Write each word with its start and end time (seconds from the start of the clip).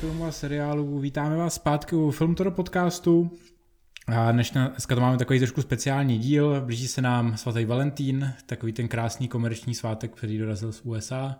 filmů 0.00 0.24
a 0.24 0.32
seriálů. 0.32 0.98
Vítáme 0.98 1.36
vás 1.36 1.54
zpátky 1.54 1.96
u 1.96 2.10
Filmtoro 2.10 2.50
podcastu. 2.50 3.30
A 4.06 4.32
dneška, 4.32 4.68
dneska 4.68 4.94
to 4.94 5.00
máme 5.00 5.18
takový 5.18 5.38
trošku 5.38 5.62
speciální 5.62 6.18
díl. 6.18 6.60
Blíží 6.60 6.88
se 6.88 7.02
nám 7.02 7.36
svatý 7.36 7.64
Valentín, 7.64 8.32
takový 8.46 8.72
ten 8.72 8.88
krásný 8.88 9.28
komerční 9.28 9.74
svátek, 9.74 10.16
který 10.16 10.38
dorazil 10.38 10.72
z 10.72 10.80
USA, 10.84 11.38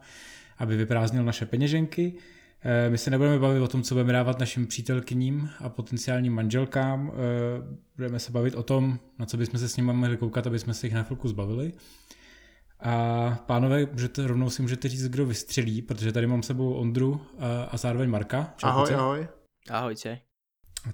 aby 0.59 0.77
vyprázdnil 0.77 1.25
naše 1.25 1.47
peněženky. 1.47 2.15
Eh, 2.63 2.91
my 2.91 2.99
se 2.99 3.11
nebudeme 3.11 3.39
bavit 3.39 3.61
o 3.61 3.69
tom, 3.69 3.83
co 3.83 3.95
budeme 3.95 4.13
dávat 4.13 4.39
našim 4.39 4.67
přítelkyním 4.67 5.51
a 5.59 5.69
potenciálním 5.69 6.35
manželkám. 6.35 7.13
Eh, 7.13 7.77
budeme 7.97 8.19
se 8.19 8.33
bavit 8.33 8.55
o 8.55 8.63
tom, 8.63 8.99
na 9.19 9.27
co 9.27 9.37
bychom 9.37 9.61
se 9.61 9.69
s 9.69 9.77
nimi 9.77 9.93
mohli 9.93 10.17
koukat, 10.17 10.47
aby 10.47 10.59
jsme 10.59 10.75
se 10.75 10.87
jich 10.87 10.95
na 10.95 11.03
chvilku 11.03 11.29
zbavili. 11.29 11.73
A 12.83 13.39
pánové, 13.47 13.87
můžete, 13.93 14.27
rovnou 14.27 14.51
si 14.51 14.63
můžete 14.63 14.89
říct, 14.89 15.09
kdo 15.09 15.27
vystřelí, 15.27 15.83
protože 15.83 16.13
tady 16.13 16.27
mám 16.27 16.43
sebou 16.43 16.75
Ondru 16.75 17.21
a, 17.39 17.65
a 17.65 17.77
zároveň 17.77 18.11
Marka. 18.11 18.55
Čau, 18.57 18.67
ahoj, 18.67 18.95
ahoj. 18.95 19.29
Ahojte. 19.71 20.19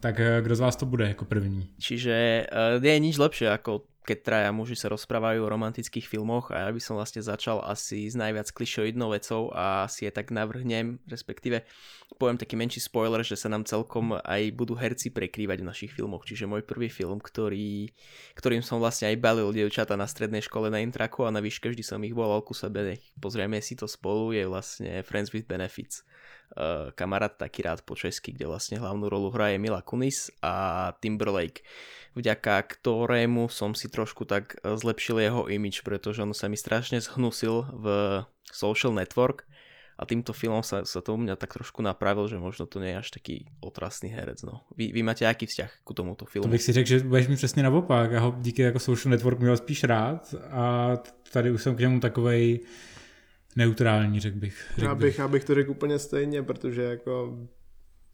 Tak 0.01 0.21
eh, 0.21 0.43
kdo 0.43 0.57
z 0.57 0.61
vás 0.61 0.77
to 0.77 0.87
bude 0.87 1.09
jako 1.09 1.25
první? 1.25 1.75
Čiže 1.81 2.47
uh, 2.79 2.85
je 2.85 2.99
nič 2.99 3.19
lepšie 3.19 3.47
ako 3.51 3.87
keď 4.07 4.19
traja 4.23 4.51
muži 4.55 4.79
sa 4.79 4.87
rozprávajú 4.87 5.43
o 5.43 5.51
romantických 5.51 6.07
filmoch 6.07 6.55
a 6.55 6.65
ja 6.65 6.71
by 6.71 6.79
som 6.79 6.95
vlastne 6.95 7.27
začal 7.27 7.59
asi 7.67 8.07
s 8.07 8.15
najviac 8.15 8.55
klišoidnou 8.55 9.11
vecou 9.11 9.51
a 9.51 9.91
si 9.91 10.07
je 10.07 10.15
tak 10.15 10.31
navrhnem, 10.31 11.03
respektíve 11.11 11.67
poviem 12.15 12.39
taký 12.39 12.55
menší 12.55 12.79
spoiler, 12.79 13.27
že 13.27 13.35
sa 13.35 13.51
nám 13.51 13.67
celkom 13.67 14.15
aj 14.23 14.55
budú 14.55 14.79
herci 14.79 15.11
prekrývať 15.11 15.59
v 15.59 15.69
našich 15.69 15.91
filmoch. 15.91 16.23
Čiže 16.23 16.47
môj 16.47 16.63
prvý 16.63 16.87
film, 16.87 17.19
ktorý, 17.19 17.91
ktorým 18.39 18.63
som 18.63 18.79
vlastne 18.79 19.11
aj 19.11 19.19
balil 19.19 19.51
dievčata 19.51 19.99
na 19.99 20.07
strednej 20.07 20.41
škole 20.41 20.71
na 20.71 20.79
intraku 20.79 21.27
a 21.27 21.35
na 21.35 21.43
výške 21.43 21.67
vždy 21.67 21.83
som 21.83 21.99
ich 22.07 22.15
volal 22.15 22.47
ku 22.47 22.55
sebe, 22.55 22.87
nech 22.87 23.03
pozrieme 23.19 23.59
si 23.59 23.75
to 23.75 23.91
spolu, 23.91 24.31
je 24.31 24.47
vlastne 24.47 25.03
Friends 25.03 25.35
with 25.35 25.51
Benefits. 25.51 26.07
Uh, 26.47 26.95
kamarát 26.95 27.35
taký 27.35 27.67
rád 27.67 27.83
po 27.83 27.99
česky, 27.99 28.31
kde 28.31 28.47
vlastne 28.47 28.79
hlavnú 28.79 29.11
rolu 29.11 29.35
hraje 29.35 29.59
Mila 29.59 29.83
Kunis 29.83 30.31
a 30.47 30.95
Timberlake 31.03 31.67
vďaka 32.17 32.65
ktorému 32.65 33.53
som 33.53 33.77
si 33.77 33.93
trošku 33.93 34.25
tak 34.25 34.57
e, 34.65 34.75
zlepšil 34.75 35.21
jeho 35.21 35.47
image, 35.53 35.85
pretože 35.85 36.25
on 36.25 36.33
sa 36.33 36.49
mi 36.49 36.57
strašne 36.57 36.99
zhnusil 36.99 37.69
v 37.77 37.87
Social 38.49 38.97
Network 38.97 39.45
a 39.97 40.05
týmto 40.05 40.37
filmom 40.37 40.61
sa, 40.61 40.85
sa 40.85 41.01
to 41.01 41.17
u 41.17 41.19
mňa 41.21 41.41
tak 41.41 41.57
trošku 41.57 41.81
napravil, 41.81 42.29
že 42.29 42.37
možno 42.37 42.69
to 42.69 42.81
nie 42.85 42.93
je 42.93 43.01
až 43.01 43.09
taký 43.17 43.49
otrasný 43.65 44.13
herec. 44.13 44.45
No. 44.45 44.69
Vy, 44.77 44.93
vy 44.93 45.01
máte 45.01 45.25
jaký 45.25 45.49
vzťah 45.49 45.73
k 45.85 45.91
tomuto 45.97 46.29
filmu? 46.29 46.45
To 46.45 46.53
bych 46.53 46.63
si 46.63 46.73
řekl, 46.73 46.89
že 46.89 47.01
budeš 47.01 47.29
mi 47.29 47.37
přesně 47.37 47.63
naopak. 47.63 48.13
Já 48.13 48.21
ho 48.21 48.37
díky 48.41 48.63
jako 48.63 48.79
Social 48.79 49.11
Network 49.11 49.41
měl 49.41 49.57
spíš 49.57 49.85
rád 49.85 50.35
a 50.51 50.97
tady 51.33 51.51
už 51.51 51.63
jsem 51.63 51.77
k 51.77 51.81
němu 51.81 52.01
takovej 52.01 52.61
neutrální, 53.57 54.21
řekl 54.21 54.39
bych. 54.39 54.73
Řek 54.77 54.85
já, 54.85 54.95
bych, 54.95 55.19
já 55.19 55.29
bych 55.29 55.45
to 55.45 55.55
řekl 55.55 55.71
úplně 55.71 55.99
stejně, 55.99 56.43
protože 56.43 56.83
jako 56.83 57.39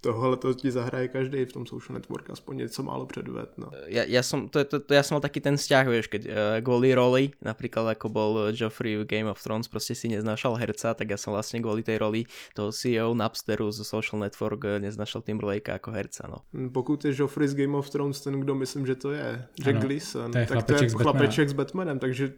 tohle 0.02 0.36
to 0.36 0.54
ti 0.54 0.70
zahraje 0.70 1.08
každý 1.08 1.44
v 1.44 1.52
tom 1.52 1.66
social 1.66 1.94
network, 1.94 2.30
aspoň 2.30 2.56
něco 2.56 2.82
málo 2.82 3.06
předved. 3.06 3.48
No. 3.58 3.70
Ja, 3.86 4.02
ja, 4.02 4.22
som, 4.22 4.50
to, 4.50 4.64
to, 4.66 4.82
to, 4.82 4.90
ja 4.94 5.06
som 5.06 5.14
mal 5.14 5.22
taký 5.22 5.38
ten 5.38 5.54
vzťah, 5.54 5.84
vieš, 5.86 6.10
keď 6.10 6.22
uh, 6.26 6.32
kvôli 6.58 6.90
roli, 6.90 7.30
napríklad 7.38 7.94
ako 7.94 8.06
bol 8.10 8.30
Joffrey 8.50 8.98
v 8.98 9.06
Game 9.06 9.30
of 9.30 9.38
Thrones, 9.38 9.70
proste 9.70 9.94
si 9.94 10.10
neznášal 10.10 10.58
herca, 10.58 10.90
tak 10.98 11.06
ja 11.06 11.14
som 11.14 11.30
vlastne 11.30 11.62
kvôli 11.62 11.86
tej 11.86 12.02
roli 12.02 12.26
toho 12.58 12.74
CEO 12.74 13.14
Napsteru 13.14 13.70
z 13.70 13.86
Social 13.86 14.18
Network 14.18 14.66
eh, 14.66 14.82
neznášal 14.82 15.22
Timberlake 15.22 15.70
ako 15.70 15.94
herca, 15.94 16.26
no. 16.26 16.42
Hm, 16.50 16.74
pokud 16.74 16.98
je 17.06 17.14
Joffrey 17.14 17.46
z 17.46 17.54
Game 17.54 17.78
of 17.78 17.86
Thrones 17.86 18.20
ten, 18.20 18.34
kdo 18.42 18.58
myslím, 18.58 18.82
že 18.86 18.98
to 18.98 19.14
je, 19.14 19.46
Jack 19.62 19.78
ano, 19.78 19.86
Gleason, 19.86 20.28
to 20.32 20.38
je 20.38 20.46
tak 20.46 20.66
to 20.66 20.72
je 20.74 20.90
s 20.90 20.94
chlapeček 20.98 21.48
s 21.48 21.54
Batmanem, 21.54 21.98
takže 22.02 22.34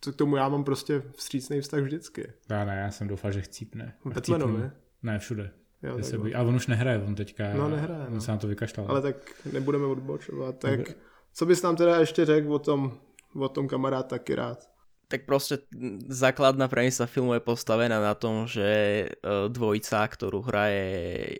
to 0.00 0.12
k 0.12 0.16
tomu 0.16 0.36
já 0.36 0.48
mám 0.48 0.64
prostě 0.64 1.02
vstřícný 1.16 1.60
vztah 1.60 1.80
vždycky. 1.80 2.32
Já 2.50 2.64
ne, 2.64 2.76
já 2.76 2.90
jsem 2.90 3.08
doufal, 3.08 3.32
že 3.32 3.40
chcípne. 3.40 3.94
Batmanovi? 4.04 4.70
Ne, 5.02 5.18
všude. 5.18 5.50
Jo, 5.82 6.02
se 6.02 6.18
bojí. 6.18 6.34
Ale 6.34 6.48
on 6.48 6.54
už 6.54 6.66
nehraje, 6.66 6.98
on 7.06 7.14
teďka, 7.14 7.54
no, 7.54 7.68
nehraje, 7.68 8.06
on 8.06 8.14
no. 8.14 8.20
se 8.20 8.30
na 8.30 8.38
to 8.38 8.46
vykašlal. 8.46 8.86
Ale 8.88 9.02
tak 9.02 9.16
nebudeme 9.52 9.86
odbočovat. 9.86 10.58
Tak 10.58 10.80
co 11.34 11.46
bys 11.46 11.62
nám 11.62 11.76
teda 11.76 12.00
ještě 12.00 12.24
řekl 12.24 12.54
o 12.54 12.58
tom, 12.58 12.98
o 13.34 13.48
tom 13.48 13.68
kamarád 13.68 14.06
taky 14.08 14.34
rád? 14.34 14.58
Tak 15.10 15.24
prostě 15.24 15.58
základná 16.08 16.68
premisa 16.68 17.06
filmu 17.06 17.34
je 17.34 17.40
postavená 17.40 18.00
na 18.00 18.14
tom, 18.14 18.46
že 18.46 18.60
e, 18.60 19.08
dvojica, 19.48 20.04
ktorú 20.04 20.44
hraje 20.44 20.84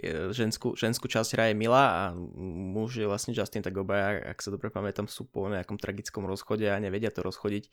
e, 0.00 0.32
ženskú, 0.32 0.72
ženskú 0.72 1.04
časť 1.04 1.36
hraje 1.36 1.52
Mila 1.52 1.84
a 1.84 2.02
muž 2.72 2.96
je 2.96 3.04
vlastne 3.04 3.36
Justin, 3.36 3.60
tak 3.60 3.76
obaja, 3.76 4.24
ak 4.24 4.40
sa 4.40 4.48
dobre 4.48 4.72
pamätám, 4.72 5.04
sú 5.04 5.28
po 5.28 5.52
nejakom 5.52 5.76
tragickom 5.76 6.24
rozchode 6.24 6.64
a 6.64 6.80
nevedia 6.80 7.12
to 7.12 7.20
rozchodiť 7.20 7.68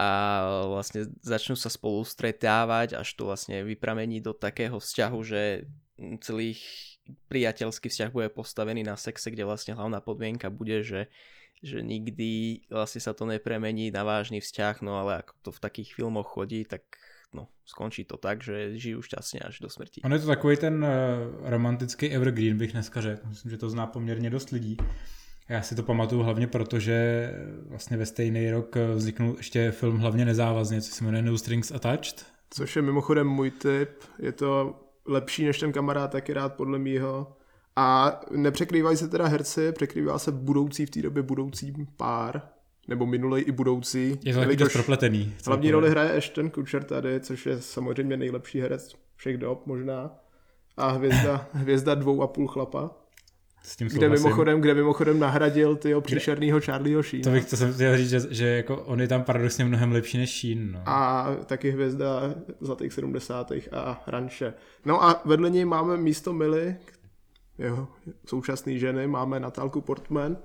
a 0.00 0.08
vlastne 0.64 1.12
začnú 1.20 1.52
sa 1.58 1.68
spolu 1.68 2.00
stretávať, 2.08 2.96
až 2.96 3.08
to 3.12 3.28
vlastne 3.28 3.60
vypramení 3.60 4.24
do 4.24 4.32
takého 4.32 4.80
vzťahu, 4.80 5.18
že 5.20 5.68
celý 6.20 6.56
priateľský 7.28 7.90
vzťah 7.90 8.10
bude 8.12 8.28
postavený 8.30 8.86
na 8.86 8.96
sexe, 8.96 9.30
kde 9.30 9.44
vlastne 9.44 9.74
hlavná 9.74 10.00
podmienka 10.00 10.50
bude, 10.50 10.82
že, 10.82 11.10
že 11.62 11.82
nikdy 11.82 12.62
vlastne 12.70 13.00
sa 13.02 13.12
to 13.12 13.26
nepremení 13.26 13.90
na 13.90 14.06
vážny 14.06 14.40
vzťah, 14.40 14.82
no 14.82 14.98
ale 15.00 15.22
ako 15.22 15.34
to 15.42 15.50
v 15.52 15.60
takých 15.60 15.90
filmoch 15.94 16.28
chodí, 16.30 16.64
tak 16.64 16.82
no, 17.34 17.48
skončí 17.64 18.04
to 18.04 18.16
tak, 18.16 18.42
že 18.42 18.78
žijú 18.78 19.02
šťastně 19.02 19.40
až 19.40 19.60
do 19.60 19.68
smrti. 19.70 20.00
On 20.04 20.12
je 20.12 20.18
to 20.18 20.26
takový 20.26 20.56
ten 20.56 20.84
uh, 20.84 20.90
romantický 21.50 22.10
evergreen, 22.10 22.58
bych 22.58 22.72
dneska 22.72 23.00
řekl. 23.00 23.28
Myslím, 23.28 23.50
že 23.50 23.58
to 23.58 23.70
zná 23.70 23.86
poměrně 23.86 24.30
dost 24.30 24.50
lidí. 24.50 24.76
Já 25.48 25.62
si 25.62 25.74
to 25.74 25.82
pamatuju 25.82 26.22
hlavně 26.22 26.46
proto, 26.46 26.78
že 26.78 27.30
vlastně 27.66 27.96
ve 27.96 28.06
stejný 28.06 28.50
rok 28.50 28.76
vzniknul 28.94 29.34
ještě 29.36 29.70
film 29.70 29.98
hlavně 29.98 30.24
nezávazně, 30.24 30.80
co 30.80 30.90
se 30.90 31.04
jmenuje 31.04 31.22
No 31.22 31.38
Strings 31.38 31.72
Attached. 31.72 32.26
Což 32.50 32.76
je 32.76 32.82
mimochodem 32.82 33.26
můj 33.26 33.50
tip. 33.50 33.90
Je 34.18 34.32
to 34.32 34.80
lepší 35.06 35.44
než 35.44 35.58
ten 35.58 35.72
kamarád, 35.72 36.10
taky 36.10 36.32
rád 36.32 36.54
podle 36.54 36.78
mýho. 36.78 37.36
A 37.76 38.20
nepřekrývají 38.30 38.96
se 38.96 39.08
teda 39.08 39.26
herci, 39.26 39.72
překrývá 39.72 40.18
se 40.18 40.32
budoucí 40.32 40.86
v 40.86 40.90
té 40.90 41.02
době 41.02 41.22
budoucí 41.22 41.74
pár, 41.96 42.42
nebo 42.88 43.06
minulý 43.06 43.42
i 43.42 43.52
budoucí. 43.52 44.18
Je 44.24 44.34
to 44.34 44.40
taky 44.40 44.56
dost 44.56 44.72
propletený. 44.72 45.34
Hlavní 45.46 45.70
roli 45.70 45.90
hraje 45.90 46.16
Ashton 46.16 46.50
Kutcher 46.50 46.84
tady, 46.84 47.20
což 47.20 47.46
je 47.46 47.60
samozřejmě 47.62 48.16
nejlepší 48.16 48.60
herec 48.60 48.94
všech 49.16 49.38
dob 49.38 49.66
možná. 49.66 50.10
A 50.76 50.88
hvězda, 50.90 51.48
hvězda 51.52 51.94
dvou 51.94 52.22
a 52.22 52.26
půl 52.26 52.48
chlapa. 52.48 52.90
S 53.62 53.76
tím 53.76 53.88
kde 53.88 54.08
mimochodem, 54.08 54.60
kde 54.60 54.74
mimochodem 54.74 55.18
nahradil 55.18 55.76
tyho 55.76 56.00
příšernýho 56.00 56.60
Charlieho 56.60 57.02
Sheena. 57.02 57.24
To 57.24 57.30
bych 57.30 57.50
to 57.50 57.56
jsem 57.56 57.72
chtěl 57.74 57.96
říct, 57.96 58.10
že, 58.10 58.20
že 58.30 58.46
jako 58.46 58.76
on 58.76 59.00
je 59.00 59.08
tam 59.08 59.22
paradoxně 59.22 59.64
mnohem 59.64 59.92
lepší 59.92 60.18
než 60.18 60.40
Sheen. 60.40 60.72
No. 60.72 60.82
A 60.86 61.28
taky 61.46 61.70
hvězda 61.70 62.34
zlatých 62.60 62.92
70. 62.92 63.52
a 63.72 64.02
ranše. 64.06 64.54
No 64.84 65.04
a 65.04 65.22
vedle 65.24 65.50
něj 65.50 65.64
máme 65.64 65.96
místo 65.96 66.32
Milly, 66.32 66.76
jeho 67.58 67.88
současný 68.26 68.78
ženy, 68.78 69.06
máme 69.06 69.40
Natálku 69.40 69.80
Portman, 69.80 70.36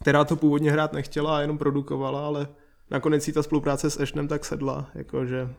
která 0.00 0.24
to 0.24 0.36
původně 0.36 0.72
hrát 0.72 0.92
nechtěla 0.92 1.36
a 1.36 1.40
jenom 1.40 1.58
produkovala, 1.58 2.26
ale 2.26 2.48
nakonec 2.90 3.22
si 3.22 3.32
ta 3.32 3.42
spolupráce 3.42 3.90
s 3.90 4.00
Ashnem 4.00 4.28
tak 4.28 4.44
sedla, 4.44 4.90
jakože 4.94 5.54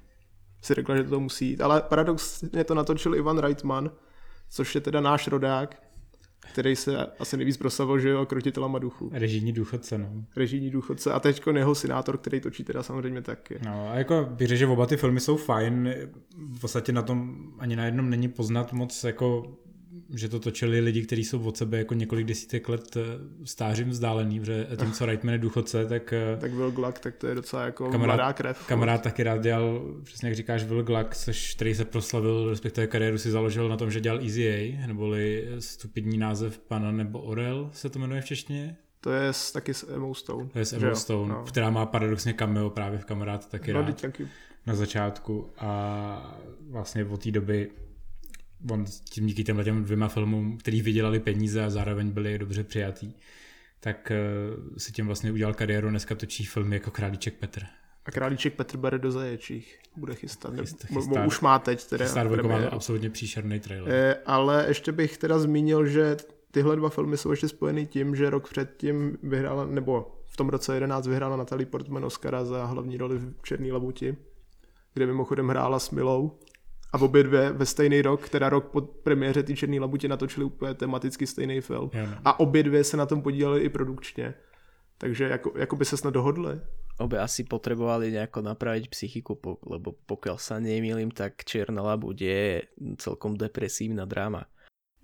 si 0.62 0.73
řekla, 0.73 0.95
že 0.95 1.03
to 1.03 1.19
musí 1.19 1.50
jít. 1.50 1.62
Ale 1.62 1.81
paradoxně 1.81 2.63
to 2.63 2.75
natočil 2.75 3.16
Ivan 3.16 3.38
Reitman, 3.38 3.91
což 4.50 4.75
je 4.75 4.81
teda 4.81 5.01
náš 5.01 5.28
rodák, 5.28 5.75
který 6.59 6.75
se 6.75 7.05
asi 7.19 7.37
nejvíc 7.37 7.57
proslavil, 7.57 7.99
že 7.99 8.09
jo, 8.09 8.25
krotitelama 8.25 8.79
duchu. 8.79 9.09
Režijní 9.13 9.53
důchodce, 9.53 9.97
no. 9.97 10.09
Režijní 10.35 10.69
důchodce 10.69 11.11
a 11.11 11.19
teď 11.19 11.41
jeho 11.55 11.75
senátor, 11.75 12.17
který 12.17 12.39
točí 12.39 12.63
teda 12.63 12.83
samozřejmě 12.83 13.21
taky. 13.21 13.59
No 13.65 13.89
a 13.91 13.95
jako 13.95 14.27
bych 14.29 14.47
řekl, 14.47 14.59
že 14.59 14.67
oba 14.67 14.85
ty 14.85 14.97
filmy 14.97 15.19
jsou 15.19 15.37
fajn, 15.37 15.93
v 16.37 16.59
podstatě 16.59 16.91
na 16.91 17.01
tom 17.01 17.37
ani 17.59 17.75
na 17.75 17.85
jednom 17.85 18.09
není 18.09 18.27
poznat 18.27 18.73
moc 18.73 19.03
jako 19.03 19.57
že 20.13 20.29
to 20.29 20.39
točili 20.39 20.79
lidi, 20.79 21.01
kteří 21.01 21.23
jsou 21.23 21.41
od 21.41 21.57
sebe 21.57 21.77
jako 21.77 21.93
několik 21.93 22.27
desítek 22.27 22.69
let 22.69 22.97
eh, 22.97 23.01
stářím 23.45 23.89
vzdálený, 23.89 24.39
protože 24.39 24.67
tím, 24.79 24.91
co 24.91 25.05
Reitman 25.05 25.33
je 25.33 25.37
důchodce, 25.37 25.85
tak... 25.85 26.13
Eh, 26.13 26.37
tak 26.41 26.53
Will 26.53 26.71
Gluck, 26.71 26.99
tak 26.99 27.15
to 27.15 27.27
je 27.27 27.35
docela 27.35 27.65
jako 27.65 27.91
kamarád, 27.91 28.17
mladá 28.17 28.33
krev. 28.33 28.67
Kamarád 28.67 29.01
taky 29.01 29.23
rád 29.23 29.41
dělal, 29.41 29.81
přesně 30.03 30.29
jak 30.29 30.35
říkáš, 30.35 30.63
Will 30.63 30.83
Gluck, 30.83 31.15
což, 31.15 31.56
který 31.56 31.75
se 31.75 31.85
proslavil, 31.85 32.50
respektive 32.50 32.88
kariéru 32.88 33.17
si 33.17 33.31
založil 33.31 33.69
na 33.69 33.77
tom, 33.77 33.91
že 33.91 34.01
dělal 34.01 34.19
Easy 34.19 34.50
A, 34.50 34.88
neboli 34.88 35.47
stupidní 35.59 36.17
název 36.17 36.59
Pana 36.59 36.91
nebo 36.91 37.19
Orel 37.19 37.69
se 37.73 37.89
to 37.89 38.00
jmenuje 38.00 38.21
v 38.21 38.25
češtině. 38.25 38.77
To 39.01 39.12
je 39.12 39.27
s, 39.33 39.51
taky 39.51 39.73
s 39.73 39.95
Emma 39.95 40.13
Stone. 40.13 40.50
To 40.50 40.59
je 40.59 40.65
s 40.65 40.73
Emma 40.73 40.95
Stone, 40.95 41.33
no. 41.33 41.44
která 41.44 41.69
má 41.69 41.85
paradoxně 41.85 42.33
cameo 42.33 42.69
právě 42.69 43.00
v 43.00 43.05
kamarád 43.05 43.50
taky 43.50 43.73
no, 43.73 43.81
rád. 43.81 44.01
Taky. 44.01 44.27
Na 44.65 44.75
začátku 44.75 45.50
a 45.57 46.41
vlastně 46.69 47.05
od 47.05 47.23
té 47.23 47.31
doby 47.31 47.69
on 48.69 48.85
tím 49.09 49.27
díky 49.27 49.44
těmhle 49.44 49.63
těm 49.63 49.83
dvěma 49.83 50.07
filmům, 50.07 50.57
který 50.57 50.81
vydělali 50.81 51.19
peníze 51.19 51.63
a 51.63 51.69
zároveň 51.69 52.11
byli 52.11 52.38
dobře 52.38 52.63
přijatý, 52.63 53.13
tak 53.79 54.11
uh, 54.11 54.77
si 54.77 54.91
tím 54.91 55.06
vlastně 55.06 55.31
udělal 55.31 55.53
kariéru, 55.53 55.89
dneska 55.89 56.15
točí 56.15 56.45
filmy 56.45 56.75
jako 56.75 56.91
Králíček 56.91 57.33
Petr. 57.33 57.63
A 58.06 58.11
Králíček 58.11 58.53
Petr 58.53 58.77
bere 58.77 59.00
do 59.00 59.11
zaječích, 59.11 59.79
bude 59.95 60.15
chystat, 60.15 60.53
chystá, 60.59 60.88
chystá, 60.88 61.25
už 61.25 61.39
má 61.39 61.59
teď 61.59 61.85
teda. 61.85 62.06
Chystá 62.06 62.23
má 62.23 62.67
absolutně 62.71 63.09
příšerný 63.09 63.59
trailer. 63.59 63.94
E, 63.94 64.15
ale 64.25 64.65
ještě 64.67 64.91
bych 64.91 65.17
teda 65.17 65.39
zmínil, 65.39 65.85
že 65.85 66.17
tyhle 66.51 66.75
dva 66.75 66.89
filmy 66.89 67.17
jsou 67.17 67.31
ještě 67.31 67.47
spojený 67.47 67.88
tím, 67.88 68.15
že 68.15 68.29
rok 68.29 68.50
předtím 68.50 69.17
vyhrála, 69.23 69.65
nebo 69.65 70.15
v 70.25 70.38
tom 70.38 70.50
roce 70.50 70.73
11 70.73 71.07
vyhrála 71.07 71.38
Natalie 71.38 71.65
Portman 71.65 72.05
Oscara 72.05 72.45
za 72.45 72.65
hlavní 72.65 72.97
roli 72.97 73.17
v 73.17 73.33
Černý 73.44 73.71
labuti, 73.71 74.17
kde 74.94 75.05
mimochodem 75.05 75.47
hrála 75.47 75.79
s 75.79 75.91
Milou 75.91 76.39
A 76.94 77.01
obě 77.01 77.24
dvě 77.24 77.51
ve 77.51 77.65
stejný 77.65 78.01
rok, 78.01 78.30
teda 78.30 78.50
rok 78.50 78.71
po 78.71 78.81
premiéře 78.81 79.44
ty 79.44 79.56
Černý 79.56 79.80
labutě 79.80 80.07
natočili 80.07 80.45
úplně 80.45 80.74
tematicky 80.74 81.27
stejný 81.27 81.62
film. 81.62 81.89
No. 81.94 82.18
A 82.25 82.39
obě 82.39 82.63
dvě 82.63 82.83
se 82.83 82.97
na 82.97 83.06
tom 83.06 83.21
podíleli 83.21 83.62
i 83.62 83.69
produkčně. 83.69 84.33
Takže 84.97 85.24
jako, 85.24 85.53
jako 85.56 85.75
by 85.75 85.86
se 85.86 85.97
snad 85.97 86.13
dohodli. 86.13 86.59
Obe 87.00 87.19
asi 87.19 87.47
potrebovali 87.47 88.12
nejako 88.12 88.44
napraviť 88.44 88.91
psychiku, 88.91 89.39
lebo 89.71 89.95
pokiaľ 90.03 90.36
sa 90.36 90.59
nemýlim, 90.59 91.15
tak 91.15 91.47
Čierna 91.47 91.80
labuť 91.80 92.18
je 92.19 92.44
celkom 93.00 93.39
depresívna 93.39 94.03
dráma. 94.03 94.44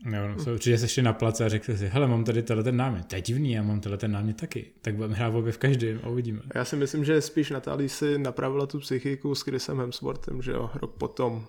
Jo, 0.03 0.27
no, 0.27 0.39
se 0.39 0.51
určitě 0.51 0.77
sešli 0.77 1.03
na 1.03 1.13
place 1.13 1.45
a 1.45 1.49
řekli 1.49 1.77
si, 1.77 1.87
hele, 1.87 2.07
mám 2.07 2.23
tady 2.23 2.43
tenhle 2.43 2.63
ten 2.63 2.77
námět, 2.77 3.05
to 3.05 3.15
je 3.15 3.21
divný, 3.21 3.51
já 3.51 3.63
mám 3.63 3.79
tenhle 3.79 3.97
ten 3.97 4.11
námět 4.11 4.37
taky, 4.37 4.71
tak 4.81 4.95
budeme 4.95 5.15
hrát 5.15 5.35
obě 5.35 5.51
v 5.51 5.57
každém 5.57 5.99
a 6.03 6.09
uvidíme. 6.09 6.41
Já 6.55 6.65
si 6.65 6.75
myslím, 6.75 7.05
že 7.05 7.21
spíš 7.21 7.49
Natálí 7.49 7.89
si 7.89 8.17
napravila 8.17 8.67
tu 8.67 8.79
psychiku 8.79 9.35
s 9.35 9.41
Chrisem 9.41 9.79
Hemsworthem, 9.79 10.41
že 10.41 10.51
jo, 10.51 10.69
rok 10.73 10.97
potom 10.97 11.47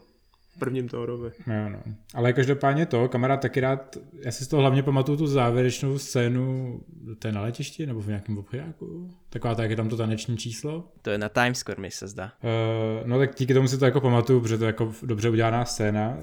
prvním 0.58 0.88
Thorovi. 0.88 1.30
Jo, 1.46 1.68
no. 1.68 1.78
Ale 2.14 2.32
každopádně 2.32 2.86
to, 2.86 3.08
kamarád 3.08 3.40
taky 3.40 3.60
rád, 3.60 3.96
já 4.24 4.32
si 4.32 4.44
z 4.44 4.48
toho 4.48 4.60
hlavně 4.60 4.82
pamatuju 4.82 5.18
tu 5.18 5.26
závěrečnou 5.26 5.98
scénu, 5.98 6.80
to 7.18 7.28
je 7.28 7.32
na 7.32 7.42
letišti 7.42 7.86
nebo 7.86 8.00
v 8.00 8.06
nějakém 8.06 8.38
obchodáku? 8.38 9.10
Taková 9.30 9.54
tak 9.54 9.70
je 9.70 9.76
tam 9.76 9.88
to 9.88 9.96
taneční 9.96 10.36
číslo. 10.36 10.88
To 11.02 11.10
je 11.10 11.18
na 11.18 11.28
Times 11.28 11.58
Square, 11.58 11.82
mi 11.82 11.90
sa 11.90 12.06
zdá. 12.06 12.32
Uh, 12.42 13.08
no 13.08 13.18
tak 13.18 13.34
díky 13.38 13.54
tomu 13.54 13.68
si 13.68 13.78
to 13.78 13.84
jako 13.84 14.00
pamatuju, 14.00 14.40
protože 14.40 14.58
to 14.58 14.64
je 14.64 14.66
jako 14.66 14.92
dobře 15.02 15.30
udělaná 15.30 15.64
scéna. 15.64 16.16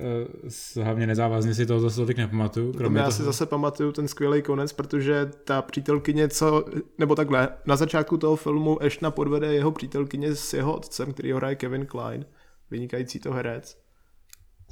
Uh, 0.75 0.83
hlavně 0.83 1.07
nezávazně 1.07 1.53
si 1.53 1.65
toho 1.65 1.79
zase 1.79 1.95
tolik 1.95 2.17
nepamatuju. 2.17 2.73
Kromě 2.73 2.99
já 2.99 3.05
toho... 3.05 3.11
si 3.11 3.23
zase 3.23 3.45
pamatuju 3.45 3.91
ten 3.91 4.07
skvělý 4.07 4.41
konec, 4.41 4.73
protože 4.73 5.25
ta 5.25 5.61
přítelkyně, 5.61 6.27
co, 6.27 6.65
nebo 6.97 7.15
takhle, 7.15 7.49
na 7.65 7.75
začátku 7.75 8.17
toho 8.17 8.35
filmu 8.35 8.83
Ashna 8.83 9.11
podvede 9.11 9.53
jeho 9.53 9.71
přítelkyně 9.71 10.35
s 10.35 10.53
jeho 10.53 10.77
otcem, 10.77 11.13
který 11.13 11.31
ho 11.31 11.37
hraje 11.37 11.55
Kevin 11.55 11.85
Klein, 11.85 12.25
vynikající 12.71 13.19
to 13.19 13.33
herec 13.33 13.82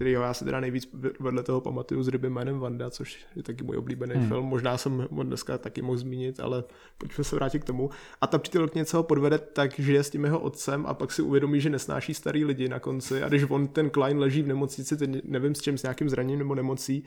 který 0.02 0.12
já 0.12 0.34
si 0.34 0.46
teda 0.46 0.60
nejvíc 0.60 0.90
vedle 1.20 1.44
toho 1.44 1.62
pamatuju 1.62 2.04
s 2.04 2.08
rybým 2.08 2.34
jménem 2.34 2.60
Vanda, 2.60 2.90
což 2.90 3.26
je 3.36 3.44
taky 3.44 3.64
můj 3.64 3.78
oblíbený 3.78 4.16
hmm. 4.16 4.28
film. 4.28 4.46
Možná 4.46 4.78
jsem 4.78 5.08
ho 5.12 5.24
dneska 5.24 5.58
taky 5.58 5.82
mohl 5.82 5.98
zmínit, 5.98 6.40
ale 6.40 6.64
pojďme 6.98 7.24
se 7.24 7.36
vrátit 7.36 7.60
k 7.60 7.66
tomu. 7.66 7.90
A 8.22 8.28
ta 8.28 8.38
přítelkyně, 8.38 8.86
co 8.86 8.98
ho 8.98 9.04
podvede, 9.04 9.38
tak 9.38 9.80
žije 9.80 10.04
s 10.04 10.10
tím 10.10 10.24
jeho 10.24 10.40
otcem 10.40 10.86
a 10.86 10.94
pak 10.94 11.12
si 11.12 11.22
uvědomí, 11.22 11.62
že 11.62 11.70
nesnáší 11.70 12.14
starý 12.14 12.46
lidi 12.46 12.70
na 12.70 12.80
konci. 12.80 13.24
A 13.24 13.28
když 13.28 13.46
on, 13.50 13.68
ten 13.68 13.90
Klein, 13.90 14.20
leží 14.20 14.42
v 14.42 14.48
nemocnici, 14.48 14.98
teď 14.98 15.10
nevím 15.24 15.56
s 15.56 15.62
čím, 15.62 15.78
s 15.78 15.84
nějakým 15.84 16.10
zraněním 16.10 16.40
nebo 16.40 16.56
nemocí, 16.56 17.04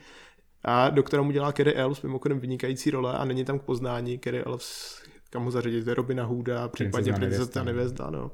a 0.63 0.89
doktora 0.89 1.23
mu 1.23 1.31
dělá 1.31 1.51
Kerry 1.51 1.73
Elves, 1.73 2.01
mimochodem 2.01 2.39
vynikající 2.39 2.91
role 2.91 3.13
a 3.13 3.25
není 3.25 3.45
tam 3.45 3.59
k 3.59 3.63
poznání. 3.63 4.17
Kerry 4.17 4.43
Elves, 4.43 5.01
kam 5.29 5.43
ho 5.43 5.51
zařadit, 5.51 5.87
Robina 5.87 6.25
Hooda, 6.25 6.67
případně 6.67 7.13
Princezna 7.13 7.63
nevězda, 7.63 8.09
no 8.09 8.31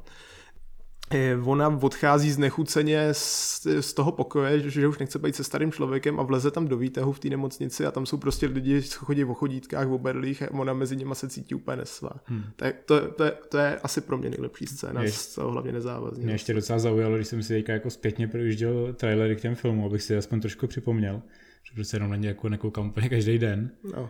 ona 1.44 1.80
odchází 1.82 2.32
znechuceně 2.32 3.10
z, 3.12 3.68
z 3.80 3.94
toho 3.94 4.12
pokoje, 4.12 4.70
že 4.70 4.88
už 4.88 4.98
nechce 5.00 5.20
být 5.20 5.36
se 5.36 5.44
starým 5.44 5.72
člověkem 5.72 6.20
a 6.20 6.24
vleze 6.24 6.52
tam 6.52 6.68
do 6.68 6.78
výtahu 6.78 7.12
v 7.12 7.20
té 7.20 7.30
nemocnici 7.30 7.86
a 7.86 7.92
tam 7.92 8.06
jsou 8.06 8.18
prostě 8.18 8.46
lidi, 8.46 8.82
co 8.82 9.06
chodí 9.06 9.26
o 9.26 9.34
chodítkách, 9.34 9.88
v 9.88 9.98
berlích 9.98 10.42
a 10.42 10.52
ona 10.52 10.74
mezi 10.74 10.96
nimi 10.96 11.16
se 11.16 11.30
cítí 11.30 11.56
úplně 11.56 11.78
nesvá. 11.78 12.12
Hmm. 12.26 12.44
Tak 12.56 12.76
to, 12.86 13.12
to, 13.12 13.24
je, 13.24 13.32
to 13.50 13.58
je 13.58 13.80
asi 13.80 14.02
pro 14.02 14.18
mě 14.18 14.30
nejlepší 14.30 14.66
scéna, 14.66 15.04
je, 15.04 15.12
z 15.12 15.36
toho 15.36 15.52
hlavně 15.52 15.72
nezávazně. 15.72 16.24
Mě 16.24 16.34
ještě 16.34 16.54
docela 16.54 16.80
zaujalo, 16.80 17.16
když 17.16 17.28
jsem 17.28 17.44
si 17.44 17.54
teďka 17.54 17.74
jako 17.74 17.90
zpětně 17.90 18.28
projížděl 18.28 18.94
trailery 18.94 19.36
k 19.36 19.42
těm 19.42 19.56
filmům, 19.56 19.86
abych 19.86 20.02
si 20.02 20.18
aspoň 20.18 20.42
trošku 20.42 20.68
připomněl, 20.68 21.22
že 21.64 21.72
prostě 21.76 21.96
jenom 21.96 22.10
na 22.10 22.16
ně 22.16 22.28
jako 22.28 22.50
nekoukám 22.50 22.88
úplně 22.88 23.10
každý 23.10 23.38
den. 23.38 23.72
No 23.96 24.10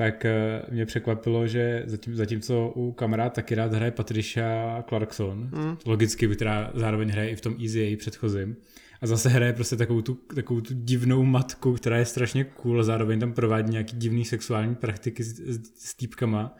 tak 0.00 0.24
eh, 0.24 0.62
mě 0.70 0.86
překvapilo, 0.86 1.46
že 1.46 1.82
zatím, 1.86 2.16
zatímco 2.16 2.72
u 2.74 2.92
kamarád 2.92 3.32
taky 3.32 3.54
rád 3.54 3.72
hraje 3.72 3.90
Patricia 3.90 4.84
Clarkson, 4.88 5.38
mm. 5.38 5.76
logicky, 5.86 6.28
která 6.28 6.70
zároveň 6.74 7.08
hraje 7.08 7.30
i 7.30 7.36
v 7.36 7.40
tom 7.40 7.56
Easy 7.62 7.80
A 7.80 7.96
předchozím, 7.96 8.56
a 9.00 9.06
zase 9.06 9.28
hraje 9.28 9.52
prostě 9.52 9.76
takovou 9.76 10.02
tu, 10.02 10.14
takovou 10.14 10.60
tu 10.60 10.74
divnou 10.76 11.22
matku, 11.24 11.74
která 11.74 11.96
je 11.96 12.04
strašně 12.04 12.44
cool 12.44 12.80
a 12.80 12.82
zároveň 12.82 13.20
tam 13.20 13.32
provádí 13.32 13.70
nějaký 13.70 13.96
divný 13.96 14.24
sexuální 14.24 14.74
praktiky 14.74 15.22
s, 15.22 15.40
s, 15.40 15.60
s 15.74 15.94
týpkama, 15.94 16.56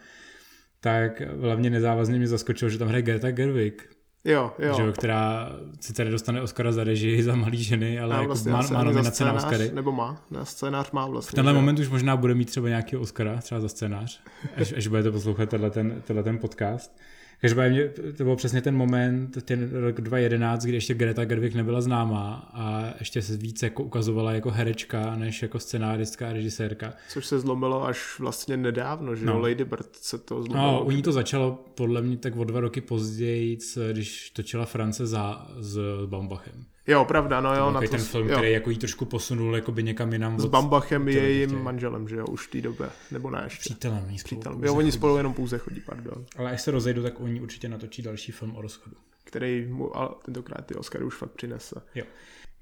tak 0.79 1.21
hlavně 1.21 1.69
nezávazně 1.69 2.17
mě 2.17 2.27
zaskočilo, 2.27 2.69
že 2.69 2.77
tam 2.77 2.87
hraje 2.87 3.01
Greta 3.01 3.31
Gerwig, 3.31 3.89
Jo, 4.25 4.51
jo. 4.59 4.73
Že, 4.75 4.91
která 4.91 5.49
sice 5.79 6.03
nedostane 6.03 6.41
Oscara 6.41 6.71
za 6.71 6.83
režii, 6.83 7.23
za 7.23 7.35
malý 7.35 7.63
ženy, 7.63 7.99
ale 7.99 8.15
jako 8.15 8.25
vlastně 8.25 8.51
má, 8.51 8.61
má 8.73 8.83
nominace 8.83 9.25
na 9.25 9.33
Oscary. 9.33 9.71
Nebo 9.73 9.91
má, 9.91 10.21
na 10.31 10.45
scénář 10.45 10.91
má 10.91 11.07
vlastně. 11.07 11.31
V 11.31 11.35
tenhle 11.35 11.53
že? 11.53 11.55
moment 11.55 11.79
už 11.79 11.89
možná 11.89 12.15
bude 12.17 12.35
mít 12.35 12.49
třeba 12.49 12.69
nějaký 12.69 12.97
Oscara, 12.97 13.37
třeba 13.37 13.61
za 13.61 13.69
scénář, 13.69 14.21
až, 14.57 14.73
až 14.77 14.87
budete 14.87 15.11
poslouchat 15.11 15.49
tenhle 15.49 15.69
ten, 15.71 16.01
tenhle 16.01 16.23
ten 16.23 16.37
podcast. 16.37 16.99
Každopádně 17.41 17.89
to 18.17 18.23
byl 18.23 18.35
přesně 18.35 18.61
ten 18.61 18.75
moment, 18.75 19.43
ten 19.45 19.69
rok 19.71 20.01
2011, 20.01 20.63
kdy 20.63 20.73
ještě 20.73 20.93
Greta 20.93 21.25
Gerwig 21.25 21.55
nebyla 21.55 21.81
známá 21.81 22.49
a 22.53 22.93
ještě 22.99 23.21
se 23.21 23.37
více 23.37 23.65
jako 23.65 23.83
ukazovala 23.83 24.31
jako 24.31 24.51
herečka, 24.51 25.15
než 25.15 25.41
jako 25.41 25.59
scenáristka 25.59 26.29
a 26.29 26.33
režisérka. 26.33 26.93
Což 27.09 27.25
se 27.25 27.39
zlomilo 27.39 27.85
až 27.85 28.19
vlastně 28.19 28.57
nedávno, 28.57 29.15
že 29.15 29.25
no. 29.25 29.39
Lady 29.39 29.65
Bird 29.65 29.95
se 29.95 30.17
to 30.17 30.43
zlomilo. 30.43 30.71
No, 30.71 30.85
u 30.85 30.91
ní 30.91 31.01
to 31.01 31.11
začalo 31.11 31.65
podle 31.75 32.01
mě 32.01 32.17
tak 32.17 32.35
o 32.35 32.43
dva 32.43 32.59
roky 32.59 32.81
později, 32.81 33.57
když 33.91 34.29
točila 34.29 34.65
France 34.65 35.07
za, 35.07 35.47
s 35.59 35.79
Baumbachem. 36.05 36.65
Jo, 36.87 37.05
pravda, 37.05 37.41
no 37.41 37.55
jo. 37.55 37.71
Na 37.71 37.81
to, 37.81 37.87
ten 37.87 37.99
film, 37.99 38.29
jo. 38.29 38.35
který 38.35 38.51
jako 38.51 38.69
jí 38.69 38.77
trošku 38.77 39.05
posunul 39.05 39.55
jakoby 39.55 39.83
někam 39.83 40.13
jinam. 40.13 40.39
S 40.39 40.45
Bambachem 40.45 41.07
je 41.07 41.13
jejím 41.13 41.63
manželem, 41.63 42.07
že 42.07 42.15
jo, 42.15 42.25
už 42.25 42.47
v 42.47 42.51
té 42.51 42.61
době, 42.61 42.89
nebo 43.11 43.29
ne 43.29 43.41
ještě. 43.43 43.59
Přítelem, 43.59 44.09
jí 44.09 44.17
Přítelem. 44.23 44.63
Jo, 44.63 44.75
oni 44.75 44.91
spolu 44.91 45.17
jenom 45.17 45.33
pouze 45.33 45.57
chodí, 45.57 45.81
pardon. 45.85 46.25
Ale 46.37 46.51
až 46.51 46.61
se 46.61 46.71
rozejdu, 46.71 47.03
tak 47.03 47.19
oni 47.19 47.41
určitě 47.41 47.69
natočí 47.69 48.01
další 48.01 48.31
film 48.31 48.55
o 48.55 48.61
rozchodu. 48.61 48.95
Který 49.23 49.65
mu 49.65 49.97
ale 49.97 50.09
tentokrát 50.25 50.65
ty 50.65 50.75
Oscary 50.75 51.03
už 51.05 51.15
fakt 51.15 51.31
přinese. 51.31 51.81
Jo. 51.95 52.05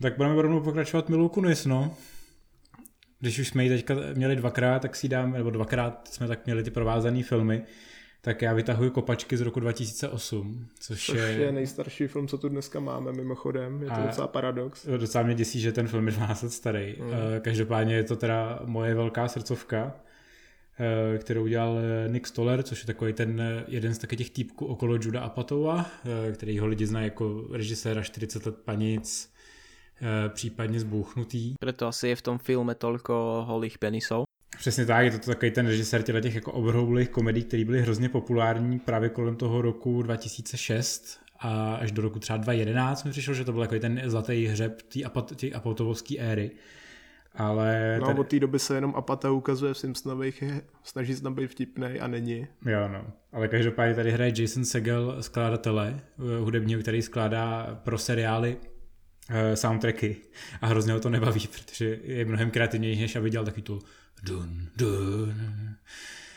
Tak 0.02 0.18
budeme 0.18 0.42
rovnou 0.42 0.62
pokračovat 0.62 1.10
Milu 1.10 1.30
Kunis, 1.30 1.66
no. 1.66 1.96
Když 3.20 3.40
už 3.40 3.48
jsme 3.48 3.64
ji 3.64 3.70
teďka 3.70 3.96
měli 4.14 4.36
dvakrát, 4.36 4.82
tak 4.82 4.96
si 4.96 5.10
dáme, 5.10 5.38
nebo 5.38 5.50
dvakrát 5.50 6.08
jsme 6.08 6.28
tak 6.28 6.46
měli 6.46 6.64
ty 6.64 6.72
provázané 6.72 7.24
filmy, 7.24 7.64
tak 8.22 8.42
já 8.42 8.54
vytahuji 8.54 8.90
Kopačky 8.92 9.38
z 9.38 9.42
roku 9.42 9.60
2008, 9.60 10.68
což, 10.80 11.06
což 11.06 11.18
je... 11.18 11.24
je 11.24 11.52
nejstarší 11.52 12.08
film, 12.08 12.28
co 12.28 12.38
tu 12.38 12.50
dneska 12.50 12.80
máme 12.80 13.12
mimochodem, 13.12 13.82
je 13.82 13.88
to 13.88 13.94
a 13.94 14.06
docela 14.06 14.28
paradox. 14.28 14.88
Docela 14.98 15.24
mě 15.24 15.36
děsí, 15.36 15.60
že 15.60 15.72
ten 15.72 15.88
film 15.88 16.08
je 16.08 16.14
12 16.14 16.42
let 16.42 16.54
starý. 16.54 16.96
Mm. 17.00 17.42
Každopádně 17.42 17.96
je 17.96 18.04
to 18.04 18.16
teda 18.16 18.60
moje 18.66 18.96
velká 18.96 19.28
srdcovka, 19.28 19.96
eh, 20.80 21.18
kterou 21.18 21.44
udělal 21.44 21.78
eh, 21.80 22.10
Nick 22.10 22.28
Stoller, 22.28 22.64
což 22.64 22.82
je 22.82 22.88
takový 22.88 23.14
ten 23.14 23.42
jeden 23.68 23.94
z 23.94 23.98
takových 23.98 24.28
těch 24.28 24.30
týpků 24.30 24.66
okolo 24.66 24.96
Juda 24.96 25.22
Apatova, 25.22 25.86
který 26.34 26.60
ho 26.60 26.68
lidi 26.68 26.86
znají 26.86 27.06
jako 27.06 27.48
režiséra 27.52 28.04
40 28.04 28.46
let 28.46 28.56
panic, 28.66 29.34
případně 30.30 30.80
zbouchnutý. 30.80 31.54
Proto 31.60 31.88
asi 31.88 32.08
je 32.08 32.16
v 32.16 32.22
tom 32.22 32.38
filme 32.38 32.76
tolko 32.76 33.44
holých 33.48 33.78
penisov. 33.78 34.29
Přesně 34.60 34.86
tak, 34.86 35.06
je 35.06 35.12
to 35.12 35.18
takový 35.18 35.52
ten 35.52 35.68
režisér 35.68 36.02
těch, 36.02 36.22
těch 36.22 36.36
jako 36.36 36.52
obrouhlých 36.52 37.10
komedí, 37.10 37.44
které 37.44 37.66
byly 37.66 37.82
hrozně 37.82 38.10
populární 38.10 38.80
právě 38.80 39.10
kolem 39.10 39.36
toho 39.36 39.62
roku 39.62 40.02
2006 40.02 41.20
a 41.40 41.76
až 41.76 41.92
do 41.92 42.02
roku 42.02 42.20
třeba 42.20 42.38
2011 42.38 43.04
mi 43.04 43.12
přišlo, 43.12 43.34
že 43.34 43.46
to 43.46 43.52
byl 43.52 43.62
takový 43.62 43.80
ten 43.80 44.02
zlatý 44.06 44.46
hřeb 44.46 44.82
té 44.82 45.04
apat, 45.04 45.34
apatovské 45.54 46.18
éry. 46.18 46.52
Ale 47.36 47.98
no, 48.02 48.08
ten... 48.08 48.20
od 48.20 48.28
té 48.28 48.40
doby 48.40 48.60
se 48.60 48.76
jenom 48.76 48.96
Apata 48.96 49.32
ukazuje 49.32 49.74
v 49.74 49.78
Simpsonových, 49.78 50.44
snaží 50.84 51.16
se 51.16 51.24
tam 51.24 51.34
být 51.34 51.48
vtipný 51.48 52.00
a 52.00 52.08
není. 52.08 52.48
Jo, 52.66 52.88
no. 52.88 53.06
Ale 53.32 53.48
každopádně 53.48 53.96
tady 53.96 54.12
hraje 54.12 54.34
Jason 54.42 54.66
Segel, 54.66 55.18
skladatele 55.24 56.00
eh, 56.00 56.40
hudební, 56.40 56.76
který 56.76 57.02
skládá 57.02 57.80
pro 57.84 57.98
seriály 57.98 58.58
uh, 59.30 59.36
soundtracky 59.54 60.16
a 60.62 60.68
hrozně 60.68 60.94
ho 60.94 61.00
to 61.00 61.10
nebaví, 61.10 61.48
protože 61.66 62.00
je 62.04 62.26
mnohem 62.26 62.52
kreativnější, 62.52 63.02
než 63.02 63.16
aby 63.16 63.30
dělal 63.30 63.46
takový 63.46 63.64
tu 63.64 63.80
dun, 64.24 64.68
dun, 64.76 65.34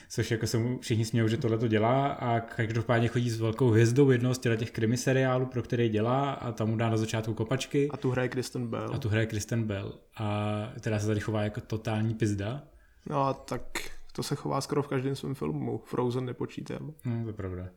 což 0.08 0.30
jako 0.30 0.46
se 0.46 0.58
mu 0.58 0.78
všichni 0.78 1.04
smějou, 1.04 1.28
že 1.28 1.36
tohle 1.36 1.58
to 1.58 1.68
dělá 1.68 2.06
a 2.06 2.40
každopádně 2.40 3.08
chodí 3.08 3.30
s 3.30 3.40
velkou 3.40 3.70
hvězdou 3.70 4.10
jednoho 4.10 4.34
z 4.34 4.38
těch 4.38 4.70
krimi 4.70 4.96
seriálů, 4.96 5.46
pro 5.46 5.62
který 5.62 5.88
dělá 5.88 6.30
a 6.32 6.52
tam 6.52 6.68
mu 6.68 6.76
dá 6.76 6.90
na 6.90 6.96
začátku 6.96 7.34
kopačky. 7.34 7.88
A 7.90 7.96
tu 7.96 8.10
hraje 8.10 8.28
Kristen 8.28 8.66
Bell. 8.66 8.94
A 8.94 8.98
tu 8.98 9.08
hraje 9.08 9.26
Kristen 9.26 9.64
Bell. 9.64 9.94
A 10.16 10.72
teda 10.80 10.98
se 10.98 11.06
tady 11.06 11.20
chová 11.20 11.42
jako 11.42 11.60
totální 11.60 12.14
pizda. 12.14 12.62
No 13.06 13.34
tak 13.34 13.62
to 14.12 14.22
se 14.22 14.34
chová 14.34 14.60
skoro 14.60 14.82
v 14.82 14.88
každém 14.88 15.16
svém 15.16 15.34
filmu. 15.34 15.82
Frozen 15.84 16.24
nepočítám. 16.24 16.92
No, 17.04 17.22
to 17.22 17.28
je 17.28 17.32
pravda. 17.32 17.68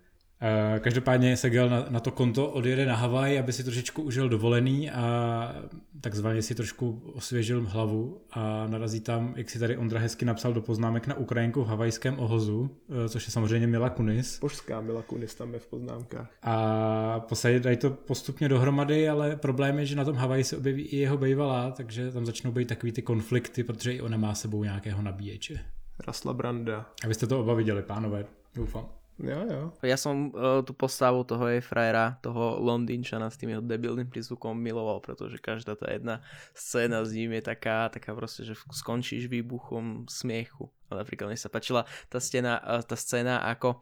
Eh, 0.41 0.79
každopádně 0.79 1.37
Segel 1.37 1.69
na, 1.69 1.85
na 1.89 1.99
to 1.99 2.11
konto 2.11 2.49
odjede 2.49 2.85
na 2.85 2.95
Havaj, 2.95 3.39
aby 3.39 3.53
si 3.53 3.63
trošičku 3.63 4.01
užil 4.01 4.29
dovolený 4.29 4.91
a 4.91 5.55
takzvaně 6.01 6.41
si 6.41 6.55
trošku 6.55 7.01
osvěžil 7.13 7.65
hlavu 7.67 8.21
a 8.31 8.67
narazí 8.67 8.99
tam, 8.99 9.33
jak 9.37 9.49
si 9.49 9.59
tady 9.59 9.77
Ondra 9.77 9.99
hezky 9.99 10.25
napsal 10.25 10.53
do 10.53 10.61
poznámek 10.61 11.07
na 11.07 11.15
Ukrajinku 11.15 11.63
v 11.63 11.67
havajském 11.67 12.19
ohozu, 12.19 12.69
eh, 13.05 13.09
což 13.09 13.27
je 13.27 13.31
samozřejmě 13.31 13.67
Mila 13.67 13.89
Kunis. 13.89 14.39
Božská 14.39 14.81
Mila 14.81 15.01
Kunis 15.01 15.35
tam 15.35 15.53
je 15.53 15.59
v 15.59 15.67
poznámkách. 15.67 16.29
A 16.43 17.19
posadit 17.19 17.63
dají 17.63 17.77
to 17.77 17.89
postupně 17.89 18.49
dohromady, 18.49 19.09
ale 19.09 19.35
problém 19.35 19.79
je, 19.79 19.85
že 19.85 19.95
na 19.95 20.05
tom 20.05 20.15
Havaji 20.15 20.43
se 20.43 20.57
objeví 20.57 20.83
i 20.83 20.97
jeho 20.97 21.17
bejvalá, 21.17 21.71
takže 21.71 22.11
tam 22.11 22.25
začnou 22.25 22.51
být 22.51 22.67
takový 22.67 22.91
ty 22.91 23.01
konflikty, 23.01 23.63
protože 23.63 23.93
i 23.93 24.01
ona 24.01 24.17
má 24.17 24.35
sebou 24.35 24.63
nějakého 24.63 25.01
nabíječe. 25.01 25.59
Rasla 26.07 26.33
Branda. 26.33 26.85
Abyste 27.03 27.27
to 27.27 27.39
oba 27.39 27.53
viděli, 27.53 27.81
pánové, 27.81 28.25
doufám. 28.55 29.04
Jo, 29.15 29.47
jo. 29.47 29.61
Ja 29.79 29.95
som 29.95 30.35
uh, 30.35 30.59
tú 30.59 30.75
postavu 30.75 31.23
toho 31.23 31.47
jej 31.47 31.63
frajera, 31.63 32.19
toho 32.19 32.59
Londýnčana 32.59 33.31
s 33.31 33.39
tým 33.39 33.55
jeho 33.55 33.63
debilným 33.63 34.11
prízvukom 34.11 34.51
miloval, 34.59 34.99
pretože 34.99 35.39
každá 35.39 35.79
tá 35.79 35.87
jedna 35.87 36.19
scéna 36.51 36.99
s 36.99 37.15
ním 37.15 37.31
je 37.39 37.47
taká, 37.47 37.87
taká 37.87 38.11
proste, 38.11 38.43
že 38.43 38.59
skončíš 38.75 39.31
výbuchom 39.31 40.11
smiechu. 40.11 40.67
A 40.91 40.99
napríklad 40.99 41.31
mne 41.31 41.39
sa 41.39 41.47
páčila 41.47 41.87
tá, 42.11 42.19
stena, 42.19 42.59
tá 42.83 42.99
scéna, 42.99 43.39
ako 43.39 43.79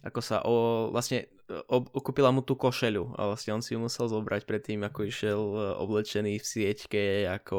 ako 0.00 0.20
sa 0.24 0.40
o, 0.48 0.88
vlastne 0.88 1.28
ob, 1.66 1.90
okúpila 1.92 2.30
mu 2.30 2.42
tú 2.42 2.54
košelu 2.54 3.14
a 3.18 3.32
vlastne 3.32 3.54
on 3.58 3.62
si 3.62 3.74
ju 3.74 3.78
musel 3.82 4.06
zobrať 4.08 4.46
predtým, 4.46 4.86
ako 4.86 5.00
išiel 5.06 5.40
e, 5.40 5.58
oblečený 5.82 6.38
v 6.38 6.46
sieťke 6.46 7.02
ako 7.40 7.58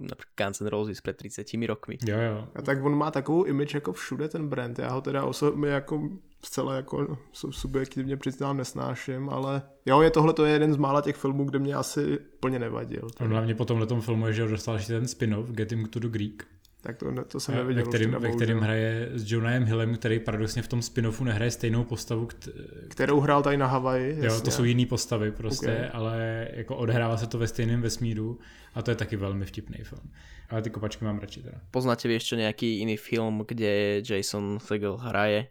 napríklad 0.00 0.36
Guns 0.36 0.58
N' 0.60 0.72
Roses 0.72 1.00
pred 1.00 1.16
30 1.16 1.44
rokmi. 1.68 2.00
Jo, 2.02 2.18
jo. 2.18 2.36
A 2.54 2.60
tak 2.62 2.84
on 2.84 2.96
má 2.96 3.10
takovou 3.10 3.44
image 3.44 3.74
jako 3.74 3.92
všude 3.92 4.28
ten 4.28 4.48
brand. 4.48 4.78
Já 4.78 4.90
ho 4.90 5.00
teda 5.00 5.24
osobně 5.24 5.68
jako 5.68 6.08
zcela 6.44 6.74
jako 6.74 7.18
subjektivně 7.32 8.16
přiznám 8.16 8.56
nesnáším, 8.56 9.28
ale 9.28 9.62
jo, 9.86 10.00
je 10.00 10.10
tohle 10.10 10.32
to 10.32 10.44
je 10.44 10.52
jeden 10.52 10.72
z 10.72 10.76
mála 10.76 11.00
těch 11.00 11.16
filmů, 11.16 11.44
kde 11.44 11.58
mě 11.58 11.74
asi 11.74 12.18
plně 12.40 12.58
nevadil. 12.58 13.08
On 13.20 13.28
hlavně 13.28 13.54
po 13.54 13.64
tomhle 13.64 14.00
filmu 14.00 14.26
je, 14.26 14.32
že 14.32 14.48
dostal 14.48 14.78
ten 14.86 15.08
spin-off 15.08 15.50
Getting 15.50 15.88
to 15.88 15.98
the 15.98 16.08
Greek 16.08 16.46
tak 16.86 16.96
to, 16.96 17.24
to 17.24 17.40
jsem 17.40 17.54
neviděl. 17.54 17.84
Ve 17.84 17.88
kterým, 17.88 18.10
ve 18.10 18.30
kterým 18.30 18.58
hraje 18.58 19.10
s 19.14 19.32
Jonahem 19.32 19.64
Hillem, 19.64 19.94
který 19.94 20.20
paradoxně 20.20 20.62
v 20.62 20.68
tom 20.68 20.80
spin-offu 20.80 21.24
nehraje 21.24 21.50
stejnou 21.50 21.84
postavu, 21.84 22.26
kt- 22.26 22.48
kterou 22.88 23.20
hrál 23.20 23.42
tady 23.42 23.56
na 23.56 23.66
Havaji. 23.66 24.24
Jo, 24.24 24.40
to 24.40 24.50
jsou 24.50 24.64
jiné 24.64 24.86
postavy 24.86 25.32
prostě, 25.32 25.66
okay. 25.66 25.90
ale 25.92 26.48
jako 26.52 26.76
odhrává 26.76 27.16
se 27.16 27.26
to 27.26 27.38
ve 27.38 27.46
stejném 27.46 27.82
vesmíru 27.82 28.38
a 28.74 28.82
to 28.82 28.90
je 28.90 28.94
taky 28.94 29.16
velmi 29.16 29.44
vtipný 29.44 29.84
film. 29.84 30.10
Ale 30.50 30.62
ty 30.62 30.70
kopačky 30.70 31.04
mám 31.04 31.18
radši 31.18 31.42
teda. 31.42 31.58
Poznáte 31.70 32.08
vy 32.08 32.14
ještě 32.14 32.36
nějaký 32.36 32.78
jiný 32.78 32.96
film, 32.96 33.44
kde 33.48 34.02
Jason 34.10 34.58
Segel 34.60 34.96
hraje 34.96 35.38
e, 35.38 35.46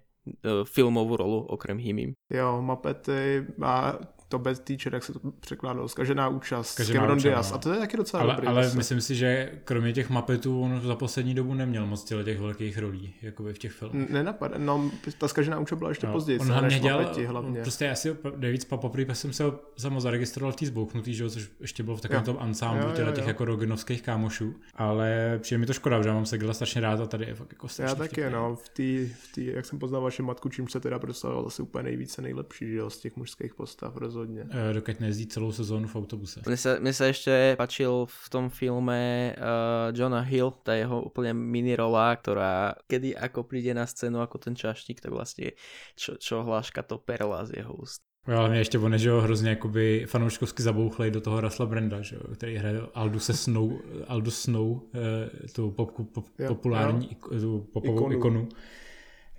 filmovou 0.63 1.15
rolu 1.15 1.39
okrem 1.39 1.77
Himim? 1.77 2.13
Jo, 2.33 2.61
Mapety 2.61 3.45
a 3.61 3.99
to 4.29 4.39
bez 4.39 4.60
teacher, 4.60 4.94
jak 4.94 5.03
se 5.03 5.13
to 5.13 5.20
překládalo, 5.39 5.88
zkažená 5.88 6.27
účast, 6.27 6.72
Zkažená 6.72 7.00
Cameron 7.00 7.17
účast, 7.17 7.24
Diaz. 7.24 7.50
No. 7.51 7.55
A 7.55 7.60
to 7.60 7.74
je 7.74 7.79
taky 7.79 7.98
docela 7.98 8.24
ale, 8.24 8.34
dobrý. 8.34 8.48
Ale 8.48 8.63
zase. 8.63 8.77
myslím 8.77 9.01
si, 9.01 9.15
že 9.15 9.51
kromě 9.63 9.94
těch 9.94 10.10
mapetů 10.10 10.62
on 10.62 10.82
za 10.82 10.96
poslední 10.96 11.34
dobu 11.34 11.53
neměl 11.53 11.86
moc 11.86 12.03
těch 12.24 12.39
velkých 12.39 12.77
rolí, 12.77 13.13
jako 13.22 13.44
v 13.44 13.53
těch 13.53 13.72
filmech. 13.72 14.10
Nenapadá, 14.10 14.58
no 14.58 14.91
ta 15.17 15.27
zkažená 15.27 15.60
účast 15.60 15.77
byla 15.77 15.89
ještě 15.89 16.08
no, 16.08 16.13
později. 16.13 16.39
On 16.39 16.48
hlavně 16.48 16.79
dělal, 16.79 17.01
mapeti, 17.01 17.25
hlavně. 17.25 17.62
prostě 17.62 17.89
asi 17.89 18.17
nejvíc 18.38 18.65
poprvé 18.65 19.15
jsem 19.15 19.34
se 19.34 19.44
samo 19.77 20.01
zaregistroval 20.01 20.51
v 20.51 20.55
té 20.55 20.65
zbouknutý, 20.65 21.13
že, 21.13 21.29
což 21.29 21.50
ještě 21.60 21.84
bylo 21.84 21.98
v 21.98 22.01
takovém 22.01 22.24
tom 22.24 22.38
ansámblu 22.39 22.91
těch 23.15 23.27
jako 23.27 23.46
roginovských 23.46 24.01
kámošů, 24.01 24.55
ale 24.75 25.39
přijde 25.41 25.60
mi 25.60 25.65
to 25.65 25.74
škoda, 25.74 26.01
že 26.01 26.10
já 26.10 26.15
mám 26.15 26.25
Segela 26.25 26.53
strašně 26.53 26.82
rád 26.82 27.00
a 27.00 27.05
tady 27.05 27.25
je 27.25 27.36
fakt 27.36 27.51
jako 27.51 27.67
Já 27.79 27.96
taky, 27.96 28.29
no, 28.29 28.55
v 28.55 28.70
té, 28.70 29.13
v 29.15 29.32
tý, 29.36 29.46
jak 29.46 29.65
jsem 29.65 29.79
poznal 29.79 30.01
vaši 30.01 30.22
matku, 30.22 30.50
čím 30.50 30.67
se 30.67 30.79
teda 30.79 31.00
představoval 31.00 31.48
asi 31.48 31.62
úplně 31.62 31.84
nejvíce 31.84 32.22
nejlepší, 32.22 32.72
že 32.72 32.75
jo, 32.75 32.89
z 32.89 33.00
těch 33.00 33.15
mužských 33.15 33.55
postav 33.55 33.98
rozhodně. 33.98 34.25
E, 34.25 34.74
dokud 34.74 35.00
nejezdí 35.00 35.27
celou 35.27 35.51
sezónu 35.51 35.88
v 35.88 35.96
autobuse. 35.96 36.41
Mne 36.46 36.58
sa, 36.58 36.79
mne 36.79 36.94
sa 36.94 37.05
ešte 37.10 37.55
páčil 37.55 38.10
v 38.10 38.27
tom 38.29 38.50
filme 38.50 39.32
uh, 39.38 39.94
Johna 39.96 40.22
Hill, 40.22 40.51
tá 40.65 40.74
jeho 40.74 41.05
úplne 41.05 41.34
mini 41.34 41.77
rola, 41.77 42.15
ktorá 42.17 42.75
kedy 42.89 43.15
ako 43.15 43.46
príde 43.46 43.74
na 43.74 43.86
scénu 43.86 44.22
ako 44.22 44.38
ten 44.38 44.55
čašník, 44.58 45.01
tak 45.01 45.13
vlastne 45.13 45.53
čo, 45.96 46.17
čo 46.17 46.44
hláška 46.44 46.84
to 46.84 46.98
perla 46.98 47.46
z 47.46 47.63
jeho 47.63 47.74
úst. 47.74 48.01
Jo, 48.27 48.38
ale 48.38 48.50
mě 48.50 48.58
ještě 48.58 48.77
on 48.77 48.98
že 48.98 49.10
jo, 49.10 49.22
hrozně 49.22 49.50
jakoby 49.50 50.05
fanouškovsky 50.08 50.63
zabouchlej 50.63 51.12
do 51.12 51.22
toho 51.22 51.41
Rasla 51.41 51.65
Brenda, 51.65 52.01
že 52.01 52.15
jo, 52.15 52.22
který 52.34 52.55
hraje 52.55 52.82
Alduse 52.94 53.34
Snow, 53.34 53.72
Aldous 54.08 54.41
Snow, 54.41 54.79
eh, 54.94 55.48
tu 55.55 55.72
pop, 55.72 55.91
pop, 56.13 56.25
jo, 56.39 56.48
populární 56.48 57.17
jo. 57.32 57.39
tu 57.39 57.67
popovou 57.74 58.12
ikonu. 58.12 58.13
ikonu 58.13 58.48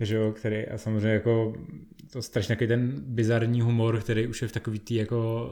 že 0.01 0.17
jo, 0.17 0.33
který 0.33 0.67
a 0.67 0.79
samozřejmě 0.79 1.09
jako 1.09 1.55
to 2.13 2.23
strašně 2.23 2.55
takový 2.55 2.69
ten 2.69 3.01
bizarní 3.01 3.61
humor, 3.61 4.01
který 4.01 4.27
už 4.27 4.43
je 4.43 4.49
v 4.49 4.53
takový 4.53 4.79
tý 4.79 4.95
jako 4.95 5.51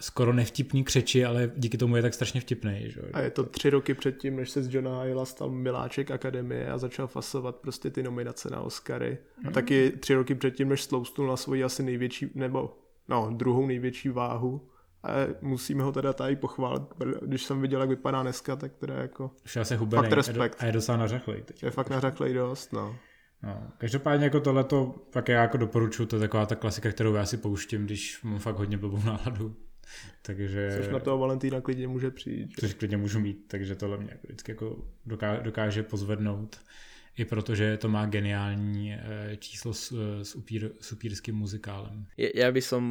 skoro 0.00 0.32
nevtipný 0.32 0.84
křeči, 0.84 1.24
ale 1.24 1.50
díky 1.56 1.78
tomu 1.78 1.96
je 1.96 2.02
tak 2.02 2.14
strašně 2.14 2.40
vtipný. 2.40 2.84
Že? 2.86 3.00
A 3.12 3.20
je 3.20 3.30
to 3.30 3.44
tři 3.44 3.70
roky 3.70 3.94
předtím, 3.94 4.36
než 4.36 4.50
se 4.50 4.62
z 4.62 4.74
Johna 4.74 5.02
Hilla 5.02 5.24
stal 5.24 5.50
miláček 5.50 6.10
akademie 6.10 6.70
a 6.70 6.78
začal 6.78 7.06
fasovat 7.06 7.56
prostě 7.56 7.90
ty 7.90 8.02
nominace 8.02 8.50
na 8.50 8.60
Oscary. 8.60 9.18
A 9.44 9.46
mm. 9.46 9.52
taky 9.52 9.90
tři 10.00 10.14
roky 10.14 10.34
předtím, 10.34 10.68
než 10.68 10.82
sloustnul 10.82 11.26
na 11.26 11.36
svoji 11.36 11.64
asi 11.64 11.82
největší, 11.82 12.30
nebo 12.34 12.76
no, 13.08 13.30
druhou 13.36 13.66
největší 13.66 14.08
váhu. 14.08 14.68
A 15.04 15.10
musíme 15.40 15.82
ho 15.82 15.92
teda 15.92 16.12
tady 16.12 16.36
pochválit, 16.36 16.82
když 17.22 17.44
jsem 17.44 17.60
viděl, 17.60 17.80
jak 17.80 17.88
vypadá 17.88 18.22
dneska, 18.22 18.56
tak 18.56 18.72
teda 18.76 18.94
jako... 18.94 19.30
Už 19.44 19.56
je 19.56 19.62
asi 19.62 19.76
hubený 19.76 20.02
fakt 20.02 20.12
respekt. 20.12 20.56
A 20.58 20.66
je 20.66 20.72
docela 20.72 20.98
nařachlej 20.98 21.42
teď. 21.42 21.62
Je 21.62 21.70
fakt 21.70 21.90
nařachlej 21.90 22.34
dost, 22.34 22.72
no. 22.72 22.96
No, 23.42 23.72
každopádně 23.78 24.24
jako 24.24 24.40
tohleto 24.40 24.94
pak 25.12 25.28
já 25.28 25.42
jako 25.42 25.56
doporučuji, 25.56 26.06
to 26.06 26.16
je 26.16 26.20
taková 26.20 26.46
ta 26.46 26.54
klasika, 26.54 26.90
kterou 26.90 27.14
já 27.14 27.26
si 27.26 27.36
pouštím, 27.36 27.84
když 27.84 28.22
mám 28.22 28.38
fakt 28.38 28.56
hodně 28.56 28.78
blbou 28.78 29.02
náladu. 29.04 29.56
Takže... 30.22 30.74
Což 30.76 30.88
na 30.88 30.98
toho 30.98 31.18
Valentína 31.18 31.60
klidně 31.60 31.88
může 31.88 32.10
přijít. 32.10 32.50
Že? 32.50 32.60
Což 32.60 32.74
klidně 32.74 32.96
můžu 32.96 33.20
mít, 33.20 33.44
takže 33.46 33.74
tohle 33.74 33.98
mě 33.98 34.08
jako 34.10 34.26
vždycky 34.26 34.52
jako 34.52 34.84
dokáže, 35.06 35.42
dokáže 35.42 35.82
pozvednout. 35.82 36.60
I 37.18 37.24
protože 37.24 37.76
to 37.76 37.88
má 37.88 38.06
geniální 38.06 38.94
eh, 38.94 39.36
číslo 39.36 39.74
s, 39.74 39.92
eh, 39.92 40.24
s, 40.24 40.34
upír, 40.34 40.70
s 40.80 40.92
upírským 40.92 41.36
muzikálem. 41.36 42.08
Ja, 42.16 42.32
ja 42.32 42.48
by 42.48 42.62
som, 42.64 42.84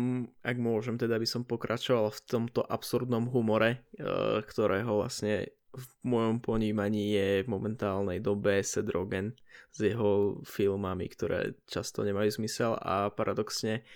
ak 0.46 0.62
môžem, 0.62 1.02
teda 1.02 1.18
by 1.18 1.26
som 1.26 1.42
pokračoval 1.42 2.14
v 2.14 2.22
tomto 2.30 2.62
absurdnom 2.62 3.34
humore, 3.34 3.82
eh, 3.98 4.46
ktorého 4.46 5.02
vlastne 5.02 5.50
v 5.72 5.88
mojom 6.04 6.44
ponímaní 6.44 7.16
je 7.16 7.30
v 7.44 7.52
momentálnej 7.52 8.20
dobe 8.20 8.60
Seth 8.60 8.92
Rogen 8.92 9.36
s 9.72 9.80
jeho 9.80 10.44
filmami, 10.44 11.08
ktoré 11.08 11.56
často 11.68 12.04
nemajú 12.04 12.44
zmysel 12.44 12.76
a 12.76 13.08
paradoxne 13.12 13.88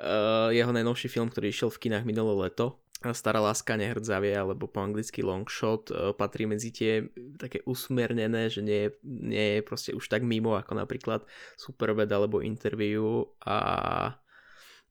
uh, 0.00 0.48
jeho 0.48 0.72
najnovší 0.72 1.12
film, 1.12 1.28
ktorý 1.28 1.52
išiel 1.52 1.68
v 1.68 1.88
kinách 1.88 2.08
minulé 2.08 2.48
leto, 2.48 2.80
Stará 3.00 3.40
láska 3.40 3.80
nehrdzavie, 3.80 4.36
alebo 4.36 4.68
po 4.68 4.84
anglicky 4.84 5.24
long 5.24 5.48
shot, 5.48 5.88
uh, 5.88 6.12
patrí 6.12 6.44
medzi 6.44 6.68
tie 6.68 7.08
také 7.40 7.64
usmernené, 7.64 8.52
že 8.52 8.60
nie, 8.60 8.92
nie 9.00 9.56
je 9.56 9.60
proste 9.64 9.96
už 9.96 10.04
tak 10.04 10.20
mimo 10.20 10.52
ako 10.52 10.76
napríklad 10.76 11.24
Superbad 11.56 12.12
alebo 12.12 12.44
Interview 12.44 13.24
a 13.40 14.20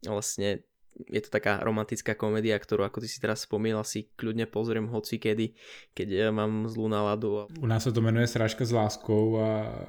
vlastne 0.02 0.66
je 1.08 1.22
to 1.22 1.30
taká 1.30 1.64
romantická 1.64 2.16
komédia, 2.16 2.60
ktorú 2.60 2.84
ako 2.84 3.00
ty 3.00 3.08
si 3.08 3.24
teraz 3.24 3.48
spomínal, 3.48 3.88
si 3.88 4.12
kľudne 4.20 4.50
pozriem 4.50 4.92
hoci 4.92 5.22
kedy, 5.22 5.56
keď 5.96 6.08
eh, 6.12 6.32
mám 6.32 6.68
zlú 6.68 6.88
náladu. 6.88 7.48
U 7.60 7.66
nás 7.66 7.84
se 7.84 7.92
to 7.92 8.02
jmenuje 8.02 8.28
Srážka 8.28 8.66
s 8.66 8.72
láskou 8.72 9.40
a 9.40 9.80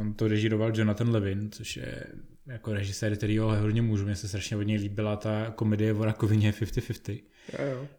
on 0.00 0.14
to 0.14 0.28
režíroval 0.28 0.72
Jonathan 0.74 1.10
Levin, 1.10 1.50
což 1.50 1.76
je 1.76 2.04
jako 2.46 2.72
režisér, 2.72 3.16
který 3.16 3.38
ho 3.38 3.56
hodně 3.56 3.82
můžu. 3.82 4.04
Mně 4.04 4.16
se 4.16 4.28
strašně 4.28 4.56
hodně 4.56 4.76
líbila 4.76 5.16
ta 5.16 5.50
komedie 5.50 5.94
o 5.94 6.04
rakovině 6.04 6.52
50-50, 6.52 7.20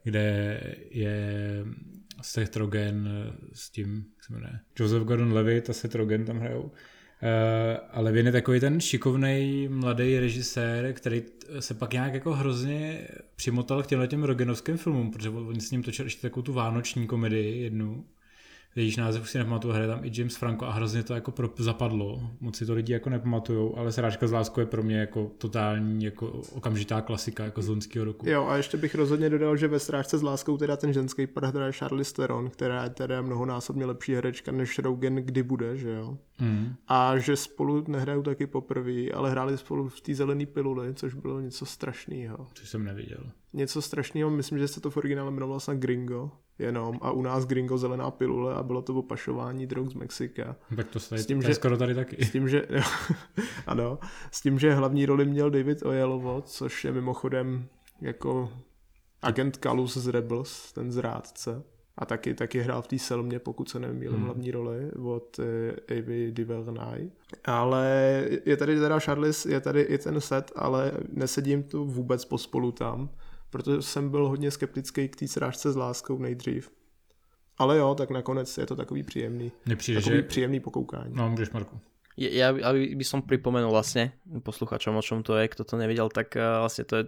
kde 0.04 0.60
je 0.92 1.66
Seth 2.22 2.56
Rogen 2.56 3.10
s 3.54 3.70
tím, 3.70 4.06
jak 4.16 4.24
se 4.24 4.34
jmenuje, 4.34 4.60
Joseph 4.80 5.04
Gordon-Levitt 5.04 5.70
a 5.70 5.74
Seth 5.74 5.96
Rogen 5.96 6.26
tam 6.26 6.40
hrajou 6.40 6.72
ale 7.92 8.12
Vin 8.12 8.26
je 8.26 8.32
takový 8.32 8.60
ten 8.60 8.82
šikovný 8.82 9.68
mladý 9.72 10.20
režisér, 10.20 10.94
který 10.94 11.24
se 11.60 11.74
pak 11.74 11.94
nějak 11.94 12.14
jako 12.14 12.34
hrozně 12.34 13.08
přimotal 13.36 13.84
k 13.84 13.88
těmhle 13.88 14.08
těm 14.08 14.24
Rogenovským 14.24 14.78
filmům, 14.78 15.12
protože 15.12 15.30
oni 15.30 15.62
s 15.62 15.72
ním 15.72 15.84
točili 15.84 16.06
ještě 16.06 16.22
takovou 16.22 16.44
tu 16.44 16.54
vánoční 16.54 17.08
komedii 17.08 17.64
jednu, 17.64 18.06
jejíž 18.76 18.98
název 18.98 19.24
už 19.24 19.30
si 19.30 19.38
nepamatuju, 19.38 19.74
hraje 19.74 19.88
tam 19.88 20.06
i 20.06 20.12
James 20.14 20.36
Franco 20.36 20.66
a 20.66 20.72
hrozně 20.72 21.04
to 21.04 21.14
jako 21.14 21.32
pro, 21.32 21.50
zapadlo. 21.58 22.32
Moc 22.40 22.58
si 22.58 22.66
to 22.66 22.74
lidi 22.74 22.94
jako 22.94 23.10
nepamatujou, 23.10 23.78
ale 23.78 23.92
Srážka 23.92 24.28
z 24.28 24.32
láskou 24.32 24.60
je 24.60 24.66
pro 24.66 24.84
mě 24.84 25.00
jako 25.00 25.32
totální 25.38 26.06
jako 26.06 26.42
okamžitá 26.52 27.02
klasika 27.02 27.44
jako 27.44 27.62
z 27.62 27.68
loňského 27.68 28.06
roku. 28.06 28.30
Jo 28.30 28.48
a 28.48 28.58
ještě 28.58 28.78
bych 28.78 28.96
rozhodně 28.96 29.30
dodal, 29.30 29.58
že 29.58 29.68
ve 29.68 29.80
Srážce 29.80 30.18
s 30.18 30.24
láskou 30.24 30.58
teda 30.58 30.78
ten 30.78 30.94
ženský 30.94 31.28
pár 31.28 31.46
hraje 31.46 31.72
Charlize 31.72 32.14
Theron, 32.14 32.50
která 32.50 32.84
je 32.84 32.90
teda 32.90 33.22
mnohonásobně 33.22 33.86
lepší 33.86 34.16
herečka 34.16 34.52
než 34.52 34.80
Rogen 34.80 35.16
kdy 35.16 35.44
bude, 35.44 35.78
že 35.78 35.90
jo. 35.90 36.18
Mm. 36.40 36.76
A 36.88 37.18
že 37.18 37.36
spolu 37.36 37.84
nehrajou 37.88 38.22
taky 38.22 38.48
poprvé, 38.48 39.12
ale 39.12 39.32
hráli 39.32 39.58
spolu 39.58 39.90
v 39.90 40.02
té 40.02 40.16
zelené 40.16 40.46
piluli, 40.46 40.94
což 40.94 41.14
bylo 41.14 41.40
něco 41.40 41.66
strašného. 41.66 42.48
Což 42.54 42.70
jsem 42.70 42.86
neviděl. 42.86 43.32
Něco 43.54 43.82
strašného, 43.82 44.30
myslím, 44.30 44.60
že 44.60 44.68
se 44.68 44.82
to 44.82 44.90
v 44.90 44.98
originále 44.98 45.32
jmenovalo 45.32 45.60
snad 45.60 45.78
Gringo 45.78 46.32
jenom 46.60 47.00
a 47.02 47.12
u 47.12 47.22
nás 47.22 47.46
Gringo 47.46 47.78
zelená 47.78 48.12
pilule 48.12 48.56
a 48.56 48.64
bylo 48.64 48.82
to 48.82 48.96
opašování 48.96 49.68
drog 49.68 49.90
z 49.90 49.94
Mexika. 49.94 50.56
Tak 50.76 50.88
to, 50.88 51.00
s 51.00 51.26
tím, 51.26 51.42
že, 51.42 51.56
skoro 51.56 51.78
tady 51.78 51.96
taky. 51.96 52.26
S 52.26 52.32
tím, 52.32 52.50
že, 52.50 52.68
ano, 53.68 54.00
s 54.32 54.42
tím, 54.42 54.60
že 54.60 54.74
hlavní 54.74 55.06
roli 55.06 55.26
měl 55.26 55.50
David 55.50 55.86
Oyelowo, 55.86 56.42
což 56.42 56.86
je 56.86 56.92
mimochodem 56.92 57.68
jako 58.02 58.52
agent 59.22 59.58
Kalus 59.58 59.98
z 59.98 60.08
Rebels, 60.08 60.74
ten 60.74 60.92
zrádce. 60.92 61.64
A 61.98 62.06
taky, 62.06 62.34
taky 62.34 62.62
hrál 62.62 62.82
v 62.82 62.88
té 62.88 63.00
Selmě, 63.00 63.40
pokud 63.40 63.70
se 63.70 63.80
nemýlím, 63.80 64.18
hmm. 64.18 64.26
hlavní 64.26 64.52
roli 64.52 64.92
od 64.92 65.40
uh, 65.40 65.46
Avy 65.98 66.32
DuVernay. 66.32 67.10
Ale 67.46 67.88
je 68.46 68.58
tady 68.58 68.80
teda 68.80 69.00
Charles, 69.00 69.46
je 69.46 69.60
tady 69.62 69.82
i 69.82 69.98
ten 69.98 70.22
set, 70.22 70.52
ale 70.56 70.92
nesedím 71.10 71.64
tu 71.64 71.86
vůbec 71.86 72.26
pospolu 72.26 72.72
tam 72.72 73.10
protože 73.50 73.82
jsem 73.82 74.10
byl 74.10 74.28
hodně 74.28 74.52
skeptický 74.52 75.10
k 75.10 75.16
té 75.16 75.28
srážce 75.28 75.72
s 75.72 75.76
láskou 75.76 76.18
nejdřív. 76.18 76.72
Ale 77.58 77.78
jo, 77.78 77.96
tak 77.96 78.10
nakonec 78.10 78.58
je 78.58 78.66
to 78.66 78.76
takový 78.76 79.04
příjemný. 79.04 79.52
Nepřijde, 79.66 80.02
takový 80.02 80.16
že... 80.16 80.24
příjemný 80.24 80.60
pokoukání. 80.60 81.14
No, 81.16 81.30
můžeš, 81.30 81.50
Marku. 81.50 81.80
Ja, 82.18 82.50
aby 82.50 82.98
by 82.98 83.06
som 83.06 83.22
pripomenul 83.22 83.70
vlastne 83.70 84.18
posluchačom, 84.26 84.98
o 84.98 85.06
čom 85.06 85.22
to 85.22 85.38
je, 85.38 85.46
kto 85.54 85.62
to 85.62 85.78
nevedel, 85.78 86.10
tak 86.10 86.34
uh, 86.34 86.66
vlastne 86.66 86.82
to 86.82 86.98
je 86.98 87.04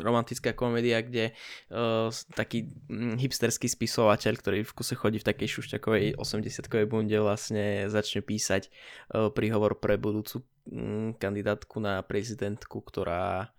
romantická 0.00 0.52
komédia, 0.52 1.00
kde 1.00 1.32
uh, 1.72 2.12
taký 2.36 2.70
um, 2.88 3.16
hipsterský 3.16 3.66
spisovateľ, 3.66 4.32
ktorý 4.36 4.58
v 4.62 4.72
kuse 4.76 4.94
chodí 4.94 5.18
v 5.20 5.28
takej 5.32 5.48
šušťakovej 5.48 6.20
80-kovej 6.20 6.86
bunde, 6.86 7.18
vlastne 7.18 7.88
začne 7.88 8.20
písať 8.20 8.68
uh, 8.68 9.32
príhovor 9.32 9.80
pre 9.80 9.96
budúcu 9.96 10.44
um, 10.68 11.16
kandidátku 11.16 11.80
na 11.80 12.04
prezidentku, 12.04 12.84
ktorá 12.84 13.50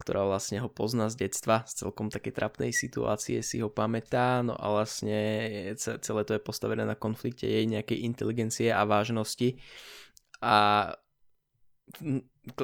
ktorá 0.00 0.24
vlastne 0.24 0.64
ho 0.64 0.72
pozná 0.72 1.12
z 1.12 1.28
detstva, 1.28 1.68
z 1.68 1.84
celkom 1.84 2.08
také 2.08 2.32
trapnej 2.32 2.72
situácie 2.72 3.44
si 3.44 3.60
ho 3.60 3.68
pamätá, 3.68 4.40
no 4.40 4.56
a 4.56 4.72
vlastne 4.72 5.20
celé 5.76 6.22
to 6.24 6.32
je 6.32 6.40
postavené 6.40 6.88
na 6.88 6.96
konflikte 6.96 7.44
jej 7.44 7.68
nejakej 7.68 8.08
inteligencie 8.08 8.72
a 8.72 8.88
vážnosti. 8.88 9.60
A 10.40 10.88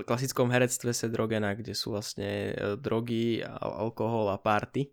klasickom 0.04 0.50
herectve 0.50 0.95
se 0.95 1.06
drogena, 1.09 1.54
kde 1.54 1.75
sú 1.75 1.92
vlastne 1.95 2.52
e, 2.52 2.76
drogy, 2.78 3.42
alkohol 3.61 4.30
a 4.33 4.38
party. 4.38 4.88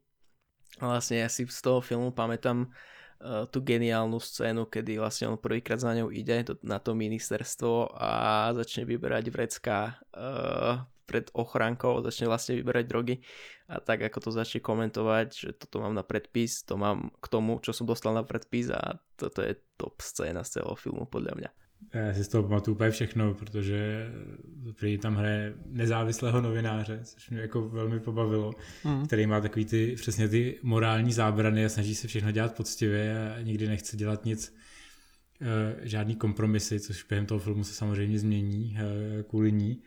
A 0.81 0.89
vlastne 0.89 1.21
ja 1.21 1.29
si 1.29 1.45
z 1.45 1.61
toho 1.61 1.85
filmu 1.85 2.09
pamätám 2.09 2.65
uh, 2.65 3.45
tú 3.45 3.61
geniálnu 3.61 4.17
scénu, 4.17 4.65
kedy 4.65 4.97
vlastne 4.97 5.29
on 5.29 5.37
prvýkrát 5.37 5.77
za 5.77 5.93
ňou 5.93 6.09
ide 6.09 6.41
na 6.65 6.81
to 6.81 6.97
ministerstvo 6.97 7.93
a 7.93 8.49
začne 8.57 8.81
vyberať 8.81 9.29
vrecká 9.29 10.01
uh, 10.17 10.81
pred 11.05 11.29
ochránkou, 11.37 12.01
začne 12.01 12.25
vlastne 12.25 12.57
vyberať 12.57 12.85
drogy 12.89 13.21
a 13.69 13.77
tak 13.77 14.01
ako 14.01 14.17
to 14.17 14.29
začne 14.33 14.65
komentovať, 14.65 15.27
že 15.29 15.49
toto 15.53 15.85
mám 15.85 15.93
na 15.93 16.01
predpis, 16.01 16.65
to 16.65 16.73
mám 16.73 17.13
k 17.21 17.25
tomu, 17.29 17.61
čo 17.61 17.69
som 17.69 17.85
dostal 17.85 18.17
na 18.17 18.25
predpis 18.25 18.73
a 18.73 18.97
toto 19.13 19.45
je 19.45 19.53
top 19.77 20.01
scéna 20.01 20.41
z 20.41 20.57
celého 20.59 20.73
filmu 20.73 21.05
podľa 21.05 21.37
mňa. 21.37 21.49
Já 21.93 22.13
si 22.13 22.23
z 22.23 22.27
toho 22.27 22.43
pamatuju 22.43 22.75
úplně 22.75 22.91
všechno, 22.91 23.33
protože 23.33 24.09
prý 24.79 24.97
tam 24.97 25.15
hraje 25.15 25.53
nezávislého 25.65 26.41
novináře, 26.41 26.99
což 27.03 27.29
mě 27.29 27.41
jako 27.41 27.69
velmi 27.69 27.99
pobavilo, 27.99 28.53
mm. 28.83 29.05
který 29.05 29.27
má 29.27 29.41
takový 29.41 29.65
ty, 29.65 29.95
přesně 29.95 30.27
ty 30.27 30.59
morální 30.63 31.13
zábrany 31.13 31.65
a 31.65 31.69
snaží 31.69 31.95
se 31.95 32.07
všechno 32.07 32.31
dělat 32.31 32.55
poctivě 32.55 33.33
a 33.35 33.41
nikdy 33.41 33.67
nechce 33.67 33.97
dělat 33.97 34.25
nic, 34.25 34.55
eh, 35.41 35.75
žádný 35.81 36.15
kompromisy, 36.15 36.79
což 36.79 37.03
během 37.03 37.25
toho 37.25 37.39
filmu 37.39 37.63
se 37.63 37.73
samozřejmě 37.73 38.19
změní 38.19 38.77
eh, 38.79 39.23
kvůli 39.23 39.51
ní. 39.51 39.81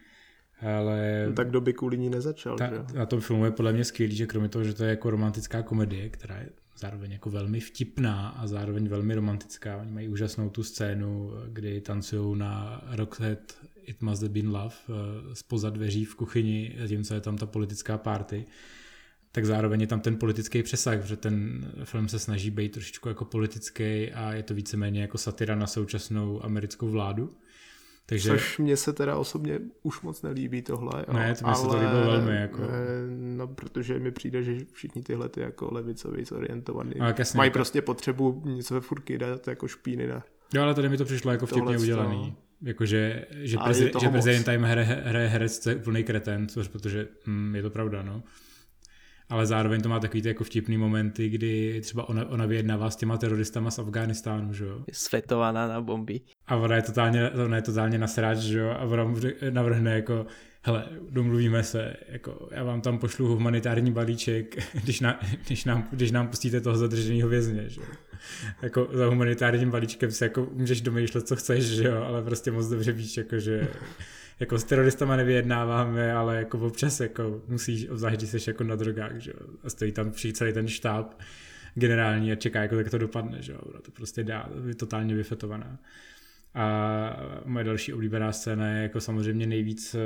Ale... 0.60 1.24
No, 1.26 1.32
tak 1.32 1.50
doby 1.50 1.72
kvůli 1.72 1.98
ní 1.98 2.10
nezačal, 2.10 2.56
ta, 2.56 2.66
že? 2.66 2.98
Na 2.98 3.06
tom 3.06 3.20
filmu 3.20 3.44
je 3.44 3.50
podle 3.50 3.72
mě 3.72 3.84
skvělý, 3.84 4.16
že 4.16 4.26
kromě 4.26 4.48
toho, 4.48 4.64
že 4.64 4.74
to 4.74 4.84
je 4.84 4.90
jako 4.90 5.10
romantická 5.10 5.62
komedie, 5.62 6.08
která 6.08 6.36
je 6.36 6.48
zároveň 6.78 7.12
jako 7.12 7.30
velmi 7.30 7.60
vtipná 7.60 8.28
a 8.28 8.46
zároveň 8.46 8.88
velmi 8.88 9.14
romantická. 9.14 9.76
Oni 9.76 9.90
mají 9.90 10.08
úžasnou 10.08 10.50
tu 10.50 10.62
scénu, 10.62 11.30
kdy 11.48 11.80
tancují 11.80 12.38
na 12.38 12.82
Rockhead 12.90 13.58
It 13.82 14.02
Must 14.02 14.22
Have 14.22 14.32
Been 14.32 14.50
Love 14.50 14.74
spoza 15.32 15.68
eh, 15.68 15.70
dveří 15.70 16.04
v 16.04 16.14
kuchyni, 16.14 16.76
zatímco 16.78 17.14
je 17.14 17.20
tam 17.20 17.36
ta 17.36 17.46
politická 17.46 17.98
party 17.98 18.46
tak 19.36 19.44
zároveň 19.44 19.80
je 19.80 19.86
tam 19.86 20.00
ten 20.00 20.16
politický 20.16 20.62
přesah, 20.62 21.04
že 21.04 21.16
ten 21.16 21.66
film 21.84 22.08
se 22.08 22.18
snaží 22.18 22.50
být 22.50 22.72
trošičku 22.72 23.08
jako 23.08 23.24
politický 23.24 24.12
a 24.12 24.32
je 24.32 24.42
to 24.42 24.54
víceméně 24.54 25.00
jako 25.00 25.18
satira 25.18 25.54
na 25.54 25.66
současnou 25.66 26.44
americkou 26.44 26.88
vládu. 26.88 27.36
Takže... 28.06 28.30
Což 28.30 28.58
mně 28.58 28.76
se 28.76 28.92
teda 28.92 29.16
osobně 29.16 29.58
už 29.82 30.00
moc 30.00 30.22
nelíbí 30.22 30.62
tohle. 30.62 31.04
Jo. 31.08 31.14
Ne, 31.14 31.34
to 31.34 31.48
mi 31.48 31.54
se 31.54 31.62
to 31.62 31.76
líbilo 31.76 32.06
velmi. 32.06 32.36
Jako... 32.36 32.62
No, 33.08 33.46
protože 33.46 33.98
mi 33.98 34.10
přijde, 34.10 34.42
že 34.42 34.56
všichni 34.72 35.02
tyhle 35.02 35.28
ty 35.28 35.40
jako 35.40 35.68
levicově 35.72 36.24
zorientovaný 36.24 36.92
jasně, 37.18 37.38
mají 37.38 37.48
jako... 37.48 37.54
prostě 37.54 37.82
potřebu 37.82 38.42
něco 38.44 38.74
ve 38.74 38.80
furky 38.80 39.18
dát 39.18 39.48
jako 39.48 39.68
špíny 39.68 40.06
na... 40.06 40.24
Jo, 40.54 40.62
ale 40.62 40.74
tady 40.74 40.88
mi 40.88 40.96
to 40.96 41.04
přišlo 41.04 41.32
jako 41.32 41.46
vtipně 41.46 41.62
tohle 41.62 41.78
udělaný. 41.78 42.36
Jakože, 42.62 43.24
že, 43.30 43.56
prezident, 43.64 44.00
že 44.00 44.08
prezident 44.08 44.44
time 44.44 44.62
hraje, 44.62 45.02
hraje 45.04 45.28
herec, 45.28 45.58
to 45.58 45.70
je 45.70 45.76
úplný 45.76 46.04
kreten, 46.04 46.48
což 46.48 46.68
protože 46.68 47.08
hm, 47.26 47.56
je 47.56 47.62
to 47.62 47.70
pravda, 47.70 48.02
no 48.02 48.22
ale 49.28 49.46
zároveň 49.46 49.82
to 49.82 49.88
má 49.88 50.00
takový 50.00 50.22
ty 50.22 50.28
jako 50.28 50.44
vtipný 50.44 50.78
momenty, 50.78 51.28
kdy 51.28 51.80
třeba 51.80 52.08
ona, 52.08 52.28
ona 52.28 52.46
vyjednává 52.46 52.90
s 52.90 52.96
těma 52.96 53.18
teroristama 53.18 53.70
z 53.70 53.78
Afghánistánu, 53.78 54.52
že 54.52 54.64
jo. 54.64 54.78
Svetovaná 54.92 55.68
na 55.68 55.80
bomby. 55.80 56.20
A 56.46 56.56
ona 56.56 56.76
je 56.76 56.82
totálně, 56.82 57.30
ona 57.30 57.56
je 57.56 57.62
totálně 57.62 57.98
nasráč, 57.98 58.38
že 58.38 58.58
jo, 58.58 58.70
a 58.70 58.82
ona 58.82 59.04
mu 59.04 59.16
navrhne 59.50 59.94
jako, 59.94 60.26
hele, 60.62 60.84
domluvíme 61.10 61.62
se, 61.62 61.96
jako 62.08 62.48
já 62.50 62.64
vám 62.64 62.80
tam 62.80 62.98
pošlu 62.98 63.26
humanitární 63.26 63.92
balíček, 63.92 64.56
když, 64.84 65.00
na, 65.00 65.20
když, 65.46 65.64
nám, 65.64 65.88
když 65.90 66.10
nám 66.10 66.28
pustíte 66.28 66.60
toho 66.60 66.76
zadrženého 66.76 67.28
vězně, 67.28 67.68
že 67.68 67.80
jo. 67.80 67.86
Jako 68.62 68.88
za 68.92 69.06
humanitárním 69.06 69.70
balíčkem 69.70 70.10
se 70.10 70.24
jako 70.24 70.48
můžeš 70.52 70.80
domýšlet, 70.80 71.28
co 71.28 71.36
chceš, 71.36 71.64
že 71.64 71.84
jo, 71.84 72.02
ale 72.02 72.22
prostě 72.22 72.50
moc 72.50 72.68
dobře 72.68 72.92
víš, 72.92 73.16
jako 73.16 73.38
že 73.38 73.68
jako 74.40 74.58
s 74.58 74.64
teroristama 74.64 75.16
nevyjednáváme, 75.16 76.12
ale 76.12 76.36
jako 76.36 76.58
občas 76.58 77.00
jako 77.00 77.42
musíš, 77.48 77.88
obzvlášť 77.88 78.16
když 78.16 78.30
jsi 78.30 78.50
jako 78.50 78.64
na 78.64 78.76
drogách, 78.76 79.16
že 79.18 79.32
a 79.64 79.70
stojí 79.70 79.92
tam 79.92 80.12
celý 80.12 80.52
ten 80.52 80.68
štáb 80.68 81.20
generální 81.74 82.32
a 82.32 82.36
čeká, 82.36 82.62
jako 82.62 82.78
jak 82.78 82.90
to 82.90 82.98
dopadne, 82.98 83.42
že 83.42 83.52
jo, 83.52 83.60
to 83.82 83.90
prostě 83.90 84.24
dá, 84.24 84.48
je 84.68 84.74
totálně 84.74 85.14
vyfetovaná. 85.14 85.78
A 86.56 87.16
moje 87.44 87.64
další 87.64 87.92
oblíbená 87.92 88.32
scéna 88.32 88.68
je 88.68 88.82
jako 88.82 89.00
samozřejmě 89.00 89.46
nejvíc 89.46 89.94
eh, 89.94 89.98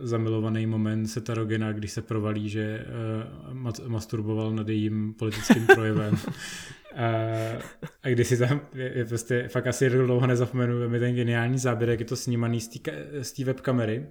zamilovaný 0.00 0.66
moment 0.66 1.06
Setarogena, 1.06 1.72
když 1.72 1.92
se 1.92 2.02
provalí, 2.02 2.48
že 2.48 2.86
uh, 3.52 3.88
masturboval 3.88 4.52
nad 4.52 4.68
jejím 4.68 5.14
politickým 5.14 5.66
projevem. 5.74 6.16
a, 6.96 7.08
a 8.02 8.08
když 8.08 8.28
si 8.28 8.36
tam, 8.36 8.60
je, 8.74 8.98
je 8.98 9.04
prostě 9.04 9.48
fakt 9.48 9.66
asi 9.66 9.90
dlouho 9.90 10.26
nezapomenu, 10.26 10.88
mi 10.88 10.98
ten 10.98 11.14
geniální 11.14 11.58
záběr, 11.58 11.90
jak 11.90 12.00
je 12.00 12.06
to 12.06 12.16
snímaný 12.16 12.60
z 13.22 13.32
té 13.32 13.44
webkamery, 13.44 14.06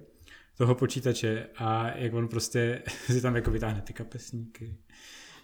toho 0.56 0.74
počítače 0.74 1.46
a 1.56 1.96
jak 1.96 2.14
on 2.14 2.28
prostě 2.28 2.82
si 3.06 3.20
tam 3.20 3.36
jako 3.36 3.50
vytáhne 3.50 3.80
ty 3.80 3.92
kapesníky, 3.92 4.74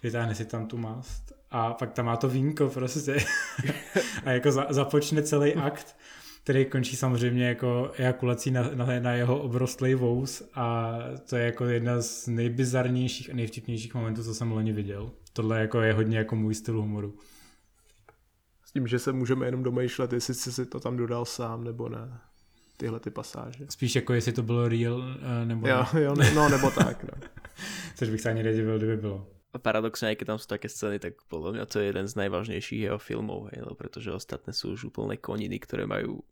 vytáhne 0.03 0.35
si 0.35 0.45
tam 0.45 0.67
tu 0.67 0.77
mast 0.77 1.33
a 1.51 1.73
pak 1.73 1.91
tam 1.93 2.05
má 2.05 2.17
to 2.17 2.29
vínko 2.29 2.69
prostě 2.69 3.25
a 4.25 4.31
jako 4.31 4.51
za, 4.51 4.67
započne 4.69 5.23
celý 5.23 5.53
akt, 5.53 5.95
který 6.43 6.65
končí 6.65 6.95
samozřejmě 6.95 7.47
jako 7.47 7.91
ejakulací 7.97 8.51
na, 8.51 8.69
na, 8.75 8.99
na 8.99 9.11
jeho 9.11 9.41
obrostlý 9.41 9.93
vous 9.93 10.43
a 10.53 10.97
to 11.29 11.35
je 11.35 11.45
jako 11.45 11.65
jedna 11.65 12.01
z 12.01 12.27
nejbizarnějších 12.27 13.29
a 13.29 13.35
nejvtipnějších 13.35 13.93
momentů, 13.93 14.23
co 14.23 14.33
jsem 14.33 14.51
loni 14.51 14.71
viděl. 14.71 15.11
Tohle 15.33 15.59
jako 15.59 15.81
je 15.81 15.93
hodně 15.93 16.17
jako 16.17 16.35
můj 16.35 16.55
styl 16.55 16.81
humoru. 16.81 17.15
S 18.65 18.71
tím, 18.71 18.87
že 18.87 18.99
se 18.99 19.11
můžeme 19.11 19.45
jenom 19.45 19.63
domýšlet, 19.63 20.13
jestli 20.13 20.33
jsi 20.33 20.51
si 20.51 20.65
to 20.65 20.79
tam 20.79 20.97
dodal 20.97 21.25
sám 21.25 21.63
nebo 21.63 21.89
ne 21.89 22.19
tyhle 22.77 22.99
ty 22.99 23.09
pasáže. 23.09 23.65
Spíš 23.69 23.95
jako 23.95 24.13
jestli 24.13 24.31
to 24.31 24.43
bylo 24.43 24.67
real, 24.67 25.03
eh, 25.41 25.45
nebo 25.45 25.67
jo, 25.67 25.85
ne. 25.93 26.01
Jo, 26.01 26.15
no 26.35 26.49
nebo 26.49 26.71
tak. 26.71 27.03
No. 27.03 27.27
Což 27.95 28.09
bych 28.09 28.21
se 28.21 28.29
ani 28.29 28.43
nedivil, 28.43 28.77
kdyby 28.77 28.97
bylo. 28.97 29.27
Paradoxne, 29.61 30.13
aj 30.13 30.17
keď 30.17 30.27
tam 30.33 30.39
sú 30.41 30.47
také 30.49 30.65
scény, 30.65 30.97
tak 30.97 31.21
podľa 31.29 31.57
mňa 31.57 31.65
to 31.69 31.77
je 31.77 31.85
jeden 31.93 32.07
z 32.09 32.17
najvážnejších 32.17 32.81
jeho 32.89 32.97
filmov, 32.97 33.53
hej, 33.53 33.61
pretože 33.77 34.09
ostatné 34.09 34.53
sú 34.53 34.73
už 34.73 34.89
úplne 34.89 35.13
koniny, 35.17 35.61
ktoré 35.61 35.85
majú 35.85 36.25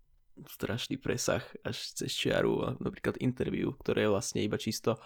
strašný 0.50 0.98
presah 0.98 1.46
až 1.62 1.94
cez 1.94 2.10
čiaru 2.10 2.54
a 2.66 2.68
napríklad 2.82 3.22
interview, 3.22 3.70
ktoré 3.78 4.10
je 4.10 4.14
vlastne 4.14 4.42
iba 4.42 4.58
čisto 4.58 4.98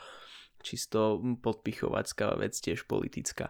čisto 0.65 1.21
podpichovacká 1.41 2.35
věc, 2.35 2.59
těž 2.59 2.81
politická. 2.81 3.49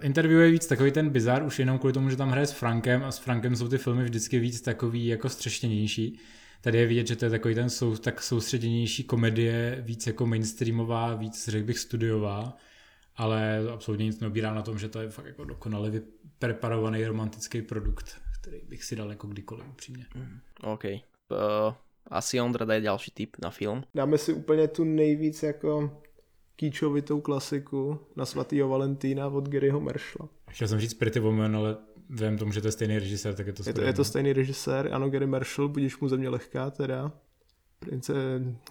Interview 0.00 0.40
je 0.40 0.50
víc 0.50 0.66
takový 0.66 0.92
ten 0.92 1.10
bizar, 1.10 1.42
už 1.42 1.58
jenom 1.58 1.78
kvůli 1.78 1.92
tomu, 1.92 2.10
že 2.10 2.16
tam 2.16 2.30
hraje 2.30 2.46
s 2.46 2.52
Frankem 2.52 3.04
a 3.04 3.12
s 3.12 3.18
Frankem 3.18 3.56
jsou 3.56 3.68
ty 3.68 3.78
filmy 3.78 4.04
vždycky 4.04 4.38
víc 4.38 4.60
takový 4.60 5.06
jako 5.06 5.28
střeštěnější. 5.28 6.18
Tady 6.60 6.78
je 6.78 6.86
vidět, 6.86 7.06
že 7.06 7.16
to 7.16 7.24
je 7.24 7.30
takový 7.30 7.54
ten 7.54 7.70
sou, 7.70 7.96
tak 7.96 8.22
soustředěnější 8.22 9.04
komedie, 9.04 9.78
víc 9.80 10.06
jako 10.06 10.26
mainstreamová, 10.26 11.14
víc 11.14 11.48
řekl 11.48 11.66
bych 11.66 11.78
studiová 11.78 12.56
ale 13.16 13.58
absolutně 13.72 14.06
nic 14.06 14.20
neobírám 14.20 14.54
na 14.54 14.62
tom, 14.62 14.78
že 14.78 14.88
to 14.88 15.00
je 15.00 15.10
fakt 15.10 15.26
jako 15.26 15.44
dokonale 15.44 15.90
vypreparovaný 15.90 17.04
romantický 17.04 17.62
produkt, 17.62 18.20
který 18.40 18.60
bych 18.68 18.84
si 18.84 18.96
dal 18.96 19.10
jako 19.10 19.26
kdykoliv 19.26 19.66
upřímně. 19.68 20.06
Mm, 20.14 20.40
OK. 20.62 20.84
Uh, 20.84 21.74
asi 22.06 22.40
Ondra 22.40 22.66
daj 22.66 22.80
další 22.80 23.10
tip 23.10 23.36
na 23.42 23.50
film. 23.50 23.84
Dáme 23.94 24.18
si 24.18 24.32
úplně 24.32 24.68
tu 24.68 24.84
nejvíc 24.84 25.42
jako 25.42 26.02
kýčovitou 26.56 27.20
klasiku 27.20 28.00
na 28.16 28.24
svatýho 28.24 28.68
Valentína 28.68 29.26
od 29.26 29.48
Garyho 29.48 29.80
Meršla. 29.80 30.28
Chtěl 30.50 30.68
jsem 30.68 30.80
říct 30.80 30.94
Pretty 30.94 31.20
Woman, 31.20 31.56
ale 31.56 31.76
vím 32.10 32.38
tomu, 32.38 32.52
že 32.52 32.60
to 32.60 32.68
je 32.68 32.72
stejný 32.72 32.98
režisér, 32.98 33.34
tak 33.34 33.46
je 33.46 33.52
to 33.52 33.62
je 33.66 33.74
to, 33.74 33.80
je 33.80 33.92
to 33.92 34.04
stejný 34.04 34.32
režisér, 34.32 34.88
ano, 34.92 35.10
Gary 35.10 35.26
Marshall, 35.26 35.68
budíš 35.68 35.98
mu 35.98 36.08
země 36.08 36.28
lehká 36.28 36.70
teda. 36.70 37.12
Prince, 37.84 38.12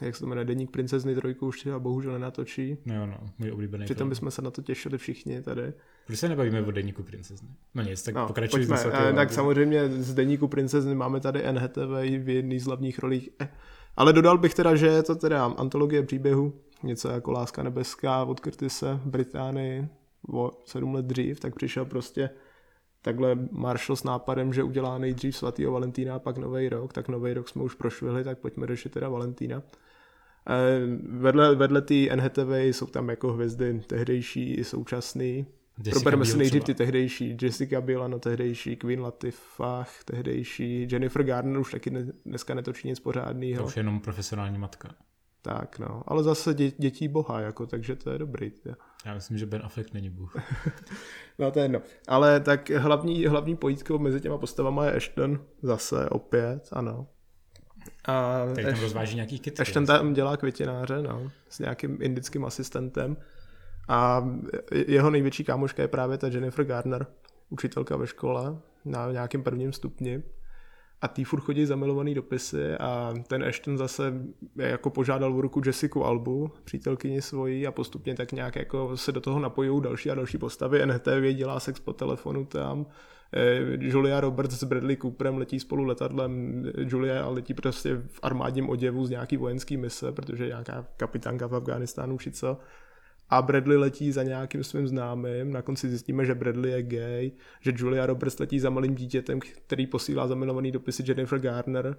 jak 0.02 0.16
se 0.16 0.22
to 0.22 0.28
jmenuje, 0.28 0.46
Deník 0.46 0.72
princezny 0.72 1.16
trojku 1.16 1.48
už 1.48 1.60
třeba 1.60 1.80
bohužel 1.80 2.14
nenatočí. 2.14 2.78
No, 2.86 3.06
no, 3.06 3.18
můj 3.40 3.52
oblíbený 3.52 3.86
Přitom 3.86 4.10
bychom 4.10 4.32
se 4.32 4.42
na 4.42 4.52
to 4.52 4.62
těšili 4.62 4.98
všichni 4.98 5.42
tady. 5.42 5.74
Proč 6.08 6.20
se 6.20 6.30
nebavíme 6.30 6.62
o 6.62 6.72
Deníku 6.72 7.04
princezny? 7.04 7.50
No 7.76 7.84
nic, 7.84 8.04
tak 8.04 8.16
no, 8.16 8.28
pokračuj. 8.28 8.68
Pojďme, 8.68 8.92
eh, 9.10 9.14
tak 9.14 9.34
samozřejmě 9.34 9.90
z 9.90 10.14
Deníku 10.14 10.48
princezny 10.48 10.96
máme 10.96 11.20
tady 11.20 11.44
Hathaway 11.44 12.18
v 12.18 12.30
jedné 12.30 12.60
z 12.60 12.66
hlavních 12.66 13.00
rolích. 13.00 13.30
Eh, 13.40 13.50
ale 13.98 14.14
dodal 14.14 14.38
bych 14.38 14.54
teda, 14.54 14.76
že 14.76 14.88
je 14.88 15.04
to 15.04 15.16
teda 15.16 15.46
antologie 15.46 16.04
příběhu, 16.04 16.54
něco 16.84 17.10
jako 17.10 17.32
Láska 17.32 17.64
nebeská 17.64 18.24
od 18.24 18.40
Curtise 18.40 19.00
v 19.04 19.08
Británii 19.08 19.88
o 20.34 20.52
sedm 20.66 20.94
let 20.94 21.06
dřív, 21.06 21.40
tak 21.40 21.56
přišel 21.56 21.86
prostě 21.86 22.30
takhle 23.02 23.38
Marshall 23.52 23.96
s 23.96 24.04
nápadem, 24.04 24.54
že 24.54 24.64
udělá 24.64 24.98
nejdřív 24.98 25.38
svatýho 25.38 25.72
Valentína 25.72 26.16
a 26.16 26.20
pak 26.20 26.38
Nový 26.38 26.70
rok, 26.70 26.94
tak 26.94 27.10
Nový 27.10 27.34
rok 27.34 27.50
jsme 27.50 27.64
už 27.64 27.76
prošvihli, 27.76 28.24
tak 28.24 28.38
pojďme 28.38 28.68
řešit 28.68 28.92
teda 28.92 29.10
Valentína. 29.10 29.64
Eh, 30.50 30.80
vedle, 31.20 31.56
vedle 31.56 31.82
té 31.82 32.16
NHTV 32.16 32.52
jsou 32.52 32.86
tam 32.86 33.10
jako 33.10 33.34
hvězdy 33.34 33.82
tehdejší 33.88 34.54
i 34.54 34.64
současný. 34.64 35.46
Jessica 35.78 36.00
Probereme 36.00 36.26
si 36.26 36.38
nejdřív 36.38 36.64
ty 36.64 36.74
tehdejší. 36.74 37.38
Jessica 37.42 37.82
Biel, 37.82 38.10
no 38.10 38.20
tehdejší, 38.20 38.76
Queen 38.76 39.02
Latifah, 39.02 40.04
tehdejší, 40.04 40.88
Jennifer 40.92 41.24
Garner 41.24 41.60
už 41.60 41.72
taky 41.72 41.92
dneska 42.26 42.54
netočí 42.54 42.88
nic 42.88 43.00
pořádného. 43.00 43.62
To 43.62 43.68
už 43.68 43.76
je 43.76 43.80
jenom 43.80 44.00
profesionální 44.00 44.58
matka. 44.58 44.96
Tak 45.42 45.80
no, 45.80 46.04
ale 46.08 46.24
zase 46.24 46.54
dě, 46.54 46.72
dětí 46.78 47.08
boha, 47.08 47.42
jako, 47.42 47.66
takže 47.66 47.96
to 47.96 48.12
je 48.12 48.20
dobrý. 48.20 48.52
Tě. 48.52 48.76
Já 49.06 49.14
myslím, 49.14 49.38
že 49.38 49.46
Ben 49.46 49.62
Affleck 49.64 49.94
není 49.94 50.10
bůh. 50.10 50.36
no 51.40 51.52
to 51.52 51.60
je 51.60 51.66
jedno. 51.66 51.82
Ale 52.08 52.40
tak 52.40 52.70
hlavní, 52.70 53.26
hlavní 53.26 53.56
pojítko 53.56 54.00
mezi 54.00 54.22
těma 54.22 54.38
postavama 54.38 54.86
je 54.86 54.92
Ashton, 54.96 55.40
zase 55.62 56.10
opět, 56.10 56.70
ano. 56.72 57.08
A 58.06 58.46
Tady 58.56 58.68
tam 58.68 58.82
rozváží 58.82 59.16
nějaký 59.16 59.40
kytky. 59.40 59.62
Ashton 59.62 59.86
tam 59.86 60.14
dělá 60.14 60.38
květináře, 60.38 61.02
no, 61.02 61.32
s 61.50 61.60
nějakým 61.60 61.98
indickým 62.02 62.46
asistentem. 62.46 63.18
A 63.88 64.30
jeho 64.88 65.10
největší 65.10 65.44
kámoška 65.44 65.82
je 65.82 65.88
právě 65.88 66.18
ta 66.18 66.28
Jennifer 66.28 66.66
Gardner, 66.66 67.08
učitelka 67.50 67.98
ve 67.98 68.08
škole 68.08 68.58
na 68.86 69.12
nějakém 69.12 69.44
prvním 69.44 69.74
stupni 69.74 70.24
a 71.02 71.08
tý 71.08 71.24
furt 71.24 71.42
chodí 71.42 71.66
zamilovaný 71.66 72.14
dopisy 72.14 72.76
a 72.80 73.14
ten 73.28 73.44
Ashton 73.44 73.78
zase 73.78 74.14
jako 74.56 74.90
požádal 74.90 75.34
v 75.34 75.40
ruku 75.40 75.62
Jessica 75.66 76.00
Albu, 76.04 76.52
přítelkyni 76.64 77.22
svojí 77.22 77.68
a 77.68 77.72
postupně 77.72 78.16
tak 78.16 78.32
nějak 78.32 78.56
jako 78.56 78.98
se 78.98 79.12
do 79.12 79.22
toho 79.22 79.40
napojují 79.40 79.82
další 79.82 80.12
a 80.12 80.16
další 80.16 80.38
postavy. 80.38 80.86
NTV 80.86 81.34
dělá 81.34 81.60
sex 81.60 81.80
po 81.80 81.94
telefonu 81.94 82.46
tam, 82.46 82.86
eh, 83.34 83.60
Julia 83.80 84.22
Roberts 84.22 84.60
s 84.60 84.64
Bradley 84.64 84.98
Cooperem 84.98 85.38
letí 85.38 85.60
spolu 85.60 85.84
letadlem, 85.84 86.64
Julia 86.78 87.28
letí 87.28 87.54
prostě 87.54 87.96
v 87.96 88.20
armádním 88.22 88.70
oděvu 88.70 89.06
z 89.06 89.10
nějaký 89.10 89.38
vojenský 89.38 89.78
mise, 89.78 90.12
protože 90.12 90.44
je 90.44 90.48
nějaká 90.48 90.86
kapitánka 90.98 91.48
v 91.48 91.56
Afganistánu 91.56 92.18
či 92.18 92.32
co 92.32 92.58
a 93.32 93.42
Bradley 93.42 93.78
letí 93.78 94.12
za 94.12 94.24
nějakým 94.24 94.64
svým 94.64 94.88
známým, 94.88 95.52
na 95.52 95.62
konci 95.62 95.90
zjistíme, 95.90 96.26
že 96.26 96.36
Bradley 96.36 96.72
je 96.72 96.84
gay, 96.84 97.32
že 97.62 97.74
Julia 97.76 98.06
Roberts 98.06 98.40
letí 98.40 98.60
za 98.60 98.70
malým 98.70 98.96
dítětem, 98.96 99.40
který 99.66 99.88
posílá 99.88 100.28
zamilovaný 100.28 100.72
dopisy 100.72 101.04
Jennifer 101.08 101.40
Garner 101.40 101.98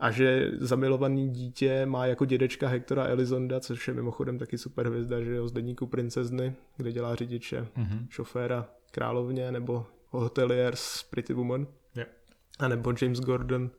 a 0.00 0.10
že 0.10 0.50
zamilovaný 0.58 1.30
dítě 1.30 1.86
má 1.86 2.06
jako 2.06 2.24
dědečka 2.24 2.68
Hectora 2.68 3.04
Elizonda, 3.04 3.60
což 3.60 3.88
je 3.88 3.94
mimochodem 3.94 4.38
taky 4.38 4.58
super 4.58 4.86
hvězda, 4.86 5.20
že 5.20 5.34
jo, 5.34 5.48
z 5.48 5.52
denníku 5.52 5.86
princezny, 5.86 6.54
kde 6.76 6.92
dělá 6.92 7.14
řidiče, 7.14 7.66
mm-hmm. 7.76 8.06
šoféra 8.10 8.68
královně, 8.90 9.52
nebo 9.52 9.86
hotelier 10.10 10.76
z 10.76 11.02
Pretty 11.02 11.34
Woman. 11.34 11.66
Yeah. 11.96 12.08
A 12.58 12.68
nebo 12.68 12.92
James 13.02 13.20
Gordon, 13.20 13.70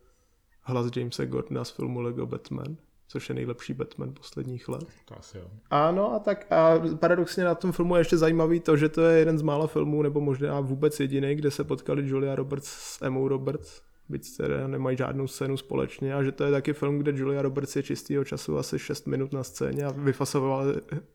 hlas 0.62 0.92
Jamesa 0.96 1.26
Gordona 1.26 1.64
z 1.64 1.72
filmu 1.72 2.02
Lego 2.02 2.26
Batman 2.26 2.78
což 3.08 3.30
je 3.30 3.36
nejlepší 3.36 3.74
Batman 3.74 4.14
posledních 4.14 4.70
let. 4.70 4.86
To 5.06 5.20
asi 5.20 5.38
jo. 5.38 5.46
Ano, 5.70 6.14
a 6.14 6.20
tak 6.20 6.52
a 6.52 6.80
paradoxně 6.96 7.44
na 7.44 7.56
tom 7.56 7.72
filmu 7.72 7.96
je 7.96 8.00
ještě 8.02 8.18
zajímavý 8.18 8.60
to, 8.60 8.78
že 8.78 8.90
to 8.90 9.02
je 9.02 9.20
jeden 9.20 9.38
z 9.38 9.42
mála 9.42 9.68
filmů, 9.68 10.02
nebo 10.02 10.22
možná 10.22 10.60
vůbec 10.60 11.00
jediný, 11.00 11.36
kde 11.36 11.52
se 11.52 11.64
potkali 11.64 12.08
Julia 12.08 12.36
Roberts 12.36 12.68
s 12.68 13.02
Emma 13.02 13.28
Roberts, 13.28 13.82
byť 14.10 14.38
teda 14.38 14.68
nemají 14.68 14.98
žádnou 14.98 15.28
scénu 15.28 15.58
společně 15.58 16.14
a 16.14 16.24
že 16.24 16.32
to 16.32 16.44
je 16.44 16.52
taky 16.52 16.74
film, 16.74 16.98
kde 16.98 17.12
Julia 17.12 17.42
Roberts 17.42 17.76
je 17.76 17.84
čistýho 17.84 18.24
času 18.24 18.58
asi 18.58 18.80
6 18.80 19.08
minut 19.08 19.34
na 19.34 19.44
scéně 19.44 19.86
a 19.86 19.92
vyfasovala 19.92 20.64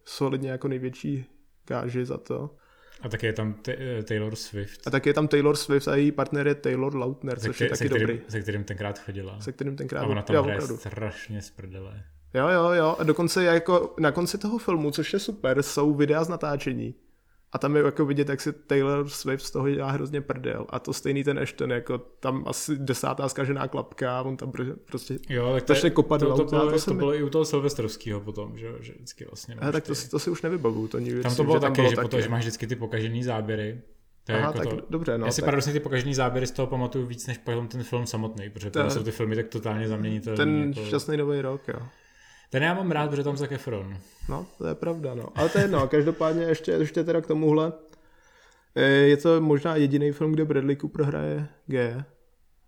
solidně 0.05 0.51
jako 0.51 0.69
největší 0.69 1.25
gáži 1.67 2.05
za 2.05 2.19
to. 2.19 2.51
A 3.03 3.09
taky 3.09 3.27
je 3.27 3.33
tam 3.33 3.53
t- 3.55 3.77
eh, 3.79 4.03
Taylor 4.03 4.37
Swift. 4.37 4.87
A 4.87 4.91
taky 4.91 5.09
je 5.09 5.15
tam 5.15 5.29
Taylor 5.29 5.57
Swift 5.57 5.88
a 5.88 5.97
její 5.97 6.12
partner 6.12 6.47
je 6.47 6.55
Taylor 6.55 6.97
Lautner, 6.97 7.38
se 7.38 7.47
což 7.47 7.61
je 7.61 7.69
taky 7.69 7.79
se 7.79 7.85
kterým, 7.87 8.07
dobrý. 8.07 8.21
Se 8.29 8.41
kterým 8.43 8.65
tenkrát 8.65 8.99
chodila. 8.99 9.41
Se 9.41 9.53
kterým 9.53 9.77
tenkrát 9.77 10.01
A 10.03 10.07
ona 10.07 10.23
tam 10.23 10.45
hraje 10.45 10.61
strašně 10.61 11.43
z 11.43 11.51
prdele. 11.51 12.03
Jo, 12.35 12.49
jo, 12.49 12.71
jo. 12.71 12.97
A 12.99 13.03
dokonce 13.05 13.45
jako 13.45 13.95
na 14.01 14.12
konci 14.12 14.38
toho 14.38 14.59
filmu, 14.59 14.91
což 14.91 15.12
je 15.12 15.19
super, 15.19 15.62
jsou 15.62 15.95
videa 15.95 16.25
z 16.25 16.29
natáčení. 16.29 16.95
A 17.53 17.59
tam 17.59 17.77
je 17.77 17.83
jako 17.83 18.07
vidět, 18.07 18.29
jak 18.29 18.41
si 18.41 18.53
Taylor 18.53 19.09
Swift 19.09 19.45
z 19.45 19.51
toho 19.51 19.71
dělá 19.71 19.91
hrozně 19.91 20.21
prdel. 20.21 20.67
A 20.69 20.79
to 20.79 20.93
stejný 20.93 21.25
ten 21.25 21.38
Ashton, 21.38 21.73
jako 21.73 21.99
tam 21.99 22.45
asi 22.47 22.77
desátá 22.77 23.29
zkažená 23.29 23.69
klapka, 23.69 24.23
on 24.23 24.37
tam 24.37 24.53
prostě 24.85 25.19
jo, 25.29 25.53
tak 25.55 25.81
to, 25.81 25.91
kopat 25.91 26.21
to, 26.21 26.27
to, 26.27 26.45
to, 26.45 26.45
bylo, 26.45 26.73
to, 26.73 26.85
to 26.85 26.95
bylo 26.95 27.15
i 27.15 27.23
u 27.23 27.31
toho 27.31 27.45
Silvestrovského 27.45 28.21
potom, 28.21 28.59
že, 28.59 28.73
že 28.81 28.93
vždycky 28.93 29.25
vlastně. 29.25 29.55
A 29.55 29.73
tak 29.73 29.85
to, 29.85 29.93
to, 30.11 30.19
si 30.19 30.31
už 30.31 30.43
nevybavu, 30.43 30.88
to 30.88 30.99
nikdy. 30.99 31.23
Tam 31.23 31.37
to 31.37 31.45
bylo 31.45 31.61
taky, 31.61 31.88
že, 31.91 31.97
potom, 31.97 32.21
že 32.21 32.29
máš 32.29 32.41
vždycky 32.41 32.67
ty 32.67 32.77
pokažený 32.77 33.25
záběry. 33.25 33.81
To 34.25 34.33
je 34.33 34.38
Aha, 34.38 34.47
jako 34.47 34.59
tak 34.59 34.69
to, 34.69 34.87
dobře, 34.91 35.19
no. 35.19 35.27
Já 35.27 35.33
si 35.33 35.41
tak... 35.41 35.45
paradoxně 35.45 35.73
ty 35.73 35.81
pokažený 35.81 36.15
záběry 36.15 36.47
z 36.47 36.51
toho 36.51 36.67
pamatuju 36.67 37.07
víc, 37.07 37.27
než 37.27 37.38
potom 37.38 37.69
ten 37.69 37.83
film 37.83 38.07
samotný, 38.07 38.51
protože 38.51 38.71
to... 38.71 38.91
jsou 38.91 39.03
ty 39.03 39.11
filmy 39.11 39.37
tak 39.37 39.49
totálně 39.49 39.88
zaměnitelné. 39.88 40.37
Ten 40.37 40.69
jako... 40.69 40.87
šťastný 40.87 41.17
nový 41.17 41.41
rok, 41.41 41.69
jo. 41.69 41.81
Ten 42.53 42.62
já 42.62 42.75
mám 42.75 42.91
rád, 42.91 43.11
protože 43.11 43.25
tam 43.25 43.37
Zac 43.37 43.53
Efron. 43.53 43.97
No, 44.29 44.47
to 44.59 44.67
je 44.67 44.75
pravda, 44.75 45.15
no. 45.15 45.29
Ale 45.35 45.49
to 45.49 45.59
je 45.59 45.65
jedno, 45.65 45.88
každopádně 45.88 46.43
ještě, 46.43 46.73
ještě 46.73 47.05
teda 47.05 47.21
k 47.21 47.27
tomuhle. 47.27 47.73
Eh, 48.75 48.83
je 48.85 49.17
to 49.17 49.41
možná 49.41 49.77
jediný 49.77 50.12
film, 50.12 50.33
kde 50.33 50.45
Bradley 50.45 50.77
Cooper 50.77 51.05
hraje 51.05 51.49
G, 51.67 52.05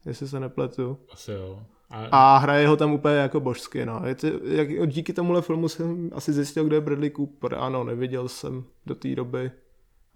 jestli 0.07 0.29
se 0.29 0.41
nepletu. 0.41 0.99
Asi 1.13 1.33
jo. 1.33 1.63
A... 1.91 2.07
a 2.07 2.39
hraje 2.39 2.69
ho 2.69 2.77
tam 2.77 2.93
úplně 2.93 3.15
jako 3.15 3.41
božsky, 3.41 3.87
no. 3.87 4.03
Je 4.07 4.15
to, 4.15 4.27
jak, 4.45 4.89
díky 4.89 5.13
tomuhle 5.13 5.43
filmu 5.43 5.69
jsem 5.69 6.11
asi 6.15 6.33
zjistil, 6.33 6.65
kde 6.65 6.77
je 6.77 6.81
Bradley 6.81 7.11
Cooper. 7.11 7.55
Ano, 7.55 7.85
neviděl 7.85 8.29
jsem 8.29 8.65
do 8.87 8.95
té 8.95 9.15
doby 9.15 9.51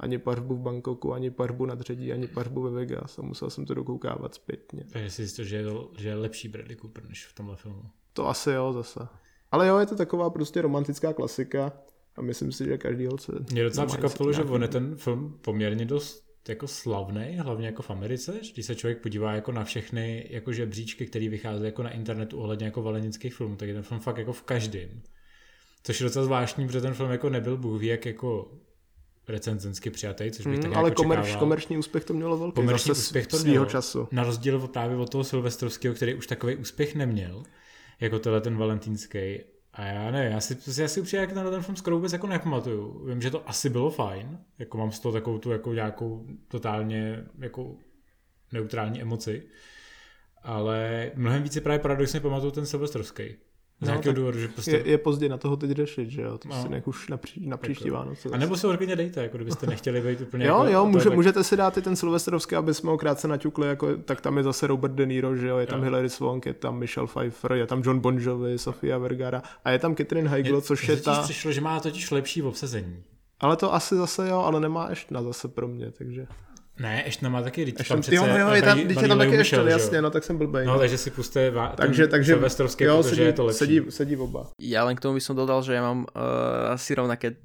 ani 0.01 0.19
pařbu 0.19 0.55
v 0.55 0.61
Bangkoku, 0.61 1.13
ani 1.13 1.31
pařbu 1.31 1.67
na 1.67 1.75
Dředí, 1.75 2.13
ani 2.13 2.27
pařbu 2.27 2.63
ve 2.63 2.71
Vegas 2.71 3.19
a 3.19 3.23
musel 3.23 3.51
jsem 3.51 3.67
to 3.67 3.75
dokoukávat 3.75 4.35
zpětně. 4.35 4.85
Takže 4.93 5.11
si 5.11 5.23
zjistil, 5.23 5.45
že 5.45 5.57
je, 5.57 5.65
že 5.99 6.09
je 6.09 6.15
lepší 6.15 6.49
Bradley 6.49 6.77
Cooper 6.77 7.09
než 7.09 7.27
v 7.27 7.35
tomhle 7.35 7.57
filmu. 7.57 7.83
To 8.13 8.29
asi 8.29 8.51
jo 8.51 8.73
zase. 8.73 9.09
Ale 9.51 9.67
jo, 9.67 9.79
je 9.79 9.87
to 9.87 9.97
taková 9.97 10.31
prostě 10.31 10.63
romantická 10.63 11.13
klasika 11.13 11.73
a 12.17 12.23
myslím 12.23 12.53
si, 12.53 12.65
že 12.65 12.79
každý 12.79 13.07
holce... 13.07 13.33
Mě 13.51 13.65
docela 13.65 13.87
překvapilo, 13.87 14.33
že 14.33 14.43
on 14.43 14.63
je 14.63 14.69
ten 14.69 14.97
film 14.97 15.39
poměrně 15.41 15.85
dost 15.85 16.29
jako 16.49 16.69
slavný, 16.69 17.37
hlavně 17.39 17.67
jako 17.67 17.83
v 17.83 17.91
Americe, 17.91 18.41
když 18.53 18.67
se 18.67 18.75
člověk 18.75 19.03
podívá 19.03 19.33
jako 19.33 19.53
na 19.53 19.65
všechny 19.65 20.29
jako 20.31 20.53
žebříčky, 20.53 21.07
které 21.07 21.29
vychází 21.29 21.65
jako 21.65 21.83
na 21.83 21.91
internetu 21.91 22.39
ohledně 22.39 22.67
jako 22.67 22.83
valenických 22.83 23.35
filmů, 23.35 23.57
tak 23.57 23.69
je 23.69 23.75
ten 23.75 23.83
film 23.83 24.01
fakt 24.01 24.19
jako 24.19 24.33
v 24.33 24.43
každém. 24.43 25.03
Což 25.83 26.01
je 26.01 26.05
docela 26.05 26.25
zvláštní, 26.25 26.67
protože 26.67 26.81
ten 26.81 26.95
film 26.95 27.11
jako 27.11 27.31
nebyl 27.31 27.57
Bůh 27.57 27.81
ví, 27.81 27.87
jak 27.87 28.07
jako 28.07 28.53
recenzensky 29.29 29.91
přijatý, 29.91 30.31
což 30.31 30.47
bych 30.47 30.55
hmm, 30.55 30.63
tak 30.63 30.77
Ale 30.77 30.89
jako 30.89 31.03
komerč, 31.03 31.37
komerční 31.37 31.79
úspěch 31.79 32.05
to 32.05 32.15
mělo 32.15 32.39
velký 32.39 32.55
komerční 32.55 32.93
úspěch 32.93 33.27
to 33.27 33.39
svýho 33.39 33.67
času. 33.67 34.09
Na 34.13 34.25
rozdíl 34.25 34.57
od 34.57 34.71
právě 34.71 34.97
od 34.97 35.11
toho 35.11 35.25
Silvestrovského, 35.25 35.95
který 35.95 36.15
už 36.15 36.27
takový 36.27 36.57
úspěch 36.57 36.95
neměl, 36.95 37.43
jako 38.01 38.19
tenhle 38.19 38.41
ten 38.41 38.57
valentýnský. 38.57 39.41
A 39.73 39.85
já 39.85 40.11
ne, 40.11 40.25
já 40.25 40.41
si, 40.41 40.81
já 40.83 40.89
si 40.89 41.01
upřímně 41.01 41.21
jak 41.21 41.33
na 41.33 41.51
ten 41.51 41.63
film 41.63 41.77
skoro 41.77 41.97
vůbec 41.97 42.13
jako 42.13 42.27
nepamatuju. 42.27 43.07
Vím, 43.07 43.23
že 43.23 43.31
to 43.31 43.49
asi 43.49 43.71
bylo 43.71 43.91
fajn, 43.91 44.39
jako 44.59 44.79
mám 44.79 44.93
z 44.93 45.01
toho 45.01 45.13
takovou 45.13 45.39
tu 45.39 45.51
jako 45.51 45.75
nějakou 45.75 46.27
totálně 46.49 47.25
jako 47.39 47.77
neutrální 48.53 49.03
emoci, 49.03 49.49
ale 50.43 51.11
mnohem 51.15 51.43
více 51.43 51.61
právě 51.61 51.79
paradoxně 51.79 52.21
pamatuju 52.21 52.53
ten 52.53 52.67
Silvestrovský. 52.67 53.37
Z 53.81 53.81
no, 53.81 53.87
nějakého 53.87 54.15
důvodu, 54.15 54.39
že 54.39 54.49
prostě... 54.49 54.71
Je, 54.71 54.89
je 54.89 54.99
pozdě 54.99 55.29
na 55.29 55.37
toho 55.37 55.57
teď 55.57 55.71
řešit, 55.71 56.11
že 56.11 56.23
jo? 56.23 56.39
To 56.39 56.49
no. 56.49 56.63
si 56.63 56.69
nech 56.69 56.89
už 56.89 57.09
na, 57.09 57.17
pří, 57.17 57.47
na 57.47 57.57
příští 57.57 57.85
jako. 57.85 57.97
Vánoce. 57.99 58.29
A 58.33 58.37
nebo 58.37 58.57
se 58.57 58.67
hodně 58.67 58.97
dejte, 58.97 59.23
jako 59.23 59.37
kdybyste 59.37 59.67
nechtěli 59.71 60.01
být 60.01 60.21
úplně 60.21 60.47
Jo, 60.47 60.59
jako, 60.59 60.73
jo, 60.73 60.87
může, 60.87 61.05
tak... 61.05 61.15
můžete 61.15 61.45
si 61.45 61.57
dát 61.57 61.79
i 61.79 61.83
ten 61.83 61.97
Silvestrovský, 61.97 62.57
aby 62.57 62.75
jsme 62.75 62.91
ho 62.91 62.99
krátce 62.99 63.29
naťukli, 63.29 63.69
jako, 63.69 63.97
tak 63.97 64.21
tam 64.21 64.37
je 64.37 64.43
zase 64.43 64.67
Robert 64.67 64.93
De 64.93 65.07
Niro, 65.07 65.37
že 65.37 65.49
jo? 65.49 65.59
Je 65.59 65.67
tam 65.67 65.79
jo. 65.79 65.85
Hilary 65.85 66.11
Swank, 66.11 66.47
je 66.47 66.55
tam 66.55 66.79
Michelle 66.79 67.09
Pfeiffer, 67.09 67.53
je 67.53 67.67
tam 67.67 67.83
John 67.85 68.01
Bon 68.01 68.19
Jovi, 68.19 68.59
Sofia 68.59 68.99
Vergara 68.99 69.43
a 69.65 69.71
je 69.71 69.79
tam 69.79 69.97
Catherine 69.97 70.29
Heigl, 70.29 70.61
což 70.61 70.89
je 70.89 70.97
ta... 70.97 71.23
přišlo, 71.23 71.53
že 71.53 71.61
má 71.61 71.81
totiž 71.81 72.11
lepší 72.11 72.43
obsazení. 72.43 73.03
Ale 73.41 73.57
to 73.57 73.75
asi 73.75 73.95
zase 73.95 74.29
jo, 74.29 74.39
ale 74.39 74.61
nemá 74.61 74.91
ještě 74.91 75.15
na 75.15 75.23
zase 75.23 75.49
pro 75.49 75.69
mě, 75.69 75.91
takže... 75.91 76.27
Ne, 76.79 77.03
ještě 77.07 77.29
má 77.29 77.43
taky 77.43 77.61
ještě 77.61 77.85
tam 77.85 78.01
přece 78.01 78.17
jo, 78.17 78.27
jo, 78.27 78.51
je 78.51 78.63
tam, 78.63 78.79
je 78.79 79.09
tam 79.09 79.19
taky 79.19 79.35
ještě, 79.35 79.57
jasně, 79.57 80.03
no 80.03 80.11
tak 80.11 80.25
jsem 80.25 80.39
blbej. 80.39 80.67
No, 80.67 80.73
no. 80.73 80.79
takže 80.79 80.99
si 80.99 81.11
puste 81.11 81.51
va, 81.51 81.75
takže, 81.77 82.07
takže, 82.07 82.33
Silvestrovský, 82.33 82.85
jo, 82.85 82.97
protože 82.97 83.09
sedí, 83.09 83.23
je 83.23 83.33
to 83.33 83.45
lepší. 83.45 83.59
Sedí, 83.59 83.81
sedí 83.89 84.17
oba. 84.17 84.47
Ja 84.63 84.87
len 84.87 84.95
k 84.95 85.03
tomu 85.03 85.19
by 85.19 85.23
som 85.23 85.35
dodal, 85.35 85.63
že 85.67 85.75
ja 85.75 85.83
mám 85.83 86.07
uh, 86.07 86.75
asi 86.75 86.95
rovnaké, 86.95 87.43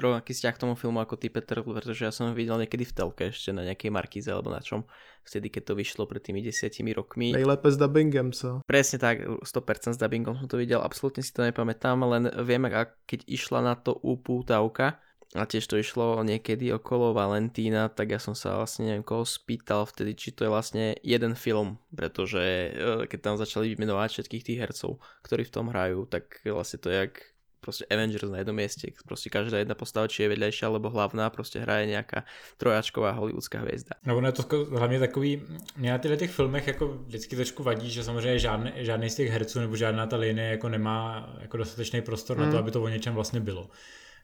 rovnaký 0.00 0.32
vzťah 0.32 0.54
k 0.56 0.62
tomu 0.64 0.74
filmu 0.80 1.00
ako 1.04 1.20
ty, 1.20 1.28
Peter, 1.28 1.60
pretože 1.60 2.08
ja 2.08 2.12
som 2.12 2.32
ho 2.32 2.32
videl 2.32 2.56
niekedy 2.56 2.88
v 2.88 2.92
telke 2.96 3.24
ešte 3.28 3.52
na 3.52 3.68
nejakej 3.68 3.92
markíze 3.92 4.32
alebo 4.32 4.48
na 4.48 4.64
čom, 4.64 4.88
vtedy, 5.28 5.52
keď 5.52 5.62
to 5.68 5.74
vyšlo 5.76 6.08
pred 6.08 6.24
tými 6.24 6.40
desiatimi 6.40 6.96
rokmi. 6.96 7.36
Nejlépe 7.36 7.68
s 7.68 7.76
dubbingem, 7.76 8.32
co? 8.32 8.64
Presne 8.64 8.96
tak, 8.96 9.28
100% 9.44 9.92
s 9.92 10.00
dubbingom 10.00 10.40
som 10.40 10.48
to 10.48 10.56
videl, 10.56 10.80
absolútne 10.80 11.20
si 11.20 11.36
to 11.36 11.44
nepamätám, 11.44 12.00
len 12.08 12.32
viem, 12.48 12.64
keď 13.04 13.20
išla 13.28 13.60
na 13.60 13.74
to 13.76 13.92
upútavka, 14.00 14.96
a 15.30 15.46
tiež 15.46 15.62
to 15.70 15.78
išlo 15.78 16.18
niekedy 16.26 16.74
okolo 16.74 17.14
Valentína, 17.14 17.86
tak 17.86 18.10
ja 18.10 18.18
som 18.18 18.34
sa 18.34 18.58
vlastne 18.58 18.90
neviem 18.90 19.06
koho 19.06 19.22
spýtal 19.22 19.86
vtedy, 19.86 20.18
či 20.18 20.34
to 20.34 20.42
je 20.42 20.50
vlastne 20.50 20.98
jeden 21.06 21.38
film, 21.38 21.78
pretože 21.94 22.42
e, 22.42 22.70
keď 23.06 23.18
tam 23.22 23.34
začali 23.38 23.70
vymenovať 23.70 24.10
všetkých 24.10 24.46
tých 24.46 24.58
hercov, 24.58 24.98
ktorí 25.22 25.46
v 25.46 25.54
tom 25.54 25.70
hrajú, 25.70 26.10
tak 26.10 26.42
vlastne 26.42 26.82
to 26.82 26.90
je 26.90 26.96
jak 27.06 27.14
proste 27.60 27.84
Avengers 27.92 28.26
na 28.26 28.40
jednom 28.40 28.56
mieste. 28.56 28.88
Proste 29.04 29.28
každá 29.30 29.60
jedna 29.60 29.76
postava, 29.76 30.08
či 30.08 30.24
je 30.24 30.32
vedľajšia 30.32 30.66
alebo 30.66 30.88
hlavná, 30.88 31.28
proste 31.30 31.60
hraje 31.60 31.86
nejaká 31.92 32.24
trojačková 32.56 33.12
hollywoodská 33.12 33.60
hvězda. 33.60 34.00
No 34.02 34.16
ono 34.16 34.28
je 34.28 34.32
to 34.32 34.66
hlavně 34.72 34.98
takový, 34.98 35.42
mě 35.76 35.90
na 35.90 35.98
těchto 35.98 36.16
těch 36.16 36.30
filmech 36.30 36.66
jako 36.66 36.86
vždycky 37.06 37.36
trošku 37.36 37.62
vadí, 37.62 37.90
že 37.90 38.04
samozřejmě 38.04 38.38
žádný, 38.38 38.72
žádný 38.76 39.10
z 39.10 39.14
těch 39.14 39.30
herců 39.30 39.60
nebo 39.60 39.76
žádná 39.76 40.06
ta 40.06 40.16
linie 40.16 40.48
jako 40.48 40.68
nemá 40.68 41.28
jako 41.40 41.56
dostatečný 41.56 42.02
prostor 42.02 42.36
hmm. 42.36 42.46
na 42.46 42.52
to, 42.52 42.58
aby 42.58 42.70
to 42.70 42.82
o 42.82 42.88
něčem 42.88 43.14
vlastně 43.14 43.40
bylo 43.40 43.70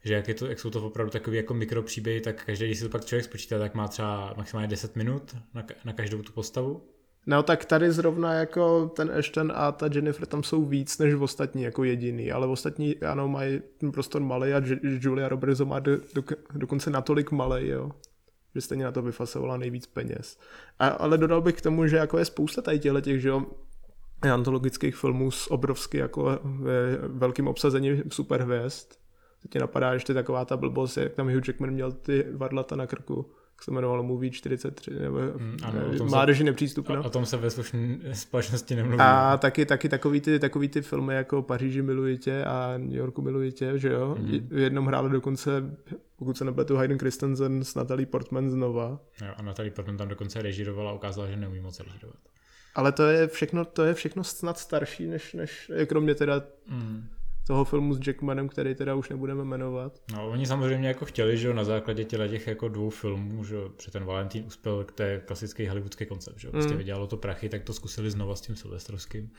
že 0.04 0.14
jak, 0.14 0.28
je 0.28 0.34
to, 0.34 0.46
jak 0.46 0.60
jsou 0.60 0.70
to 0.70 0.86
opravdu 0.86 1.10
takový 1.10 1.36
jako 1.36 1.54
mikropříběhy, 1.54 2.20
tak 2.20 2.44
každý, 2.44 2.64
když 2.66 2.78
si 2.78 2.84
to 2.84 2.90
pak 2.90 3.04
člověk 3.04 3.24
spočítá, 3.24 3.58
tak 3.58 3.74
má 3.74 3.88
třeba 3.88 4.34
maximálně 4.36 4.68
10 4.68 4.96
minut 4.96 5.36
na, 5.54 5.64
na 5.84 5.92
každou 5.92 6.22
tu 6.22 6.32
postavu. 6.32 6.82
No 7.26 7.42
tak 7.42 7.64
tady 7.64 7.92
zrovna 7.92 8.32
jako 8.32 8.92
ten 8.96 9.12
Ashton 9.18 9.52
a 9.54 9.72
ta 9.72 9.88
Jennifer 9.94 10.26
tam 10.26 10.42
jsou 10.42 10.64
víc 10.64 10.98
než 10.98 11.14
v 11.14 11.22
ostatní 11.22 11.62
jako 11.62 11.84
jediný, 11.84 12.32
ale 12.32 12.46
v 12.46 12.50
ostatní 12.50 12.96
ano 12.96 13.28
mají 13.28 13.60
ten 13.78 13.92
prostor 13.92 14.22
malý 14.22 14.52
a 14.52 14.62
Julia 14.82 15.28
Roberts 15.28 15.60
má 15.60 15.78
do, 15.78 15.96
do, 16.14 16.22
dokonce 16.54 16.90
natolik 16.90 17.30
malý, 17.30 17.68
jo, 17.68 17.90
že 18.54 18.60
stejně 18.60 18.84
na 18.84 18.92
to 18.92 19.02
vyfasovala 19.02 19.56
nejvíc 19.56 19.86
peněz. 19.86 20.38
A, 20.78 20.88
ale 20.88 21.18
dodal 21.18 21.40
bych 21.40 21.54
k 21.54 21.60
tomu, 21.60 21.86
že 21.86 21.96
jako 21.96 22.18
je 22.18 22.24
spousta 22.24 22.62
tady 22.62 22.78
těchto 22.78 23.00
těch, 23.00 23.20
že 23.20 23.28
jo, 23.28 23.46
antologických 24.22 24.96
filmů 24.96 25.30
s 25.30 25.50
obrovsky 25.50 25.98
jako 25.98 26.40
velkým 27.08 27.48
obsazením 27.48 28.02
superhvězd, 28.08 28.92
tě 29.50 29.58
napadá 29.58 29.92
ještě 29.92 30.14
taková 30.14 30.44
ta 30.44 30.56
blbost, 30.56 30.96
jak 30.96 31.14
tam 31.14 31.28
Hugh 31.28 31.48
Jackman 31.48 31.70
měl 31.70 31.92
ty 31.92 32.26
varlata 32.32 32.76
na 32.76 32.86
krku 32.86 33.30
jak 33.56 33.62
se 33.64 33.70
jmenovalo 33.70 34.02
Movie 34.02 34.30
43, 34.30 34.90
nebo 34.90 35.18
mm, 35.18 35.56
ano, 35.62 35.80
Mládeži 36.04 36.44
nepřístupno. 36.44 37.00
O, 37.00 37.06
o 37.06 37.10
tom 37.10 37.26
se 37.26 37.36
ve 37.36 37.50
slušné 37.50 37.98
společnosti 38.12 38.76
nemluví. 38.76 38.98
A 39.00 39.36
taky, 39.36 39.66
taky 39.66 39.88
takový, 39.88 40.20
ty, 40.20 40.38
takový 40.38 40.68
ty 40.68 40.82
filmy 40.82 41.14
jako 41.14 41.42
Paříži 41.42 41.82
miluji 41.82 42.18
tě 42.18 42.44
a 42.44 42.74
New 42.76 42.96
Yorku 42.96 43.22
miluji 43.22 43.52
tě, 43.52 43.78
že 43.78 43.88
jo? 43.88 44.16
Mm. 44.18 44.48
V 44.50 44.58
jednom 44.58 44.86
hráli 44.86 45.10
dokonce, 45.10 45.50
pokud 46.16 46.36
se 46.36 46.44
nepletu, 46.44 46.76
Hayden 46.76 46.98
Christensen 46.98 47.64
s 47.64 47.74
Natalie 47.74 48.06
Portman 48.06 48.50
znova. 48.50 49.00
Jo, 49.22 49.32
a 49.36 49.42
Natalie 49.42 49.70
Portman 49.70 49.96
tam 49.96 50.08
dokonce 50.08 50.42
režírovala 50.42 50.90
a 50.90 50.94
ukázala, 50.94 51.28
že 51.28 51.36
neumí 51.36 51.60
moc 51.60 51.80
režírovat. 51.80 52.20
Ale 52.74 52.92
to 52.92 53.02
je 53.02 53.28
všechno, 53.28 53.64
to 53.64 53.84
je 53.84 53.94
všechno 53.94 54.24
snad 54.24 54.58
starší, 54.58 55.06
než, 55.06 55.32
než 55.32 55.70
kromě 55.86 56.14
teda 56.14 56.42
mm 56.68 57.08
toho 57.46 57.64
filmu 57.64 57.94
s 57.94 58.06
Jackmanem, 58.06 58.48
který 58.48 58.74
teda 58.74 58.94
už 58.94 59.08
nebudeme 59.08 59.44
jmenovat. 59.44 60.00
No, 60.12 60.28
oni 60.28 60.46
samozřejmě 60.46 60.88
jako 60.88 61.04
chtěli, 61.04 61.38
že 61.38 61.54
na 61.54 61.64
základě 61.64 62.04
těch 62.04 62.46
jako 62.46 62.68
dvou 62.68 62.90
filmů, 62.90 63.44
že 63.44 63.56
že 63.84 63.90
ten 63.90 64.04
Valentín 64.04 64.44
uspěl, 64.46 64.86
to 64.94 65.02
je 65.02 65.20
klasický 65.26 65.68
hollywoodský 65.68 66.06
koncept, 66.06 66.38
že 66.38 66.50
prostě 66.50 66.72
mm. 66.72 66.78
vydělalo 66.78 67.06
to 67.06 67.16
prachy, 67.16 67.48
tak 67.48 67.62
to 67.62 67.72
zkusili 67.72 68.10
znova 68.10 68.36
s 68.36 68.40
tím 68.40 68.56
Silvestrovským. 68.56 69.30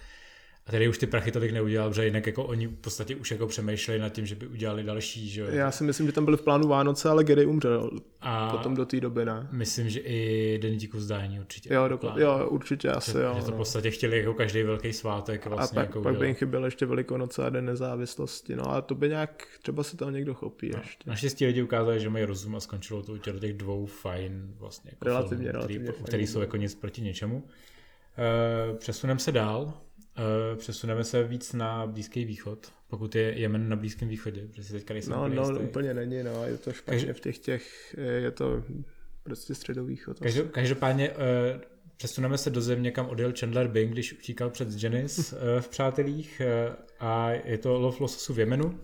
A 0.67 0.71
tady 0.71 0.87
už 0.87 0.97
ty 0.97 1.07
prachy 1.07 1.31
tolik 1.31 1.51
neudělal, 1.51 1.89
protože 1.89 2.05
jinak 2.05 2.27
jako 2.27 2.43
oni 2.43 2.67
v 2.67 2.75
podstatě 2.75 3.15
už 3.15 3.31
jako 3.31 3.47
přemýšleli 3.47 3.99
nad 3.99 4.09
tím, 4.09 4.25
že 4.25 4.35
by 4.35 4.47
udělali 4.47 4.83
další. 4.83 5.29
Že? 5.29 5.47
Já 5.49 5.71
si 5.71 5.83
myslím, 5.83 6.07
že 6.07 6.13
tam 6.13 6.25
byly 6.25 6.37
v 6.37 6.41
plánu 6.41 6.67
Vánoce, 6.67 7.09
ale 7.09 7.23
Gary 7.23 7.45
umřel 7.45 7.89
a 8.21 8.51
potom 8.51 8.75
do 8.75 8.85
té 8.85 8.99
doby, 8.99 9.25
ne? 9.25 9.47
Myslím, 9.51 9.89
že 9.89 9.99
i 9.99 10.59
Den 10.61 10.77
díku 10.77 10.99
zdání 10.99 11.39
určitě. 11.39 11.73
Jo, 11.73 11.87
do, 11.87 11.99
jo 12.15 12.47
určitě 12.49 12.89
asi, 12.89 13.11
že, 13.11 13.19
jo. 13.19 13.33
Že 13.35 13.41
to 13.41 13.47
v 13.47 13.51
no. 13.51 13.57
podstatě 13.57 13.91
chtěli 13.91 14.17
jako 14.17 14.33
každý 14.33 14.63
velký 14.63 14.93
svátek 14.93 15.45
vlastně. 15.45 15.81
A 15.81 15.81
pak, 15.81 15.89
jako 15.89 16.01
pak 16.01 16.17
by 16.17 16.25
jim 16.25 16.35
chyběl 16.35 16.65
ještě 16.65 16.85
Velikonoce 16.85 17.45
a 17.45 17.49
Den 17.49 17.65
nezávislosti, 17.65 18.55
no 18.55 18.73
a 18.73 18.81
to 18.81 18.95
by 18.95 19.09
nějak, 19.09 19.47
třeba 19.61 19.83
se 19.83 19.97
tam 19.97 20.13
někdo 20.13 20.33
chopí 20.33 20.69
no. 20.69 20.79
ještě. 20.79 21.09
Naštěstí 21.09 21.45
lidi 21.45 21.63
ukázali, 21.63 21.99
že 21.99 22.09
mají 22.09 22.25
rozum 22.25 22.55
a 22.55 22.59
skončilo 22.59 23.03
to 23.03 23.13
u 23.13 23.17
těch 23.17 23.53
dvou 23.53 23.85
fajn 23.85 24.53
vlastně 24.59 24.91
jako 24.91 25.05
relativně, 25.05 25.43
filmů, 25.43 25.53
relativně 25.53 25.91
který, 25.91 26.03
který 26.03 26.27
jsou 26.27 26.39
jako 26.41 26.57
nic 26.57 26.75
proti 26.75 27.01
něčemu. 27.01 27.37
Uh, 27.37 28.77
přesuneme 28.77 29.19
se 29.19 29.31
dál. 29.31 29.73
Uh, 30.17 30.57
přesuneme 30.57 31.03
se 31.03 31.23
víc 31.23 31.53
na 31.53 31.87
Blízký 31.87 32.25
východ, 32.25 32.71
pokud 32.87 33.15
je 33.15 33.39
Jemen 33.39 33.69
na 33.69 33.75
Blízkém 33.75 34.07
východě, 34.07 34.47
protože 34.47 34.63
si 34.63 34.73
teďka 34.73 34.93
nejsem 34.93 35.13
No, 35.13 35.27
no 35.27 35.59
úplně 35.59 35.93
není, 35.93 36.23
no, 36.23 36.45
je 36.45 36.57
to 36.57 36.73
špatně 36.73 36.99
Každop... 36.99 37.17
v 37.17 37.19
těch 37.19 37.37
těch, 37.37 37.95
je 37.97 38.31
to 38.31 38.63
prostě 39.23 39.55
středovýchod. 39.55 40.19
Každop, 40.19 40.51
každopádně 40.51 41.09
uh, 41.09 41.15
přesuneme 41.97 42.37
se 42.37 42.49
do 42.49 42.61
země, 42.61 42.91
kam 42.91 43.05
odjel 43.05 43.33
Chandler 43.39 43.67
Bing, 43.67 43.91
když 43.91 44.13
utíkal 44.13 44.49
před 44.49 44.83
Janice 44.83 45.35
uh, 45.55 45.61
v 45.61 45.69
Přátelích 45.69 46.41
a 46.99 47.29
je 47.31 47.57
to 47.57 47.79
Lov 47.79 47.99
lososu 47.99 48.33
v 48.33 48.39
Jemenu. 48.39 48.79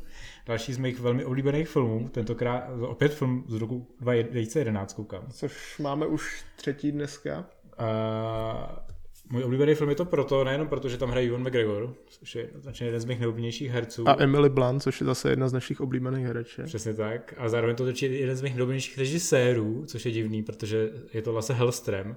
Další 0.45 0.73
z 0.73 0.77
mých 0.77 0.99
velmi 0.99 1.25
oblíbených 1.25 1.67
filmů, 1.67 2.09
tentokrát 2.09 2.69
opět 2.81 3.13
film 3.13 3.45
z 3.47 3.53
roku 3.53 3.87
2011 3.99 4.93
koukám. 4.93 5.27
Což 5.31 5.77
máme 5.79 6.05
už 6.05 6.45
třetí 6.55 6.91
dneska. 6.91 7.45
Uh, 7.79 8.92
můj 9.29 9.43
oblíbený 9.43 9.75
film 9.75 9.89
je 9.89 9.95
to 9.95 10.05
proto, 10.05 10.43
nejenom 10.43 10.67
proto, 10.67 10.89
že 10.89 10.97
tam 10.97 11.09
hraje 11.09 11.27
Ewan 11.27 11.41
McGregor, 11.41 11.95
což 12.07 12.35
je 12.35 12.49
značně 12.55 12.87
jeden 12.87 12.99
z 13.01 13.05
mých 13.05 13.19
nejoblíbenějších 13.19 13.71
herců. 13.71 14.09
A 14.09 14.15
Emily 14.19 14.49
Blunt, 14.49 14.83
což 14.83 15.01
je 15.01 15.05
zase 15.05 15.29
jedna 15.29 15.49
z 15.49 15.53
našich 15.53 15.81
oblíbených 15.81 16.25
hereček. 16.25 16.65
Přesně 16.65 16.93
tak. 16.93 17.33
A 17.37 17.49
zároveň 17.49 17.75
to 17.75 17.87
je 17.87 18.07
jeden 18.07 18.35
z 18.35 18.41
mých 18.41 18.53
nejoblíbenějších 18.53 18.97
režisérů, 18.97 19.85
což 19.87 20.05
je 20.05 20.11
divný, 20.11 20.43
protože 20.43 20.89
je 21.13 21.21
to 21.21 21.33
Lasse 21.33 21.53
Hellström, 21.53 22.15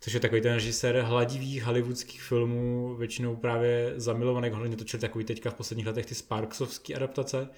což 0.00 0.12
je 0.12 0.20
takový 0.20 0.40
ten 0.40 0.54
režisér 0.54 0.96
hladivých 0.96 1.64
hollywoodských 1.64 2.22
filmů, 2.22 2.94
většinou 2.98 3.36
právě 3.36 3.92
zamilovaný, 3.96 4.50
hlavně 4.50 4.76
točil 4.76 5.00
takový 5.00 5.24
teďka 5.24 5.50
v 5.50 5.54
posledních 5.54 5.86
letech 5.86 6.06
ty 6.06 6.14
Sparksovské 6.14 6.94
adaptace, 6.94 7.48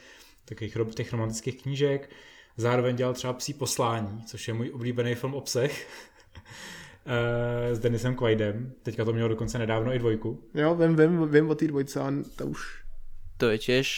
takových 0.44 0.77
těch 0.94 1.12
romantických 1.12 1.62
knížek. 1.62 2.11
Zároveň 2.57 2.97
dělal 2.97 3.14
třeba 3.14 3.33
Psí 3.33 3.55
poslání, 3.55 4.23
což 4.27 4.49
je 4.49 4.55
můj 4.55 4.70
oblíbený 4.75 5.14
film 5.14 5.35
obsah. 5.35 5.70
uh, 5.70 5.70
s 7.73 7.79
Denisem 7.79 8.17
Quaidem. 8.17 8.73
Teďka 8.83 9.05
to 9.05 9.12
mělo 9.12 9.29
dokonce 9.29 9.59
nedávno 9.59 9.95
i 9.95 9.99
dvojku. 9.99 10.51
Jo, 10.55 10.75
vím, 10.75 10.97
vím, 10.97 11.29
vím 11.29 11.51
o 11.51 11.55
té 11.55 11.67
dvojce, 11.67 12.01
ale 12.01 12.25
to 12.37 12.47
už... 12.47 12.85
To 13.43 13.51
je 13.51 13.59
tiež 13.59 13.88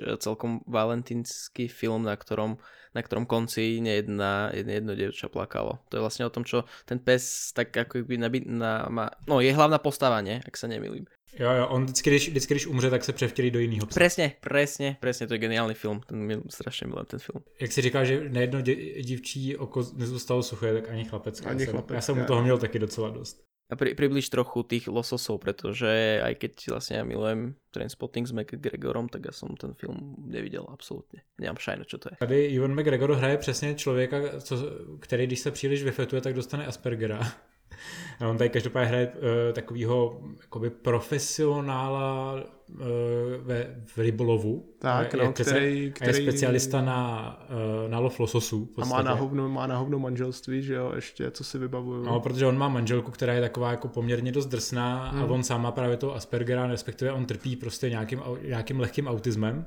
eh, 0.00 0.16
celkom 0.22 0.62
valentínsky 0.70 1.66
film, 1.66 2.06
na 2.06 2.14
ktorom, 2.14 2.62
na 2.94 3.02
ktorom 3.02 3.26
konci 3.26 3.82
nejedna, 3.82 4.54
jedno 4.54 4.94
dievča 4.94 5.26
plakalo. 5.26 5.82
To 5.90 5.98
je 5.98 6.00
vlastne 6.00 6.24
o 6.26 6.30
tom, 6.30 6.46
čo 6.46 6.62
ten 6.86 7.02
pes 7.02 7.50
tak 7.50 7.74
ako 7.74 8.06
by 8.06 8.14
nabí, 8.22 8.46
na, 8.46 8.86
má, 8.86 9.10
no 9.26 9.42
je 9.42 9.50
hlavná 9.50 9.82
postava, 9.82 10.22
ne? 10.22 10.38
Ak 10.46 10.54
sa 10.54 10.70
nemýlim. 10.70 11.10
Jo, 11.38 11.50
jo, 11.50 11.66
on 11.68 11.84
vždycky 11.84 12.10
když, 12.10 12.28
vždycky, 12.28 12.54
když 12.54 12.66
umře, 12.66 12.90
tak 12.90 13.04
se 13.04 13.12
převtělí 13.12 13.50
do 13.50 13.58
jiného 13.58 13.86
psa. 13.86 14.00
Přesně, 14.00 14.32
přesně, 14.40 14.96
přesně, 15.00 15.26
to 15.26 15.34
je 15.34 15.38
geniální 15.38 15.74
film, 15.74 16.00
ten 16.06 16.18
mě 16.18 16.38
strašně 16.48 16.86
milujem 16.86 17.06
ten 17.06 17.20
film. 17.20 17.44
Jak 17.60 17.72
si 17.72 17.82
říká, 17.82 18.04
že 18.04 18.28
nejedno 18.28 18.60
dě, 18.60 19.02
dívčí 19.02 19.56
oko 19.56 19.84
nezůstalo 19.96 20.42
suché, 20.42 20.72
tak 20.72 20.88
ani 20.88 21.04
chlapec. 21.04 21.46
Ani 21.46 21.66
chlapec. 21.66 21.94
Já 21.94 22.00
jsem 22.00 22.22
u 22.22 22.24
toho 22.24 22.42
měl 22.42 22.58
taky 22.58 22.78
docela 22.78 23.10
dost. 23.10 23.44
A 23.72 23.76
pri, 23.76 23.96
približ 23.96 24.28
trochu 24.28 24.60
tých 24.62 24.92
lososov, 24.92 25.40
pretože 25.40 26.20
aj 26.20 26.36
keď 26.36 26.52
vlastne 26.68 27.00
ja 27.00 27.04
milujem 27.08 27.56
Trainspotting 27.72 28.28
s 28.28 28.32
McGregorom, 28.36 29.08
tak 29.08 29.24
ja 29.24 29.32
som 29.32 29.56
ten 29.56 29.72
film 29.72 30.20
neviděl 30.20 30.68
absolutně. 30.68 31.24
Nemám 31.40 31.56
šajno, 31.56 31.84
čo 31.84 31.98
to 31.98 32.12
je. 32.12 32.16
Tady 32.20 32.44
Ivan 32.44 32.74
McGregor 32.76 33.16
hraje 33.16 33.36
přesně 33.38 33.74
člověka, 33.74 34.40
co, 34.40 34.56
který 35.00 35.26
když 35.26 35.40
se 35.40 35.50
příliš 35.50 35.82
vyfetuje, 35.82 36.20
tak 36.20 36.34
dostane 36.34 36.66
Aspergera. 36.66 37.32
A 38.20 38.28
on 38.28 38.38
tady 38.38 38.50
každopádně 38.50 38.88
hraje 38.88 39.08
uh, 39.08 39.22
takovýho 39.52 40.20
jakoby 40.40 40.70
profesionála 40.70 42.34
uh, 42.34 42.78
ve, 43.42 43.82
v 43.84 43.98
rybolovu. 43.98 44.74
Tak, 44.78 45.14
no, 45.14 45.22
je, 45.22 45.32
který, 45.32 45.92
který... 45.94 46.10
A 46.10 46.16
je 46.16 46.22
specialista 46.22 46.80
na, 46.80 47.38
uh, 47.84 47.90
na 47.90 47.98
lov 47.98 48.20
lososu. 48.20 48.68
A 48.82 48.84
má 48.84 49.02
na, 49.02 49.14
hovno, 49.14 49.48
má 49.48 49.66
na 49.66 49.78
hovno 49.78 49.98
manželství, 49.98 50.62
že 50.62 50.74
jo, 50.74 50.92
ještě, 50.94 51.30
co 51.30 51.44
si 51.44 51.58
vybavuju. 51.58 52.04
No, 52.04 52.20
protože 52.20 52.46
on 52.46 52.58
má 52.58 52.68
manželku, 52.68 53.10
která 53.10 53.32
je 53.32 53.40
taková 53.40 53.70
jako 53.70 53.88
poměrně 53.88 54.32
dost 54.32 54.46
drsná 54.46 55.10
hmm. 55.10 55.22
a 55.22 55.24
on 55.26 55.42
sám 55.42 55.62
má 55.62 55.72
právě 55.72 55.96
to 55.96 56.14
Aspergera, 56.14 56.66
respektive 56.66 57.12
on 57.12 57.26
trpí 57.26 57.56
prostě 57.56 57.90
nějakým, 57.90 58.22
nějakým 58.42 58.80
lehkým 58.80 59.08
autismem 59.08 59.66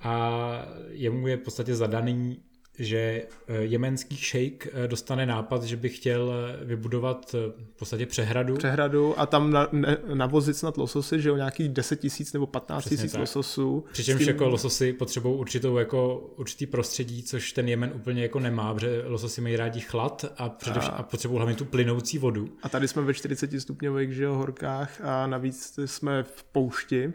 a 0.00 0.66
jemu 0.90 1.26
je 1.26 1.36
v 1.36 1.40
podstatě 1.40 1.74
zadaný 1.74 2.42
že 2.78 2.98
eh, 2.98 3.56
jemenský 3.56 4.16
šejk 4.16 4.68
eh, 4.72 4.88
dostane 4.88 5.26
nápad, 5.26 5.62
že 5.62 5.76
by 5.76 5.88
chtěl 5.88 6.32
eh, 6.32 6.64
vybudovat 6.64 7.32
v 7.32 7.78
podstatě 7.78 8.06
přehradu. 8.06 8.56
Přehradu 8.56 9.20
a 9.20 9.26
tam 9.26 9.50
na, 9.50 9.68
ne, 9.72 9.96
navozit 10.14 10.56
snad 10.56 10.76
lososy, 10.76 11.20
že 11.20 11.28
jo, 11.28 11.36
nějakých 11.36 11.68
10 11.68 12.00
tisíc 12.00 12.32
nebo 12.32 12.46
15 12.46 12.88
tisíc 12.88 13.14
lososů. 13.14 13.84
Přičemž 13.92 14.18
tím... 14.18 14.28
jako 14.28 14.48
lososy 14.48 14.92
potřebují 14.92 15.38
určitou 15.38 15.76
jako 15.76 16.32
určitý 16.36 16.66
prostředí, 16.66 17.22
což 17.22 17.52
ten 17.52 17.68
Jemen 17.68 17.92
úplně 17.94 18.22
jako 18.22 18.40
nemá, 18.40 18.74
protože 18.74 19.02
lososy 19.06 19.40
mají 19.40 19.56
rádi 19.56 19.80
chlad 19.80 20.24
a, 20.38 20.48
především, 20.48 20.92
a... 20.92 20.96
a 20.96 21.02
potřebují 21.02 21.36
hlavně 21.36 21.54
tu 21.54 21.64
plynoucí 21.64 22.18
vodu. 22.18 22.48
A 22.62 22.68
tady 22.68 22.88
jsme 22.88 23.02
ve 23.02 23.14
40 23.14 23.60
stupňových 23.60 24.14
že 24.14 24.24
jo, 24.24 24.34
horkách 24.34 25.00
a 25.00 25.26
navíc 25.26 25.78
jsme 25.86 26.22
v 26.22 26.44
poušti, 26.44 27.12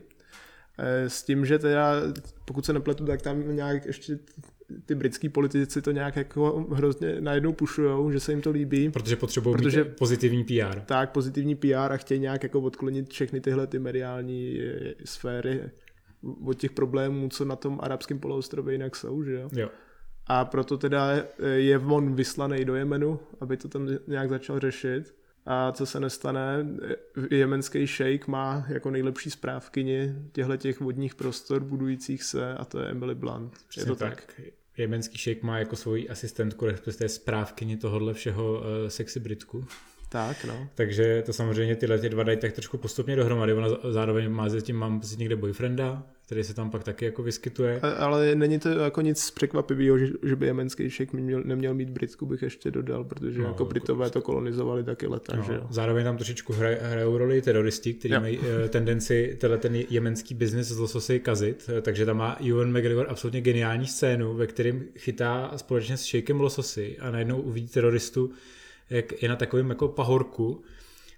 s 1.08 1.24
tím, 1.24 1.46
že 1.46 1.60
teda, 1.60 1.94
pokud 2.46 2.66
se 2.66 2.74
nepletu, 2.74 3.06
tak 3.06 3.22
tam 3.22 3.56
nějak 3.56 3.86
ještě 3.86 4.20
ty 4.86 4.96
britský 4.96 5.30
politici 5.30 5.82
to 5.82 5.92
nějak 5.92 6.16
jako 6.16 6.68
hrozně 6.72 7.22
najednou 7.22 7.54
pušujou, 7.54 8.12
že 8.12 8.20
se 8.20 8.32
jim 8.32 8.42
to 8.42 8.52
líbí. 8.52 8.90
Protože 8.90 9.16
potřebují 9.16 9.56
protože, 9.56 9.84
pozitivní 9.84 10.44
PR. 10.44 10.80
Tak, 10.86 11.12
pozitivní 11.12 11.56
PR 11.56 11.92
a 11.92 11.98
chtějí 11.98 12.20
nějak 12.20 12.44
jako 12.44 12.62
odklonit 12.62 13.10
všechny 13.10 13.42
tyhle 13.42 13.68
ty 13.68 13.80
mediální 13.80 14.60
eh, 14.62 14.94
sféry 15.06 15.62
od 16.46 16.54
těch 16.54 16.72
problémů, 16.72 17.30
co 17.30 17.46
na 17.46 17.56
tom 17.56 17.80
arabském 17.84 18.20
poloostrově 18.20 18.74
jinak 18.74 18.96
jsou, 18.96 19.24
že 19.24 19.34
jo? 19.34 19.50
jo. 19.56 19.70
A 20.28 20.46
proto 20.46 20.78
teda 20.78 21.12
eh, 21.14 21.50
je 21.50 21.80
on 21.80 22.16
vyslaný 22.16 22.66
do 22.66 22.76
Jemenu, 22.76 23.20
aby 23.42 23.58
to 23.58 23.68
tam 23.68 23.88
nějak 24.08 24.30
začal 24.30 24.60
řešit. 24.60 25.16
A 25.46 25.72
co 25.72 25.86
se 25.86 26.00
nestane, 26.00 26.66
jemenský 27.32 27.88
šejk 27.88 28.28
má 28.28 28.66
jako 28.68 28.92
nejlepší 28.92 29.30
správkyni 29.30 30.16
těchto 30.32 30.58
těch 30.58 30.80
vodních 30.80 31.16
prostor 31.16 31.64
budujících 31.64 32.24
se 32.24 32.54
a 32.54 32.66
to 32.66 32.80
je 32.80 32.88
Emily 32.88 33.16
Blunt. 33.16 33.54
Přesně 33.68 33.92
je 33.92 33.96
to 33.96 33.96
tak. 33.96 34.26
tak. 34.26 34.46
Jemenský 34.80 35.18
šejk 35.18 35.44
má 35.44 35.60
jako 35.60 35.76
svoji 35.76 36.10
asistentku, 36.10 36.66
respektive 36.66 37.10
správkyni 37.10 37.78
tohohle 37.78 38.14
všeho 38.14 38.54
uh, 38.54 38.64
sexy 38.88 39.20
Britku. 39.20 39.66
Tak, 40.10 40.46
no. 40.46 40.70
Takže 40.76 41.24
to 41.26 41.34
samozřejmě 41.34 41.76
tyhle 41.76 42.00
ty 42.00 42.10
dva 42.10 42.24
dají 42.24 42.38
tak 42.38 42.54
trošku 42.54 42.78
postupně 42.78 43.16
dohromady. 43.16 43.54
Ona 43.54 43.68
zároveň 43.90 44.30
má 44.30 44.50
tím 44.62 44.76
mám 44.76 45.00
prostě 45.00 45.16
někde 45.16 45.36
boyfrienda, 45.36 46.04
který 46.30 46.44
se 46.44 46.54
tam 46.54 46.70
pak 46.70 46.84
taky 46.84 47.06
jako 47.06 47.24
vyskytuje. 47.24 47.80
A, 47.82 47.90
ale 47.90 48.36
není 48.36 48.60
to 48.60 48.70
jako 48.70 49.02
nic 49.02 49.32
překvapivého, 49.32 49.98
že, 49.98 50.08
že 50.24 50.36
by 50.36 50.46
jemenský 50.46 50.90
šek 50.90 51.14
měl, 51.14 51.44
neměl 51.44 51.74
mít 51.74 51.90
Britsku, 51.90 52.26
bych 52.26 52.42
ještě 52.42 52.72
dodal, 52.72 53.04
protože 53.04 53.40
no, 53.42 53.48
jako 53.48 53.66
Britové 53.66 54.06
jako 54.06 54.14
to 54.14 54.22
kolonizovali 54.22 54.84
taky 54.84 55.08
leta, 55.08 55.36
no, 55.36 55.44
že 55.44 55.54
jo. 55.54 55.68
Zároveň 55.70 56.04
tam 56.04 56.18
trošičku 56.18 56.54
hraj, 56.54 56.78
hrajou 56.82 57.18
roli 57.18 57.42
teroristi, 57.42 57.94
kteří 57.94 58.14
mají 58.14 58.38
uh, 58.38 58.46
tendenci 58.70 59.38
tenhle 59.40 59.58
ten 59.58 59.76
jemenský 59.76 60.36
biznis 60.36 60.68
z 60.68 60.78
lososy 60.78 61.20
kazit, 61.20 61.70
eh, 61.78 61.82
takže 61.82 62.06
tam 62.06 62.18
má 62.18 62.38
Ewan 62.50 62.78
McGregor 62.78 63.06
absolutně 63.10 63.42
geniální 63.42 63.88
scénu, 63.88 64.34
ve 64.34 64.48
kterém 64.48 64.84
chytá 64.98 65.52
společně 65.56 65.98
s 65.98 66.04
šejkem 66.04 66.42
lososy 66.42 66.98
a 67.00 67.12
najednou 67.12 67.42
uvidí 67.42 67.68
teroristu, 67.68 68.32
jak 68.90 69.22
je 69.22 69.30
na 69.30 69.36
takovém 69.36 69.70
jako 69.70 69.88
pahorku 69.88 70.64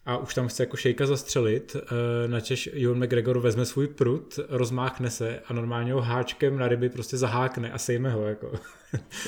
a 0.06 0.18
už 0.18 0.34
tam 0.34 0.48
chce 0.48 0.64
jako 0.64 0.78
šejka 0.78 1.06
zastřelit, 1.06 1.76
eh, 1.76 2.28
načež 2.28 2.70
Ewan 2.84 3.04
McGregor 3.04 3.40
vezme 3.40 3.66
svůj 3.66 3.88
prut, 3.88 4.40
rozmáchne 4.50 5.10
se 5.10 5.40
a 5.48 5.54
normálně 5.54 5.94
ho 5.94 6.02
háčkem 6.02 6.58
na 6.58 6.68
ryby 6.68 6.90
prostě 6.90 7.18
zahákne 7.18 7.72
a 7.72 7.78
sejme 7.78 8.10
ho. 8.10 8.24
Jako. 8.24 8.52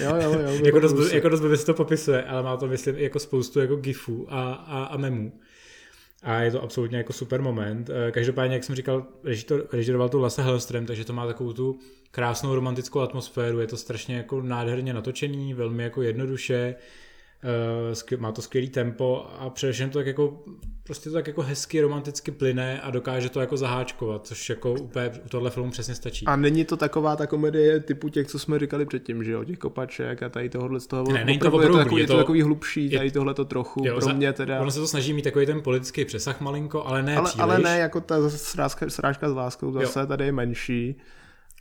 Jo, 0.02 0.16
jo, 0.24 0.40
jo. 0.40 0.50
jako, 0.66 0.80
dost, 0.80 1.14
jako 1.14 1.30
dost 1.30 1.60
se 1.60 1.66
to 1.66 1.74
popisuje, 1.74 2.24
ale 2.24 2.44
má 2.44 2.58
to 2.58 2.68
myslím 2.68 2.96
jako 2.98 3.20
spoustu 3.20 3.60
jako 3.60 3.76
gifů 3.76 4.28
a, 4.30 4.54
a, 4.54 4.84
a 4.84 4.98
memů. 4.98 5.32
A 6.24 6.42
je 6.42 6.52
to 6.52 6.64
absolutně 6.64 6.98
jako 6.98 7.14
super 7.14 7.42
moment. 7.42 7.90
Eh, 7.90 8.12
každopádně, 8.12 8.56
jak 8.56 8.64
jsem 8.64 8.76
říkal, 8.76 9.06
režiroval 9.72 10.10
tu 10.10 10.20
Lasse 10.20 10.44
Hellström, 10.44 10.86
takže 10.86 11.06
to 11.06 11.14
má 11.14 11.28
takovou 11.28 11.54
tu 11.54 11.80
krásnou 12.12 12.56
romantickou 12.56 13.00
atmosféru, 13.00 13.60
je 13.60 13.68
to 13.68 13.78
strašně 13.78 14.16
jako 14.16 14.42
nádherně 14.42 14.94
natočený, 14.94 15.54
velmi 15.54 15.84
jako 15.84 16.02
jednoduše, 16.02 16.76
má 18.18 18.32
to 18.32 18.42
skvělý 18.42 18.70
tempo 18.70 19.28
a 19.40 19.50
především 19.50 19.90
to 19.90 20.00
tak 20.00 20.08
jako 20.08 20.44
prostě 20.84 21.10
to 21.10 21.14
tak 21.14 21.28
jako 21.28 21.42
hezky 21.42 21.82
romanticky 21.82 22.32
plyne 22.32 22.82
a 22.82 22.92
dokáže 22.92 23.30
to 23.30 23.40
jako 23.40 23.58
zaháčkovat, 23.58 24.28
což 24.28 24.50
jako 24.50 24.74
úplně 24.74 25.12
u 25.26 25.30
tohle 25.30 25.50
filmu 25.50 25.72
přesně 25.72 25.96
stačí. 25.96 26.26
A 26.26 26.36
není 26.36 26.66
to 26.66 26.78
taková 26.78 27.16
ta 27.16 27.28
komedie 27.28 27.80
typu 27.80 28.10
těch, 28.10 28.28
co 28.28 28.40
jsme 28.40 28.60
říkali 28.60 28.86
předtím, 28.86 29.24
že 29.24 29.32
jo, 29.32 29.44
těch 29.44 29.58
kopaček 29.58 30.24
a 30.24 30.30
tady 30.30 30.50
tohohle 30.50 30.80
z 30.80 30.88
toho. 30.88 31.12
Ne, 31.12 31.26
není 31.26 31.40
to 31.40 31.48
opravdu, 31.48 31.66
je 31.66 31.72
to, 31.72 31.78
takový, 31.78 32.02
je 32.02 32.08
to, 32.08 32.18
takový 32.18 32.42
hlubší, 32.42 32.90
tady 32.90 33.12
tohle 33.12 33.34
to 33.34 33.46
trochu, 33.46 33.84
jo, 33.86 34.00
pro 34.00 34.14
mě 34.14 34.34
teda. 34.34 34.62
Ono 34.62 34.72
se 34.72 34.80
to 34.80 34.88
snaží 34.88 35.14
mít 35.14 35.22
takový 35.22 35.46
ten 35.46 35.62
politický 35.62 36.06
přesah 36.06 36.42
malinko, 36.42 36.84
ale 36.84 37.04
ne 37.04 37.18
ale, 37.18 37.30
příliš. 37.30 37.44
Ale 37.44 37.60
ne 37.60 37.78
jako 37.78 38.02
ta 38.02 38.30
srážka, 38.30 38.90
srážka 38.90 39.30
s 39.30 39.34
láskou, 39.34 39.72
zase 39.72 40.00
jo. 40.00 40.06
tady 40.06 40.26
je 40.26 40.32
menší. 40.32 40.96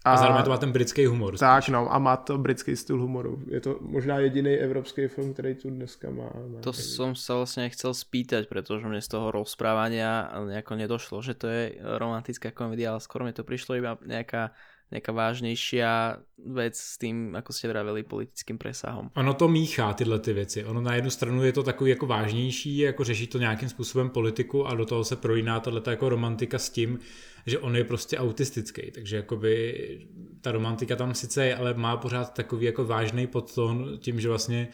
A, 0.03 0.13
a 0.13 0.17
zároveň 0.19 0.43
to 0.43 0.51
má 0.51 0.59
ten 0.59 0.75
britský 0.75 1.07
humor. 1.07 1.39
Tak, 1.39 1.63
spíš. 1.63 1.73
no, 1.73 1.87
a 1.87 1.99
má 2.03 2.19
to 2.19 2.35
britský 2.39 2.75
styl 2.75 2.99
humoru. 2.99 3.39
Je 3.47 3.61
to 3.63 3.79
možná 3.81 4.19
jediný 4.19 4.51
evropský 4.51 5.09
film, 5.09 5.33
který 5.33 5.55
tu 5.55 5.71
dneska 5.71 6.11
má. 6.11 6.27
má 6.35 6.59
to 6.59 6.75
který... 6.75 6.89
som 6.91 7.15
sa 7.15 7.39
vlastne 7.39 7.71
chcel 7.71 7.95
spýtať, 7.95 8.51
pretože 8.51 8.83
mne 8.83 8.99
z 8.99 9.09
toho 9.09 9.31
rozprávania 9.31 10.27
nejako 10.43 10.75
nedošlo, 10.75 11.23
že 11.23 11.39
to 11.39 11.47
je 11.47 11.79
romantická 11.79 12.51
komédia, 12.51 12.91
ale 12.91 13.01
skoro 13.01 13.23
mi 13.23 13.31
to 13.31 13.47
prišlo 13.47 13.79
iba 13.79 13.95
nejaká 14.03 14.51
nejaká 14.93 15.13
vážnějšia 15.13 16.21
věc 16.39 16.77
s 16.77 16.99
tím, 16.99 17.35
jako 17.35 17.53
ste 17.53 17.69
vravili, 17.69 18.03
politickým 18.03 18.59
presahom. 18.59 19.11
Ono 19.17 19.35
to 19.35 19.49
míchá 19.49 19.93
tyhle 19.93 20.19
ty 20.19 20.33
věci. 20.33 20.65
Ono 20.65 20.81
na 20.81 20.95
jednu 20.95 21.11
stranu 21.11 21.45
je 21.45 21.53
to 21.53 21.63
takový 21.63 21.91
jako 21.91 22.07
vážnější, 22.07 22.79
jako 22.79 23.05
řeší 23.05 23.27
to 23.27 23.39
nějakým 23.39 23.69
způsobem 23.69 24.11
politiku 24.11 24.67
a 24.67 24.75
do 24.75 24.85
toho 24.85 25.05
se 25.05 25.17
projíná 25.17 25.61
tato 25.61 25.91
jako 25.91 26.09
romantika 26.09 26.59
s 26.59 26.71
tím, 26.71 26.99
že 27.47 27.59
on 27.59 27.77
je 27.77 27.85
prostě 27.85 28.19
autistický, 28.19 28.91
takže 28.91 29.17
jakoby 29.17 29.99
ta 30.41 30.53
romantika 30.53 30.97
tam 30.97 31.15
sice 31.15 31.47
je, 31.47 31.57
ale 31.57 31.75
má 31.75 31.97
pořád 31.97 32.35
takový 32.35 32.67
jako 32.67 32.85
vážný 32.85 33.27
podton 33.27 33.99
tím, 33.99 34.21
že 34.21 34.29
vlastně 34.29 34.69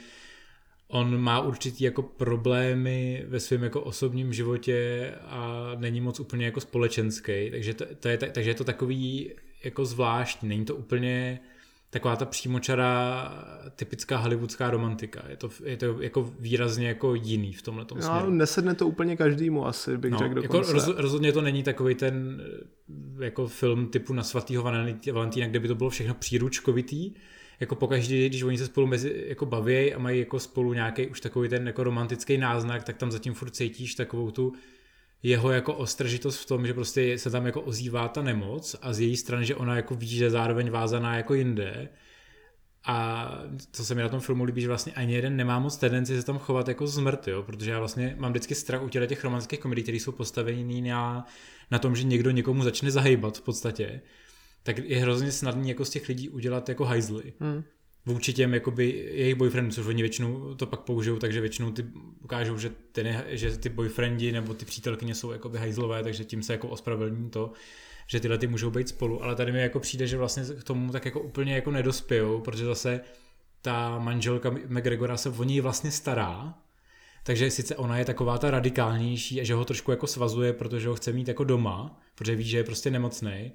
on 0.88 1.20
má 1.20 1.40
určitý 1.40 1.84
jako 1.84 2.02
problémy 2.02 3.24
ve 3.28 3.40
svém 3.40 3.62
jako 3.62 3.80
osobním 3.80 4.32
životě 4.32 5.12
a 5.26 5.70
není 5.78 6.00
moc 6.00 6.20
úplně 6.20 6.44
jako 6.44 6.60
společenský, 6.60 7.50
takže 7.50 7.74
to, 7.74 7.84
to 8.00 8.08
je, 8.08 8.18
takže 8.18 8.50
je 8.50 8.54
to 8.54 8.64
takový 8.64 9.32
jako 9.64 9.84
zvláštní, 9.84 10.48
není 10.48 10.64
to 10.64 10.76
úplně 10.76 11.40
taková 11.90 12.16
ta 12.16 12.24
přímočará 12.24 13.32
typická 13.76 14.16
hollywoodská 14.16 14.70
romantika. 14.70 15.22
Je 15.28 15.36
to, 15.36 15.50
je 15.64 15.76
to 15.76 16.02
jako 16.02 16.32
výrazně 16.40 16.88
jako 16.88 17.14
jiný 17.14 17.52
v 17.52 17.62
tomhle 17.62 17.84
tom 17.84 17.98
no, 17.98 18.30
nesedne 18.30 18.74
to 18.74 18.86
úplně 18.86 19.16
každému 19.16 19.66
asi, 19.66 19.96
bych 19.96 20.12
no, 20.12 20.18
řekl 20.18 20.42
jako 20.42 20.60
roz, 20.60 20.88
rozhodně 20.88 21.32
to 21.32 21.42
není 21.42 21.62
takový 21.62 21.94
ten 21.94 22.42
jako 23.20 23.46
film 23.46 23.86
typu 23.86 24.12
na 24.12 24.22
svatýho 24.22 24.62
Valentína, 25.12 25.46
kde 25.46 25.60
by 25.60 25.68
to 25.68 25.74
bylo 25.74 25.90
všechno 25.90 26.14
příručkovitý, 26.14 27.14
jako 27.60 27.74
pokaždé, 27.74 28.26
když 28.26 28.42
oni 28.42 28.58
se 28.58 28.66
spolu 28.66 28.86
mezi 28.86 29.24
jako 29.28 29.46
baví 29.46 29.94
a 29.94 29.98
mají 29.98 30.18
jako 30.18 30.40
spolu 30.40 30.72
nějaký 30.72 31.06
už 31.06 31.20
takový 31.20 31.48
ten 31.48 31.66
jako 31.66 31.84
romantický 31.84 32.38
náznak, 32.38 32.84
tak 32.84 32.96
tam 32.96 33.12
zatím 33.12 33.34
furt 33.34 33.50
cítíš 33.50 33.94
takovou 33.94 34.30
tu 34.30 34.52
jeho 35.22 35.50
jako 35.50 35.74
ostržitost 35.74 36.40
v 36.40 36.46
tom, 36.46 36.66
že 36.66 36.74
prostě 36.74 37.18
se 37.18 37.30
tam 37.30 37.46
jako 37.46 37.60
ozývá 37.60 38.08
ta 38.08 38.22
nemoc 38.22 38.76
a 38.82 38.92
z 38.92 39.00
její 39.00 39.16
strany, 39.16 39.44
že 39.44 39.56
ona 39.56 39.76
jako 39.76 39.94
ví, 39.94 40.08
že 40.08 40.30
zároveň 40.30 40.70
vázaná 40.70 41.16
jako 41.16 41.34
jinde. 41.34 41.88
A 42.84 43.28
co 43.72 43.84
se 43.84 43.94
mi 43.94 44.02
na 44.02 44.08
tom 44.08 44.20
filmu 44.20 44.44
líbí, 44.44 44.60
že 44.60 44.68
vlastně 44.68 44.92
ani 44.92 45.14
jeden 45.14 45.36
nemá 45.36 45.58
moc 45.58 45.76
tendenci 45.76 46.16
se 46.16 46.26
tam 46.26 46.38
chovat 46.38 46.68
jako 46.68 46.86
zmrt, 46.86 47.28
jo? 47.28 47.42
protože 47.42 47.70
já 47.70 47.78
vlastně 47.78 48.16
mám 48.18 48.32
vždycky 48.32 48.54
strach 48.54 48.82
u 48.82 48.88
těch 48.88 49.24
romantických 49.24 49.60
komedií, 49.60 49.82
které 49.82 49.96
jsou 49.96 50.12
postavený 50.12 50.82
na, 50.82 51.26
na 51.70 51.78
tom, 51.78 51.96
že 51.96 52.04
někdo 52.04 52.30
někomu 52.30 52.62
začne 52.62 52.90
zahýbat 52.90 53.38
v 53.38 53.42
podstatě, 53.42 54.00
tak 54.62 54.78
je 54.78 54.98
hrozně 54.98 55.32
snadný 55.32 55.68
jako 55.68 55.84
z 55.84 55.90
těch 55.90 56.08
lidí 56.08 56.28
udělat 56.28 56.68
jako 56.68 56.84
hajzly. 56.84 57.32
Hmm 57.40 57.64
vůči 58.12 58.32
těm 58.32 58.54
jakoby 58.54 59.10
jejich 59.12 59.34
boyfriendům, 59.34 59.72
což 59.72 59.86
oni 59.86 60.02
většinou 60.02 60.54
to 60.54 60.66
pak 60.66 60.80
použijou, 60.80 61.18
takže 61.18 61.40
většinou 61.40 61.70
ty 61.70 61.84
ukážou, 62.24 62.58
že, 62.58 62.70
ten, 62.92 63.24
že 63.28 63.58
ty 63.58 63.68
boyfriendy 63.68 64.32
nebo 64.32 64.54
ty 64.54 64.64
přítelkyně 64.64 65.14
jsou 65.14 65.30
jakoby 65.30 65.58
hajzlové, 65.58 66.02
takže 66.02 66.24
tím 66.24 66.42
se 66.42 66.52
jako 66.52 66.68
ospravedlní 66.68 67.30
to, 67.30 67.52
že 68.06 68.20
tyhle 68.20 68.38
ty 68.38 68.46
můžou 68.46 68.70
být 68.70 68.88
spolu, 68.88 69.22
ale 69.22 69.36
tady 69.36 69.52
mi 69.52 69.60
jako 69.60 69.80
přijde, 69.80 70.06
že 70.06 70.16
vlastně 70.16 70.44
k 70.60 70.64
tomu 70.64 70.92
tak 70.92 71.04
jako 71.04 71.20
úplně 71.20 71.54
jako 71.54 71.70
nedospějou, 71.70 72.40
protože 72.40 72.64
zase 72.64 73.00
ta 73.62 73.98
manželka 73.98 74.50
McGregora 74.50 75.16
se 75.16 75.30
o 75.30 75.44
něj 75.44 75.60
vlastně 75.60 75.90
stará, 75.90 76.54
takže 77.22 77.50
sice 77.50 77.76
ona 77.76 77.98
je 77.98 78.04
taková 78.04 78.38
ta 78.38 78.50
radikálnější 78.50 79.40
a 79.40 79.44
že 79.44 79.54
ho 79.54 79.64
trošku 79.64 79.90
jako 79.90 80.06
svazuje, 80.06 80.52
protože 80.52 80.88
ho 80.88 80.94
chce 80.94 81.12
mít 81.12 81.28
jako 81.28 81.44
doma, 81.44 82.00
protože 82.14 82.36
ví, 82.36 82.44
že 82.44 82.56
je 82.56 82.64
prostě 82.64 82.90
nemocný, 82.90 83.52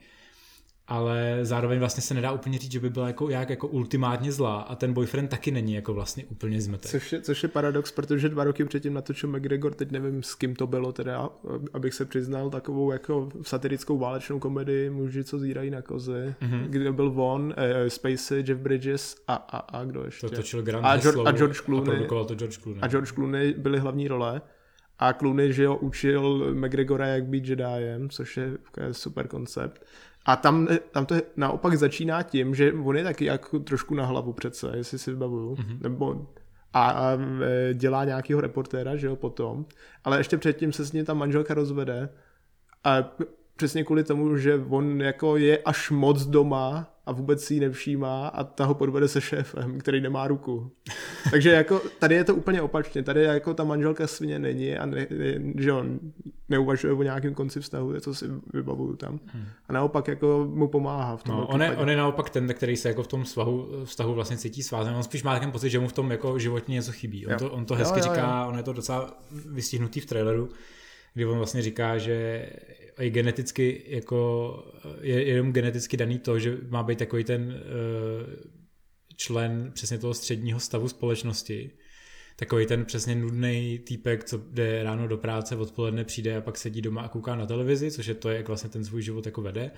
ale 0.88 1.40
zároveň 1.42 1.80
vlastně 1.80 2.02
se 2.02 2.14
nedá 2.14 2.32
úplně 2.32 2.60
říct, 2.60 2.72
že 2.72 2.80
by 2.80 2.90
byla 2.90 3.08
jako, 3.08 3.30
jak 3.30 3.50
jako 3.50 3.68
ultimátně 3.68 4.32
zlá 4.32 4.62
a 4.62 4.76
ten 4.76 4.94
boyfriend 4.94 5.30
taky 5.30 5.52
není 5.52 5.74
jako 5.74 5.94
vlastně 5.94 6.26
úplně 6.26 6.62
zmetek. 6.62 6.92
Což 6.92 7.14
je, 7.14 7.22
což 7.22 7.44
je 7.44 7.50
paradox, 7.50 7.92
protože 7.92 8.30
dva 8.30 8.44
roky 8.44 8.66
předtím 8.66 8.94
natočil 8.94 9.30
McGregor, 9.30 9.74
teď 9.74 9.92
nevím 9.92 10.24
s 10.24 10.36
kým 10.36 10.56
to 10.56 10.68
bylo 10.68 10.92
teda, 10.92 11.30
abych 11.74 11.94
se 11.94 12.06
přiznal, 12.06 12.50
takovou 12.50 12.92
jako 12.92 13.30
satirickou 13.42 13.98
válečnou 13.98 14.40
komedii 14.40 14.90
Muži, 14.90 15.24
co 15.24 15.40
zírají 15.40 15.70
na 15.70 15.82
kozy, 15.82 16.36
mm-hmm. 16.42 16.66
kde 16.70 16.92
byl 16.92 17.14
on, 17.22 17.54
eh, 17.58 17.90
Spacey, 17.90 18.44
Jeff 18.48 18.62
Bridges 18.62 19.16
a, 19.28 19.36
a, 19.36 19.58
a 19.58 19.84
kdo 19.84 20.04
ještě? 20.06 20.30
To 20.30 20.36
točil 20.36 20.62
Grant 20.62 20.86
a, 20.86 20.98
George, 20.98 21.20
a 21.26 21.32
George 21.32 21.62
Clooney. 21.62 22.06
A 22.06 22.24
to 22.26 22.36
George 22.36 22.58
Clooney. 22.58 22.80
A 22.82 22.88
George 22.88 23.12
Clooney 23.12 23.54
byly 23.58 23.80
hlavní 23.80 24.08
role. 24.08 24.42
A 25.00 25.14
Clooney, 25.14 25.54
že 25.54 25.64
jo, 25.64 25.76
učil 25.76 26.54
McGregora, 26.54 27.08
jak 27.08 27.26
být 27.26 27.48
Jediem, 27.48 28.10
což 28.10 28.38
je 28.38 28.58
super 28.92 29.28
koncept. 29.28 29.86
A 30.26 30.36
tam, 30.36 30.68
tam 30.92 31.06
to 31.06 31.16
naopak 31.36 31.78
začíná 31.78 32.24
tím, 32.24 32.56
že 32.56 32.74
on 32.74 32.98
je 32.98 33.04
taky 33.04 33.26
jako 33.26 33.60
trošku 33.60 33.96
na 33.96 34.06
hlavu 34.06 34.34
přece, 34.34 34.72
jestli 34.76 35.00
si 35.00 35.12
vybavuju. 35.12 35.56
Mm-hmm. 35.56 35.82
Nebo 35.82 36.28
a, 36.74 36.90
a 36.90 37.18
e, 37.44 37.74
dělá 37.74 38.06
nějakého 38.06 38.42
reportéra, 38.42 38.96
že 38.96 39.08
jo, 39.08 39.16
potom. 39.16 39.66
Ale 40.04 40.18
ještě 40.18 40.38
předtím 40.38 40.74
se 40.74 40.86
s 40.86 40.92
ním 40.92 41.06
ta 41.06 41.14
manželka 41.14 41.54
rozvede 41.54 42.10
a 42.84 43.16
přesně 43.56 43.84
kvůli 43.84 44.04
tomu, 44.04 44.38
že 44.38 44.56
on 44.70 45.02
jako 45.02 45.38
je 45.38 45.58
až 45.58 45.92
moc 45.92 46.26
doma 46.26 46.93
a 47.06 47.12
vůbec 47.12 47.44
si 47.44 47.54
ji 47.54 47.60
nevšímá 47.60 48.28
a 48.28 48.44
ta 48.44 48.66
ho 48.66 48.74
podvede 48.74 49.08
se 49.08 49.22
šéfem, 49.22 49.80
který 49.80 50.02
nemá 50.02 50.28
ruku. 50.28 50.72
Takže 51.32 51.52
jako 51.52 51.82
tady 52.00 52.16
je 52.16 52.24
to 52.24 52.36
úplně 52.36 52.62
opačně. 52.62 53.04
Tady 53.04 53.24
jako 53.24 53.54
ta 53.54 53.64
manželka 53.64 54.08
svině 54.08 54.40
není 54.40 54.78
a 54.78 54.86
ne, 54.86 55.08
že 55.58 55.74
on 55.74 56.00
neuvažuje 56.50 56.94
o 56.94 57.04
nějakém 57.04 57.34
konci 57.34 57.60
vztahu, 57.60 58.00
to 58.00 58.14
si 58.14 58.26
vybavuju 58.54 58.96
tam. 58.96 59.20
Hmm. 59.26 59.46
A 59.70 59.74
naopak 59.74 60.08
jako 60.08 60.48
mu 60.54 60.68
pomáhá 60.68 61.18
v 61.18 61.24
tom. 61.24 61.36
No, 61.36 61.48
on, 61.48 61.62
je, 61.62 61.78
on 61.78 61.90
je 61.90 61.98
naopak 61.98 62.30
ten, 62.30 62.54
který 62.54 62.78
se 62.78 62.88
jako 62.88 63.04
v 63.04 63.08
tom 63.08 63.24
vztahu, 63.24 63.70
vztahu 63.86 64.14
vlastně 64.14 64.38
cítí 64.38 64.64
svázen. 64.64 64.96
On 64.96 65.04
spíš 65.04 65.24
má 65.24 65.34
takový 65.34 65.52
pocit, 65.52 65.70
že 65.70 65.80
mu 65.80 65.88
v 65.88 65.94
tom 65.94 66.12
jako 66.12 66.40
životně 66.40 66.74
něco 66.74 66.92
chybí. 66.92 67.28
On, 67.28 67.38
to, 67.38 67.52
on 67.52 67.66
to 67.66 67.76
hezky 67.76 68.00
jo, 68.00 68.06
jo, 68.06 68.10
jo. 68.10 68.16
říká, 68.16 68.46
on 68.46 68.58
je 68.58 68.64
to 68.64 68.74
docela 68.74 69.18
vystihnutý 69.32 70.00
v 70.00 70.06
traileru, 70.06 70.50
kdy 71.14 71.26
on 71.26 71.38
vlastně 71.38 71.62
říká, 71.62 71.98
že 71.98 72.46
je 73.00 73.10
geneticky 73.10 73.84
jako, 73.88 74.74
je 75.02 75.24
jenom 75.24 75.54
geneticky 75.54 75.98
daný 75.98 76.20
to, 76.20 76.40
že 76.40 76.58
má 76.70 76.84
být 76.84 77.00
takový 77.00 77.24
ten 77.24 77.42
uh, 77.42 78.34
člen 79.16 79.72
přesně 79.76 79.98
toho 79.98 80.14
středního 80.14 80.60
stavu 80.60 80.88
společnosti. 80.88 81.72
takový 82.36 82.66
ten 82.66 82.86
přesně 82.86 83.16
nudný 83.16 83.80
týpek, 83.80 84.24
co 84.24 84.38
jde 84.38 84.84
ráno 84.84 85.08
do 85.08 85.18
práce, 85.18 85.56
odpoledne 85.56 86.04
přijde 86.04 86.38
a 86.38 86.42
pak 86.42 86.58
sedí 86.58 86.82
doma 86.82 87.02
a 87.02 87.08
kouká 87.08 87.36
na 87.36 87.46
televizi, 87.46 87.92
což 87.92 88.06
je 88.06 88.16
to, 88.16 88.30
jak 88.30 88.48
vlastně 88.48 88.70
ten 88.70 88.86
svůj 88.86 89.02
život 89.02 89.26
jako 89.26 89.42
vede. 89.42 89.72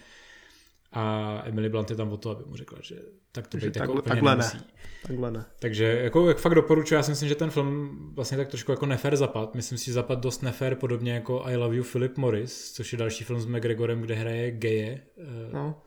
A 0.95 1.41
Emily 1.45 1.69
Blunt 1.69 1.89
je 1.89 1.95
tam 1.95 2.11
o 2.11 2.17
to, 2.17 2.29
aby 2.29 2.43
mu 2.45 2.55
řekla, 2.55 2.77
že 2.81 2.95
tak 3.31 3.47
to 3.47 3.57
být 3.57 3.75
jako 3.75 3.91
úplně 3.91 4.03
takhle 4.03 4.31
nemusí. 4.31 4.57
ne. 4.57 4.63
Takhle 5.07 5.31
ne. 5.31 5.45
Takže 5.59 5.99
jako 6.03 6.27
jak 6.27 6.37
fakt 6.37 6.55
doporučuji, 6.55 6.95
já 6.95 7.03
si 7.03 7.11
myslím, 7.11 7.29
že 7.29 7.35
ten 7.35 7.49
film 7.49 7.97
vlastně 8.15 8.37
tak 8.37 8.47
trošku 8.47 8.71
jako 8.71 8.85
nefer 8.85 9.15
zapad. 9.15 9.55
Myslím 9.55 9.77
si, 9.77 9.85
že 9.85 9.93
zapad 9.93 10.19
dost 10.19 10.41
nefer, 10.41 10.75
podobně 10.75 11.13
jako 11.13 11.41
I 11.45 11.55
Love 11.55 11.75
You 11.75 11.83
Philip 11.83 12.17
Morris, 12.17 12.71
což 12.71 12.91
je 12.91 12.97
další 12.97 13.23
film 13.23 13.39
s 13.39 13.45
McGregorem, 13.45 14.01
kde 14.01 14.15
hraje 14.15 14.51
geje. 14.51 15.01
eh, 15.17 15.53
No. 15.53 15.81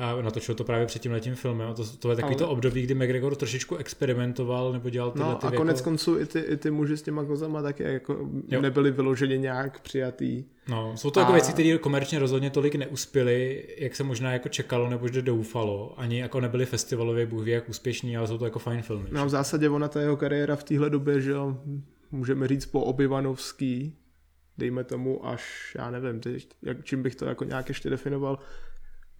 A 0.00 0.22
natočil 0.22 0.54
to 0.54 0.64
právě 0.64 0.86
před 0.86 1.02
tím 1.02 1.12
letím 1.12 1.34
filmem. 1.34 1.68
A 1.70 1.74
to, 1.74 1.84
to 1.96 2.10
je 2.10 2.16
takový 2.16 2.34
Ale- 2.34 2.38
to 2.38 2.48
období, 2.48 2.82
kdy 2.82 2.94
McGregor 2.94 3.36
trošičku 3.36 3.76
experimentoval 3.76 4.72
nebo 4.72 4.90
dělal 4.90 5.10
tyhle 5.10 5.28
No 5.28 5.34
ty 5.34 5.42
a 5.46 5.46
jako... 5.46 5.56
konec 5.56 5.80
konců 5.80 6.18
i 6.18 6.26
ty, 6.26 6.38
i 6.38 6.56
ty 6.56 6.70
muži 6.70 6.96
s 6.96 7.02
těma 7.02 7.24
kozama 7.24 7.62
taky 7.62 7.82
jako 7.82 8.28
Jo. 8.48 8.60
nebyli 8.60 8.90
vyloženě 8.90 9.38
nějak 9.38 9.80
přijatý. 9.80 10.44
No, 10.68 10.96
jsou 10.96 11.10
to 11.10 11.20
jako 11.20 11.32
A- 11.32 11.34
věci, 11.34 11.52
které 11.52 11.78
komerčně 11.78 12.18
rozhodně 12.18 12.50
tolik 12.50 12.74
neuspěly, 12.74 13.66
jak 13.78 13.96
se 13.96 14.02
možná 14.02 14.32
jako 14.32 14.48
čekalo 14.48 14.90
nebo 14.90 15.08
že 15.08 15.22
doufalo. 15.22 15.94
Ani 16.00 16.20
jako 16.20 16.40
nebyly 16.40 16.66
festivalově, 16.66 17.26
bůh 17.26 17.44
ví 17.44 17.50
jak 17.52 17.68
úspěšní, 17.68 18.16
ale 18.16 18.26
jsou 18.26 18.38
to 18.38 18.44
jako 18.44 18.58
fajn 18.58 18.82
filmy. 18.82 19.08
No 19.12 19.26
v 19.26 19.28
zásadě 19.28 19.68
ona 19.68 19.88
ta 19.88 20.00
jeho 20.00 20.16
kariéra 20.16 20.56
v 20.56 20.64
téhle 20.64 20.90
době, 20.90 21.20
že 21.20 21.30
jo, 21.30 21.56
můžeme 22.10 22.48
říct 22.48 22.66
po 22.66 22.80
Obivanovský, 22.80 23.96
dejme 24.58 24.84
tomu 24.84 25.26
až, 25.26 25.72
já 25.78 25.90
nevím, 25.90 26.20
teď, 26.20 26.48
jak, 26.62 26.84
čím 26.84 27.02
bych 27.02 27.14
to 27.16 27.24
jako 27.24 27.44
nějak 27.44 27.68
ještě 27.68 27.90
definoval, 27.90 28.38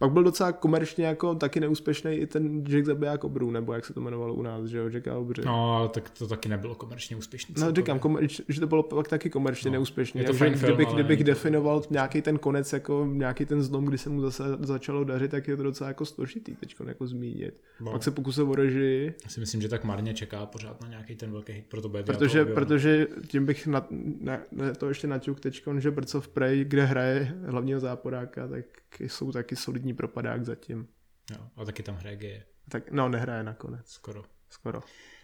pak 0.01 0.13
byl 0.13 0.23
docela 0.23 0.53
komerčně 0.53 1.07
jako 1.07 1.35
taky 1.35 1.61
neúspěšný 1.61 2.13
i 2.13 2.27
ten 2.27 2.65
Jack 2.65 2.87
zabiják 2.87 3.25
obrů, 3.25 3.51
nebo 3.51 3.73
jak 3.73 3.85
se 3.87 3.95
to 3.95 4.01
jmenovalo 4.01 4.35
u 4.35 4.43
nás, 4.43 4.67
že 4.67 4.79
jo, 4.79 4.89
Jack 4.89 5.09
a 5.09 5.19
obři. 5.19 5.43
No, 5.45 5.77
ale 5.77 5.89
tak 5.89 6.11
to 6.11 6.29
taky 6.29 6.49
nebylo 6.49 6.75
komerčně 6.75 7.17
úspěšný. 7.17 7.55
No, 7.59 7.73
říkám, 7.73 7.99
komerč, 7.99 8.41
že 8.49 8.61
to 8.61 8.67
bylo 8.67 8.83
pak 8.83 9.09
taky 9.09 9.31
komerčně 9.31 9.71
No, 9.71 9.73
neúspěšné. 9.73 10.21
je 10.21 10.27
to 10.27 10.33
fajn 10.33 10.55
film, 10.55 10.73
kdybych, 10.73 10.87
ale 10.87 10.95
kdybych 10.95 11.25
definoval 11.25 11.83
nějaký 11.91 12.23
ten 12.23 12.39
konec, 12.39 12.73
jako 12.73 13.09
nějaký 13.13 13.47
ten 13.47 13.63
zlom, 13.63 13.85
kdy 13.85 13.99
se 13.99 14.11
mu 14.11 14.21
zase 14.21 14.43
začalo 14.61 15.05
dařit, 15.05 15.31
tak 15.31 15.49
je 15.49 15.57
to 15.57 15.63
docela 15.63 15.89
jako 15.89 16.05
složitý 16.05 16.55
teď 16.55 16.77
jako 16.87 17.07
zmínit. 17.07 17.61
No. 17.81 17.93
Pak 17.93 18.03
se 18.03 18.11
pokusil 18.11 18.51
o 18.51 18.55
režii, 18.55 19.15
Já 19.25 19.31
si 19.31 19.41
myslím, 19.41 19.61
že 19.63 19.69
tak 19.69 19.85
marně 19.85 20.15
čeká 20.15 20.47
pořád 20.47 20.81
na 20.81 20.89
nějaký 20.89 21.17
ten 21.17 21.33
velký 21.33 21.53
hit, 21.53 21.65
proto 21.69 21.89
bude 21.89 22.03
protože, 22.03 22.45
to 22.45 22.55
protože 22.55 23.07
tím 23.27 23.47
bych 23.47 23.67
na, 23.67 23.87
na, 24.21 24.39
na 24.53 24.75
to 24.75 24.89
ještě 24.89 25.07
naťuk 25.07 25.41
teď, 25.41 25.63
že 25.79 25.91
Birds 25.91 26.15
of 26.15 26.29
Prey, 26.29 26.65
kde 26.65 26.85
hraje 26.85 27.37
hlavního 27.47 27.81
záporáka, 27.81 28.49
tak 28.49 28.65
jsou 29.01 29.33
taky 29.33 29.57
solidní 29.57 29.95
propadák 29.95 30.45
zatím. 30.45 30.89
Jo, 31.31 31.47
a 31.57 31.65
taky 31.65 31.83
tam 31.83 31.95
hraje 31.95 32.17
geje, 32.17 32.45
Tak 32.69 32.91
no, 32.91 33.09
nehraje 33.09 33.43
nakonec, 33.43 33.87
skoro. 33.89 34.25
skoro. 34.51 34.81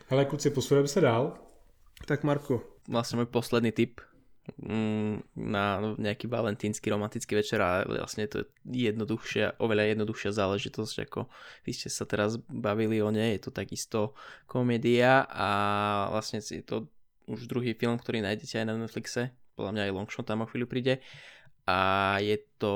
Hele 0.06 0.24
kluci, 0.24 0.50
posuneme 0.50 0.88
se 0.88 1.00
dál. 1.00 1.38
Tak 2.06 2.24
Marko, 2.24 2.62
Vlastne 2.86 3.18
môj 3.18 3.26
posledný 3.26 3.74
tip 3.74 3.98
mm, 4.62 5.34
na 5.34 5.82
nejaký 5.98 6.30
valentínsky 6.30 6.86
romantický 6.86 7.34
večer 7.34 7.58
a 7.58 7.82
vlastne 7.82 8.30
to 8.30 8.46
je 8.46 8.46
jednoduchšia, 8.62 9.58
oveľa 9.58 9.96
jednoduchšia 9.96 10.30
záležitosť, 10.30 10.96
ako 11.10 11.26
vy 11.66 11.72
ste 11.74 11.90
sa 11.90 12.06
teraz 12.06 12.38
bavili 12.46 13.02
o 13.02 13.10
nej, 13.10 13.34
je 13.40 13.42
to 13.42 13.50
takisto 13.50 14.14
komédia 14.46 15.26
a 15.26 15.50
vlastne 16.14 16.38
je 16.38 16.62
to 16.62 16.86
už 17.26 17.50
druhý 17.50 17.74
film, 17.74 17.98
ktorý 17.98 18.22
nájdete 18.22 18.62
aj 18.62 18.66
na 18.70 18.78
Netflixe, 18.78 19.34
podľa 19.58 19.72
mňa 19.74 19.82
aj 19.90 19.94
Longshot 19.98 20.26
tam 20.30 20.44
o 20.44 20.46
chvíľu 20.46 20.70
príde 20.70 21.02
a 21.66 21.78
je 22.22 22.38
to 22.62 22.74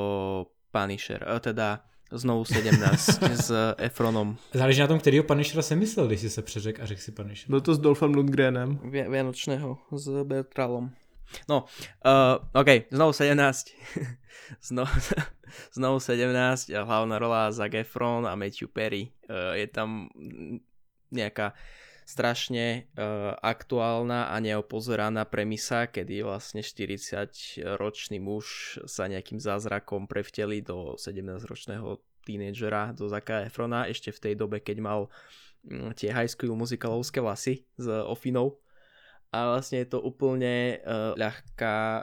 Punisher, 0.73 1.27
teda 1.41 1.81
znovu 2.13 2.45
17 2.45 3.23
s 3.23 3.75
Efronom. 3.79 4.37
Záleží 4.53 4.81
na 4.81 4.87
tom, 4.87 4.99
kterýho 4.99 5.25
Punishera 5.25 5.63
jsem 5.63 5.79
myslel, 5.79 6.07
když 6.07 6.21
si 6.21 6.31
se 6.31 6.43
přeřek 6.43 6.81
a 6.81 6.87
řekl 6.87 7.01
si 7.01 7.13
Punisher. 7.13 7.51
byl 7.51 7.61
to 7.61 7.75
s 7.75 7.79
Dolphem 7.79 8.15
Lundgrenem. 8.15 8.79
Vi- 8.83 9.09
Vianočného 9.09 9.79
s 9.93 10.09
Bertralom. 10.25 10.91
No, 11.49 11.65
uh, 12.07 12.61
OK, 12.61 12.67
znovu 12.91 13.13
17. 13.13 13.67
znovu, 14.63 14.91
znovu 15.75 16.01
17, 16.01 16.71
a 16.71 16.83
hlavná 16.83 17.19
rola 17.19 17.53
Zac 17.53 17.75
Efron 17.75 18.27
a 18.27 18.35
Matthew 18.35 18.69
Perry. 18.73 19.09
Uh, 19.31 19.55
je 19.55 19.67
tam 19.67 20.09
mm, 20.15 20.59
nejaká 21.15 21.53
strašne 22.11 22.91
uh, 22.99 23.39
aktuálna 23.39 24.35
a 24.35 24.37
neopozeraná 24.43 25.23
premisa, 25.31 25.87
kedy 25.87 26.27
vlastne 26.27 26.59
40-ročný 26.59 28.19
muž 28.19 28.77
sa 28.91 29.07
nejakým 29.07 29.39
zázrakom 29.39 30.11
prevteli 30.11 30.59
do 30.59 30.99
17-ročného 30.99 32.03
tínedžera, 32.27 32.91
do 32.99 33.07
Zaka 33.07 33.47
Efrona, 33.47 33.87
ešte 33.87 34.11
v 34.11 34.23
tej 34.27 34.35
dobe, 34.35 34.59
keď 34.59 34.83
mal 34.83 35.01
mm, 35.63 35.95
tie 35.95 36.11
high 36.11 36.29
school 36.29 36.59
muzikalovské 36.59 37.23
vlasy 37.23 37.63
s 37.79 37.87
ofinou. 37.87 38.59
A 39.31 39.55
vlastne 39.55 39.79
je 39.87 39.95
to 39.95 40.03
úplne 40.03 40.83
uh, 40.83 41.15
ľahká 41.15 41.77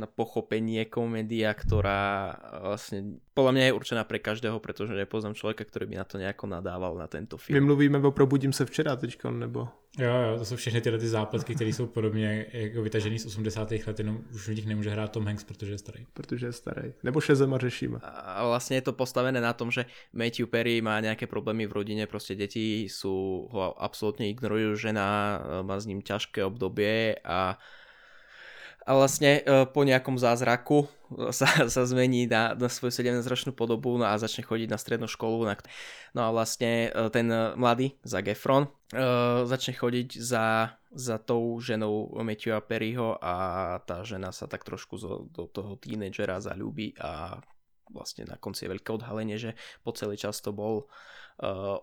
na 0.00 0.08
pochopenie 0.08 0.88
komédia, 0.88 1.52
ktorá 1.52 2.32
uh, 2.32 2.72
vlastne 2.72 3.20
podľa 3.36 3.52
mňa 3.52 3.64
je 3.68 3.76
určená 3.76 4.02
pre 4.08 4.16
každého, 4.16 4.56
pretože 4.64 4.96
nepoznám 4.96 5.36
človeka, 5.36 5.68
ktorý 5.68 5.92
by 5.92 5.96
na 6.00 6.06
to 6.08 6.16
nejako 6.16 6.48
nadával 6.48 6.96
na 6.96 7.04
tento 7.04 7.36
My 7.36 7.42
film. 7.44 7.68
mluvíme 7.68 8.00
o 8.00 8.10
Probudím 8.16 8.52
se 8.56 8.64
včera 8.64 8.96
teďkon, 8.96 9.38
nebo... 9.44 9.68
Jo, 9.98 10.10
jo, 10.10 10.38
to 10.38 10.44
jsou 10.44 10.56
všechny 10.56 10.80
tyhle 10.80 10.98
ty 10.98 11.08
zápletky, 11.08 11.54
které 11.54 11.70
jsou 11.70 11.86
podobně 11.86 12.46
jako 12.52 12.82
vytažený 12.82 13.18
z 13.18 13.26
80. 13.26 13.70
let, 13.70 13.98
jenom 13.98 14.20
už 14.34 14.48
v 14.48 14.54
nich 14.54 14.66
nemůže 14.66 14.90
hrát 14.90 15.12
Tom 15.12 15.26
Hanks, 15.26 15.44
protože 15.44 15.72
je 15.72 15.78
starý. 15.78 16.06
protože 16.12 16.46
je 16.46 16.52
starý. 16.52 16.92
Nebo 17.02 17.20
Šezema 17.20 17.58
řešíme. 17.58 17.98
A 18.02 18.42
vlastne 18.46 18.74
je 18.74 18.90
to 18.90 18.92
postavené 18.92 19.38
na 19.38 19.54
tom, 19.54 19.70
že 19.70 19.86
Matthew 20.10 20.50
Perry 20.50 20.82
má 20.82 20.98
nejaké 20.98 21.30
problémy 21.30 21.70
v 21.70 21.72
rodine, 21.72 22.10
proste 22.10 22.34
deti 22.34 22.90
sú, 22.90 23.46
ho 23.46 23.78
absolútne 23.78 24.26
ignorujú, 24.26 24.74
žena 24.74 25.38
e, 25.38 25.62
má 25.62 25.78
s 25.78 25.86
ním 25.86 26.02
ťažké 26.02 26.42
obdobie 26.42 27.14
a 27.22 27.54
a 28.84 28.92
vlastne 28.92 29.40
e, 29.40 29.64
po 29.64 29.80
nejakom 29.80 30.20
zázraku 30.20 30.84
sa, 31.32 31.48
sa 31.72 31.82
zmení 31.88 32.28
na, 32.28 32.52
na 32.52 32.68
svoju 32.68 32.92
17-ročnú 32.92 33.56
podobu 33.56 33.96
no 33.96 34.04
a 34.04 34.20
začne 34.20 34.44
chodiť 34.44 34.68
na 34.68 34.76
strednú 34.76 35.08
školu. 35.08 35.48
Na, 35.48 35.56
no 36.12 36.20
a 36.20 36.28
vlastne 36.28 36.92
e, 36.92 37.08
ten 37.08 37.24
mladý, 37.56 37.96
Zac 38.04 38.28
Efron, 38.28 38.68
e, 38.94 39.02
začne 39.44 39.74
chodiť 39.74 40.08
za, 40.22 40.78
za 40.94 41.16
tou 41.18 41.58
ženou 41.58 42.14
Matthewa 42.22 42.62
Perryho 42.62 43.18
a 43.18 43.34
tá 43.82 44.06
žena 44.06 44.30
sa 44.30 44.46
tak 44.46 44.62
trošku 44.62 44.94
zo, 44.96 45.26
do 45.34 45.50
toho 45.50 45.74
tínedžera 45.74 46.38
zalúbi 46.38 46.94
a 47.02 47.42
vlastne 47.90 48.24
na 48.24 48.38
konci 48.38 48.64
je 48.64 48.72
veľké 48.78 48.90
odhalenie, 48.94 49.36
že 49.36 49.58
po 49.82 49.92
celý 49.92 50.16
čas 50.16 50.40
to 50.40 50.54
bol 50.54 50.86
uh, 50.86 50.88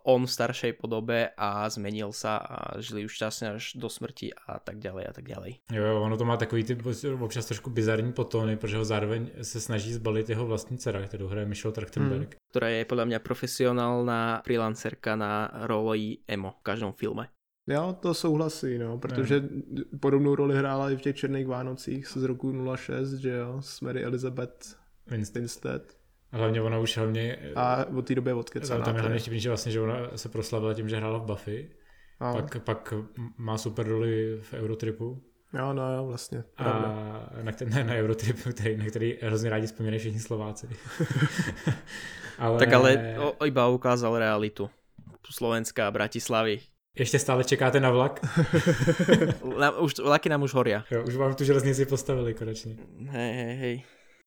on 0.04 0.26
v 0.26 0.32
staršej 0.32 0.74
podobe 0.80 1.30
a 1.38 1.70
zmenil 1.70 2.16
sa 2.16 2.38
a 2.38 2.80
žili 2.80 3.06
už 3.06 3.12
šťastne 3.12 3.60
až 3.60 3.76
do 3.76 3.90
smrti 3.92 4.32
a 4.48 4.60
tak 4.64 4.80
ďalej 4.80 5.04
a 5.08 5.14
tak 5.14 5.26
ďalej. 5.28 5.52
Jo, 5.72 5.84
jo, 5.84 6.02
ono 6.02 6.18
to 6.18 6.26
má 6.26 6.38
takový 6.38 6.64
ty 6.64 6.78
občas 7.20 7.46
trošku 7.46 7.70
bizarní 7.70 8.14
potony, 8.14 8.58
protože 8.58 8.78
ho 8.78 8.86
zároveň 8.86 9.30
se 9.42 9.62
snaží 9.62 9.94
zbalit 9.94 10.30
jeho 10.30 10.46
vlastní 10.46 10.78
dcera, 10.78 11.08
kterou 11.08 11.28
hraje 11.28 11.46
Michelle 11.46 11.74
Trachtenberg. 11.74 12.30
Hmm. 12.36 12.40
Ktorá 12.52 12.68
je 12.68 12.84
podľa 12.84 13.06
mňa 13.08 13.20
profesionálna 13.24 14.44
freelancerka 14.44 15.16
na 15.16 15.48
roli 15.68 16.20
emo 16.28 16.60
v 16.60 16.64
každom 16.64 16.92
filme. 16.92 17.32
Jo, 17.70 17.96
to 18.00 18.14
souhlasí, 18.14 18.78
no, 18.78 18.98
protože 18.98 19.44
podobnou 20.00 20.36
roli 20.36 20.58
hrála 20.58 20.92
i 20.92 20.96
v 20.96 21.02
těch 21.02 21.16
Černých 21.16 21.48
Vánocích 21.48 22.08
z 22.08 22.24
roku 22.24 22.76
06, 22.76 23.14
že 23.14 23.30
jo, 23.30 23.58
s 23.62 23.82
Mary 23.82 24.04
Elizabeth 24.04 24.76
Winston. 25.08 25.42
Winstead. 25.42 26.01
A 26.32 26.38
hlavně 26.38 26.62
ona 26.62 26.80
už 26.80 26.98
hlavně... 26.98 27.38
A 27.56 27.86
od 27.86 28.08
té 28.08 28.16
doby 28.16 28.32
je 28.56 28.60
tam, 28.62 28.80
je 28.80 28.84
hlavně 28.84 29.02
teda. 29.02 29.20
vtipný, 29.20 29.40
že 29.40 29.50
vlastně, 29.50 29.72
že 29.72 29.82
ona 29.82 29.96
se 30.16 30.30
proslavila 30.30 30.74
tím, 30.74 30.90
že 30.90 30.98
hrála 30.98 31.18
v 31.18 31.26
Buffy. 31.26 31.70
No. 32.22 32.34
Pak, 32.34 32.64
pak 32.64 32.94
má 33.38 33.58
super 33.58 33.88
roli 33.88 34.38
v 34.42 34.54
Eurotripu. 34.54 35.24
Jo, 35.54 35.74
no 35.74 35.96
jo, 35.96 36.06
vlastně. 36.06 36.44
A 36.58 36.64
na, 37.42 37.52
ten, 37.52 37.88
na 37.88 37.94
Eurotripu, 37.94 38.50
který, 38.54 38.78
na 38.78 38.86
který 38.86 39.18
hrozně 39.22 39.50
rádi 39.50 39.68
vzpomínají 39.68 40.00
všichni 40.00 40.20
Slováci. 40.20 40.70
ale... 42.40 42.60
Tak 42.60 42.74
ale 42.74 43.16
o, 43.20 43.46
iba 43.46 43.68
ukázal 43.68 44.18
realitu. 44.18 44.70
Slovenska 45.32 45.88
a 45.88 45.92
Bratislavy. 45.92 46.60
Ještě 46.96 47.20
stále 47.20 47.44
čekáte 47.44 47.80
na 47.80 47.92
vlak? 47.92 48.20
Na, 49.60 49.72
už, 49.72 50.00
vlaky 50.00 50.30
nám 50.30 50.42
už 50.42 50.54
horia. 50.54 50.84
jo, 50.92 51.04
už 51.08 51.16
vám 51.16 51.36
tu 51.36 51.44
železnici 51.44 51.86
postavili 51.86 52.34
konečně. 52.34 52.78
Hej, 53.10 53.34
hej, 53.34 53.56
hej. 53.56 53.84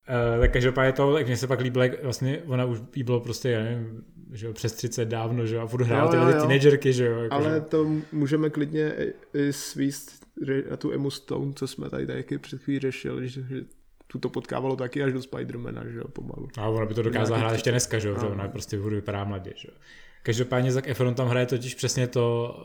Uh, 0.08 0.40
tak 0.40 0.52
každopádně 0.52 0.92
to, 0.92 1.14
tak 1.14 1.26
mně 1.26 1.36
se 1.36 1.46
pak 1.46 1.60
líbilo, 1.60 1.82
jak 1.82 2.02
vlastně 2.02 2.42
ona 2.46 2.64
už 2.64 2.78
jí 2.96 3.02
bylo 3.02 3.20
prostě, 3.20 3.50
já 3.50 3.62
nevím, 3.62 4.04
že 4.32 4.46
jo, 4.46 4.52
přes 4.52 4.72
30 4.72 5.04
dávno, 5.04 5.46
že 5.46 5.54
jo, 5.54 5.62
a 5.62 5.66
furt 5.66 5.82
hrála 5.82 6.10
tyhle 6.10 6.32
ty 6.32 6.38
teenagerky, 6.38 6.92
že 6.92 7.06
jo. 7.06 7.18
Jako, 7.22 7.34
Ale 7.34 7.54
že... 7.54 7.60
to 7.60 7.90
můžeme 8.12 8.50
klidně 8.50 8.94
i- 9.34 9.52
svíst 9.52 10.24
na 10.70 10.76
tu 10.76 10.92
Emu 10.92 11.10
Stone, 11.10 11.52
co 11.54 11.66
jsme 11.66 11.90
tady 11.90 12.06
taky 12.06 12.38
před 12.38 12.62
chvílí 12.62 12.78
řešili, 12.78 13.28
že, 13.28 13.42
že 13.42 13.64
tu 14.06 14.18
to 14.18 14.28
potkávalo 14.28 14.76
taky 14.76 15.02
až 15.02 15.12
do 15.12 15.22
Spidermana, 15.22 15.84
že 15.88 15.98
jo, 15.98 16.08
pomalu. 16.08 16.48
A 16.58 16.68
ona 16.68 16.86
by 16.86 16.94
to 16.94 17.02
dokázala 17.02 17.40
hrát 17.40 17.52
ještě 17.52 17.70
dneska, 17.70 17.98
že 17.98 18.08
jo, 18.08 18.16
že 18.20 18.26
ona 18.26 18.48
prostě 18.48 18.76
hůru 18.76 18.94
vypadá 18.94 19.24
mladě, 19.24 19.52
že 19.56 19.68
jo. 19.70 19.74
Každopádně 20.22 20.72
Zac 20.72 20.84
Efron 20.86 21.14
tam 21.14 21.28
hraje 21.28 21.46
totiž 21.46 21.74
přesně 21.74 22.06
to, 22.06 22.56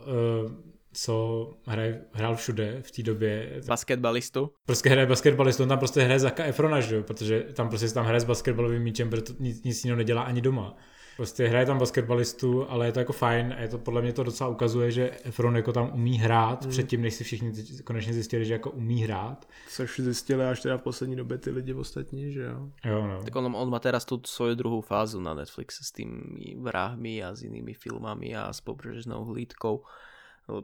uh, 0.46 0.52
co 0.94 1.48
hraje, 1.66 2.02
hrál 2.14 2.36
všude 2.36 2.82
v 2.82 2.92
té 2.92 3.04
době. 3.04 3.62
Basketbalistu. 3.68 4.52
Prostě 4.66 4.90
hraje 4.90 5.08
basketbalistu, 5.08 5.64
on 5.64 5.70
tam 5.70 5.80
prostě 5.80 6.02
hraje 6.02 6.20
Zaka 6.20 6.44
Efrona, 6.44 6.82
že 6.82 6.96
jo, 6.96 7.04
protože 7.04 7.46
tam 7.54 7.70
prostě 7.70 7.88
se 7.88 7.94
tam 7.94 8.06
hraje 8.06 8.20
s 8.20 8.24
basketbalovým 8.26 8.82
míčem, 8.82 9.10
protože 9.10 9.24
to 9.24 9.34
nic, 9.40 9.64
nic 9.64 9.84
jiného 9.84 9.98
nedělá 9.98 10.22
ani 10.22 10.42
doma. 10.42 10.78
Prostě 11.20 11.48
hraje 11.48 11.66
tam 11.66 11.78
basketbalistu, 11.80 12.70
ale 12.70 12.86
je 12.86 12.92
to 12.92 13.00
jako 13.00 13.14
fajn 13.14 13.56
a 13.58 13.62
je 13.62 13.68
to 13.68 13.78
podle 13.78 14.02
mě 14.02 14.14
to 14.14 14.24
docela 14.24 14.50
ukazuje, 14.50 14.92
že 14.92 15.12
Efron 15.24 15.56
jako 15.56 15.74
tam 15.74 15.92
umí 15.94 16.18
hrát 16.18 16.66
mm. 16.66 16.70
předtím, 16.70 17.02
než 17.02 17.14
si 17.14 17.24
všichni 17.24 17.54
konečně 17.84 18.14
zjistili, 18.14 18.46
že 18.46 18.54
jako 18.54 18.72
umí 18.72 19.04
hrát. 19.04 19.48
Což 19.70 20.00
zjistili 20.00 20.46
až 20.46 20.62
teda 20.62 20.78
v 20.78 20.82
poslední 20.82 21.16
době 21.16 21.38
ty 21.38 21.50
lidi 21.50 21.74
ostatní, 21.74 22.32
že 22.32 22.42
jo. 22.42 22.70
Jo, 22.86 23.08
no. 23.08 23.24
Tak 23.24 23.36
on, 23.36 23.56
on 23.56 23.70
má 23.70 23.80
teraz 23.80 24.06
tu 24.06 24.22
svoju 24.26 24.56
druhou 24.56 24.82
fázu 24.82 25.22
na 25.22 25.34
Netflixe 25.34 25.84
s 25.84 25.92
tými 25.92 26.56
vrahmi 26.60 27.24
a 27.24 27.36
s 27.36 27.44
inými 27.44 27.74
filmami 27.74 28.36
a 28.36 28.54
s 28.54 28.62
pobrežnou 28.62 29.26
hlídkou 29.26 29.84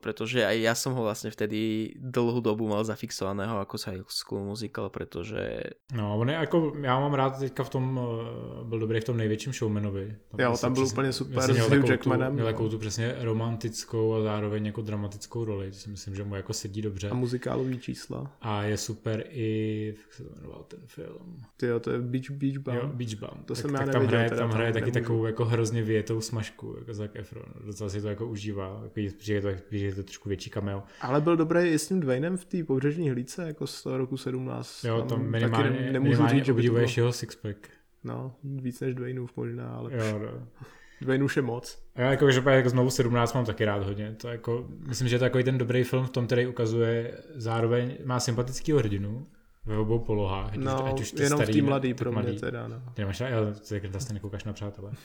pretože 0.01 0.45
aj 0.45 0.57
ja 0.61 0.73
som 0.75 0.93
ho 0.93 1.05
vlastne 1.05 1.29
vtedy 1.29 1.93
dlhú 1.97 2.41
dobu 2.41 2.67
mal 2.67 2.83
zafixovaného 2.83 3.61
ako 3.61 3.77
High 3.77 4.03
School 4.07 4.41
Musical, 4.45 4.89
pretože... 4.89 5.71
No, 5.93 6.17
on 6.17 6.29
je 6.29 6.35
jako, 6.35 6.73
já 6.81 6.99
mám 6.99 7.13
rád 7.13 7.39
teďka 7.39 7.63
v 7.63 7.69
tom, 7.69 7.99
eh, 7.99 8.63
byl 8.63 8.79
dobrý 8.79 8.99
v 8.99 9.03
tom 9.03 9.17
největším 9.17 9.53
showmanovi. 9.53 10.15
Tam 10.31 10.39
jo, 10.39 10.57
tam 10.61 10.73
byl 10.73 10.83
přesně, 10.83 10.93
úplně 10.93 11.13
super 11.13 11.53
s 11.53 11.57
Hugh 11.57 11.89
Jackmanem. 11.89 12.33
Měl 12.33 12.45
takovou 12.45 12.69
tu 12.69 12.77
přesně 12.77 13.15
romantickou 13.19 14.13
a 14.13 14.21
zároveň 14.21 14.65
jako 14.65 14.81
dramatickou 14.81 15.45
roli, 15.45 15.71
to 15.71 15.77
si 15.77 15.89
myslím, 15.89 16.15
že 16.15 16.23
mu 16.23 16.35
jako 16.35 16.53
sedí 16.53 16.81
dobře. 16.81 17.09
A 17.09 17.13
muzikálový 17.13 17.79
čísla. 17.79 18.31
A 18.41 18.63
je 18.63 18.77
super 18.77 19.23
i, 19.29 19.93
jak 19.97 20.13
se 20.13 20.23
to 20.23 20.29
jmenoval 20.35 20.65
ten 20.67 20.79
film? 20.85 21.43
Ty 21.57 21.65
jo, 21.65 21.79
to 21.79 21.91
je 21.91 21.99
Beach, 21.99 22.29
Beach 22.29 22.57
Bum. 22.57 22.75
Jo, 22.75 22.87
Beach 22.93 23.13
Bum. 23.13 23.43
To 23.45 23.53
tak, 23.53 23.61
jsem 23.61 23.71
tak 23.71 23.87
já 23.87 23.93
tam 23.93 24.05
hraje, 24.05 24.29
teda 24.29 24.41
tam 24.41 24.51
hraje 24.51 24.73
taky 24.73 24.85
nemůžu. 24.85 25.01
takovou 25.01 25.25
jako 25.25 25.45
hrozně 25.45 25.83
větou 25.83 26.21
smažku, 26.21 26.75
jako 26.79 26.93
Zac 26.93 27.11
Efron. 27.13 27.45
Docela 27.65 27.89
si 27.89 28.01
to 28.01 28.07
jako 28.07 28.27
užívá, 28.27 28.81
jako, 28.83 29.15
že 29.19 29.33
je 29.33 29.41
to, 29.41 29.49
že 29.79 29.85
je 29.85 29.95
to 29.95 30.03
trošku 30.03 30.29
větší 30.29 30.49
cameo. 30.49 30.83
Ale 31.01 31.21
byl 31.21 31.37
dobrý 31.37 31.59
i 31.61 31.79
s 31.79 31.87
tím 31.87 31.99
Dwaynem 31.99 32.37
v 32.37 32.45
té 32.45 32.63
pobřežní 32.63 33.09
hlídce, 33.09 33.47
jako 33.47 33.67
z 33.67 33.83
toho 33.83 33.97
roku 33.97 34.17
17. 34.17 34.83
Jo, 34.83 34.97
tam 35.01 35.07
taky 35.19 35.23
minimálně, 35.29 35.69
ne- 35.69 35.91
nemůžu 35.91 36.09
minimálně 36.11 36.35
říct, 36.35 36.45
že 36.45 36.53
by 36.53 36.61
to 36.67 36.73
bylo, 36.73 36.87
jeho 36.97 37.11
sixpack. 37.13 37.69
no, 38.03 38.35
víc 38.43 38.79
než 38.79 38.95
Dwayneův 38.95 39.31
možná, 39.37 39.69
ale 39.69 39.91
Jo, 39.93 40.19
no. 40.19 40.47
Dwayne 41.01 41.23
už 41.23 41.35
je 41.35 41.41
moc. 41.41 41.79
Já 41.95 42.11
jako, 42.11 42.31
že 42.31 42.41
jako 42.49 42.69
znovu 42.69 42.89
17 42.89 43.33
mám 43.33 43.45
taky 43.45 43.65
rád 43.65 43.83
hodně. 43.83 44.15
To 44.21 44.27
jako, 44.27 44.67
myslím, 44.87 45.07
že 45.07 45.15
je 45.15 45.19
to 45.19 45.25
takový 45.25 45.43
ten 45.43 45.57
dobrý 45.57 45.83
film 45.83 46.05
v 46.05 46.09
tom, 46.09 46.25
který 46.25 46.47
ukazuje 46.47 47.17
zároveň, 47.35 47.97
má 48.05 48.19
sympatického 48.19 48.79
hrdinu 48.79 49.23
ve 49.65 49.77
obou 49.77 49.99
polohách. 49.99 50.53
Ať 50.53 50.57
No, 50.59 50.83
už, 50.83 50.89
ať 50.91 50.99
už 51.01 51.11
ty 51.11 51.23
jenom 51.23 51.39
v 51.39 51.43
starý, 51.43 51.59
té 51.59 51.65
mladý 51.65 51.93
pro 51.93 52.11
mě 52.11 52.21
mladý. 52.21 52.39
teda, 52.39 52.67
no. 52.67 52.81
Ty 52.93 53.01
nemáš 53.01 53.21
rád, 53.21 53.29
jo, 53.29 53.39
ty 53.69 53.81
zase 53.93 54.13
nekoukáš 54.13 54.43
na 54.43 54.53
přátelé. 54.53 54.91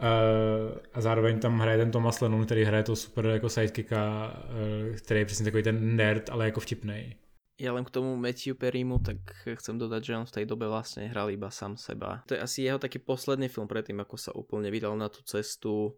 Uh, 0.00 0.80
a 0.96 1.00
zároveň 1.00 1.38
tam 1.38 1.60
hraje 1.60 1.78
ten 1.78 1.90
Thomas 1.90 2.20
Lennon, 2.20 2.44
který 2.44 2.64
hraje 2.64 2.82
to 2.82 2.96
super 2.96 3.26
jako 3.26 3.48
sidekicka, 3.48 4.32
uh, 4.32 4.96
který 4.96 5.20
je 5.20 5.26
přesně 5.26 5.44
takový 5.44 5.62
ten 5.62 5.96
nerd, 5.96 6.30
ale 6.30 6.44
jako 6.44 6.60
vtipnej. 6.60 7.16
Ja 7.60 7.76
len 7.76 7.84
k 7.84 7.92
tomu 7.92 8.16
Matthew 8.16 8.56
Perrymu, 8.56 9.04
tak 9.04 9.20
chcem 9.44 9.76
dodať, 9.76 10.00
že 10.04 10.16
on 10.16 10.24
v 10.24 10.32
tej 10.32 10.44
dobe 10.48 10.64
vlastne 10.64 11.12
hral 11.12 11.28
iba 11.28 11.52
sám 11.52 11.76
seba. 11.76 12.24
To 12.24 12.32
je 12.32 12.40
asi 12.40 12.64
jeho 12.64 12.80
taký 12.80 13.04
posledný 13.04 13.52
film 13.52 13.68
predtým, 13.68 14.00
ako 14.00 14.16
sa 14.16 14.32
úplne 14.32 14.72
vydal 14.72 14.96
na 14.96 15.12
tú 15.12 15.20
cestu 15.28 15.92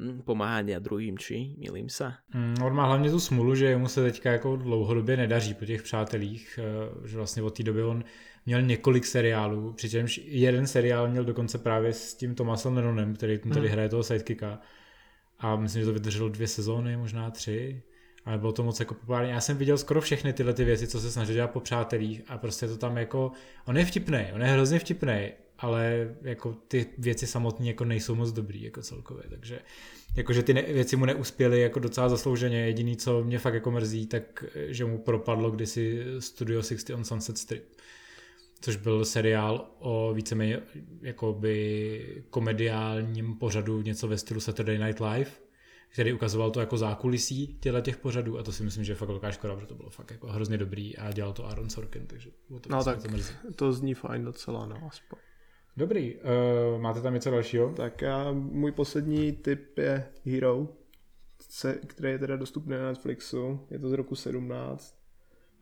hm, 0.00 0.22
pomáhania 0.24 0.78
druhým, 0.78 1.18
či 1.18 1.54
milím 1.58 1.88
sa? 1.88 2.18
Mm, 2.34 2.62
on 2.62 2.74
má 2.74 2.86
hlavně 2.86 3.10
tu 3.10 3.20
smulu, 3.20 3.54
že 3.54 3.76
mu 3.76 3.88
se 3.88 4.02
teďka 4.02 4.32
jako 4.32 4.56
dlouhodobě 4.56 5.16
nedaří 5.16 5.54
po 5.54 5.64
těch 5.64 5.82
přátelích, 5.82 6.58
eh, 6.62 7.08
že 7.08 7.16
vlastně 7.16 7.42
od 7.42 7.56
té 7.56 7.62
doby 7.62 7.82
on 7.82 8.04
měl 8.46 8.62
několik 8.62 9.06
seriálů, 9.06 9.72
přičemž 9.72 10.20
jeden 10.24 10.66
seriál 10.66 11.08
měl 11.08 11.24
dokonce 11.24 11.58
právě 11.58 11.92
s 11.92 12.14
tím 12.14 12.34
Thomasem 12.34 12.76
Lennonem, 12.76 13.14
který 13.14 13.38
tam 13.38 13.52
tady 13.52 13.68
hraje 13.68 13.88
toho 13.88 14.02
sidekicka. 14.02 14.60
A 15.38 15.56
myslím, 15.56 15.82
že 15.82 15.86
to 15.86 15.92
vydrželo 15.92 16.28
dvě 16.28 16.46
sezóny, 16.46 16.96
možná 16.96 17.30
tři. 17.30 17.82
Ale 18.24 18.38
bylo 18.38 18.52
to 18.52 18.62
moc 18.62 18.80
jako 18.80 18.94
populární. 18.94 19.30
Já 19.30 19.40
jsem 19.40 19.56
viděl 19.56 19.78
skoro 19.78 20.00
všechny 20.00 20.32
tyhle 20.32 20.54
ty 20.54 20.64
věci, 20.64 20.86
co 20.86 21.00
se 21.00 21.10
snažil 21.10 21.34
dělat 21.34 21.50
po 21.50 21.60
přátelích 21.60 22.22
a 22.28 22.38
prostě 22.38 22.68
to 22.68 22.76
tam 22.76 22.96
jako, 22.96 23.32
on 23.66 23.76
je 23.76 23.84
vtipný, 23.84 24.26
on 24.34 24.42
je 24.42 24.48
hrozně 24.48 24.78
vtipný, 24.78 25.32
ale 25.58 26.14
jako 26.22 26.54
ty 26.68 26.86
věci 26.98 27.26
samotné 27.26 27.66
jako 27.66 27.84
nejsou 27.84 28.14
moc 28.14 28.32
dobrý 28.32 28.62
jako 28.62 28.82
celkově, 28.82 29.24
takže 29.30 29.58
jakože 30.16 30.42
ty 30.42 30.54
ne, 30.54 30.62
věci 30.62 30.96
mu 30.96 31.04
neuspěly 31.04 31.60
jako 31.60 31.78
docela 31.78 32.08
zaslouženě. 32.08 32.58
Jediný, 32.58 32.96
co 32.96 33.24
mě 33.24 33.38
fakt 33.38 33.54
jako 33.54 33.70
mrzí, 33.70 34.06
tak 34.06 34.44
že 34.54 34.84
mu 34.84 34.98
propadlo 34.98 35.50
kdysi 35.50 36.04
Studio 36.18 36.62
60 36.62 36.94
on 36.94 37.04
Sunset 37.04 37.38
Strip, 37.38 37.64
což 38.60 38.76
byl 38.76 39.04
seriál 39.04 39.70
o 39.78 40.14
víceméně 40.14 40.60
jakoby 41.00 42.24
komediálním 42.30 43.34
pořadu 43.34 43.82
něco 43.82 44.08
ve 44.08 44.18
stylu 44.18 44.40
Saturday 44.40 44.78
Night 44.78 45.00
Live, 45.00 45.30
který 45.88 46.12
ukazoval 46.12 46.50
to 46.50 46.60
jako 46.60 46.76
zákulisí 46.78 47.58
těchto 47.60 47.80
těch 47.80 47.96
pořadů 47.96 48.38
a 48.38 48.42
to 48.42 48.52
si 48.52 48.62
myslím, 48.62 48.84
že 48.84 48.92
je 48.92 48.96
fakt 48.96 49.08
velká 49.08 49.30
škoda, 49.30 49.54
protože 49.54 49.66
to 49.66 49.74
bylo 49.74 49.90
fakt 49.90 50.10
jako 50.10 50.26
hrozně 50.26 50.58
dobrý 50.58 50.96
a 50.96 51.12
dělal 51.12 51.32
to 51.32 51.46
Aaron 51.46 51.70
Sorkin, 51.70 52.06
takže 52.06 52.30
to 52.60 52.68
No 52.68 52.84
tak 52.84 53.02
to 53.02 53.08
mrzí. 53.08 53.34
to 53.56 53.72
zní 53.72 53.94
fajn 53.94 54.24
docela, 54.24 54.66
no 54.66 54.76
aspoň. 54.90 55.18
Dobrý, 55.78 56.14
uh, 56.14 56.80
máte 56.80 57.00
tam 57.00 57.14
něco 57.14 57.30
dalšího? 57.30 57.72
Tak 57.72 58.02
a 58.02 58.32
můj 58.32 58.72
poslední 58.72 59.32
tip 59.32 59.78
je 59.78 60.08
Hero, 60.24 60.68
který 61.86 62.12
je 62.12 62.18
teda 62.18 62.36
dostupný 62.36 62.72
na 62.76 62.86
Netflixu. 62.86 63.60
Je 63.70 63.78
to 63.78 63.88
z 63.88 63.92
roku 63.92 64.14
17. 64.14 64.98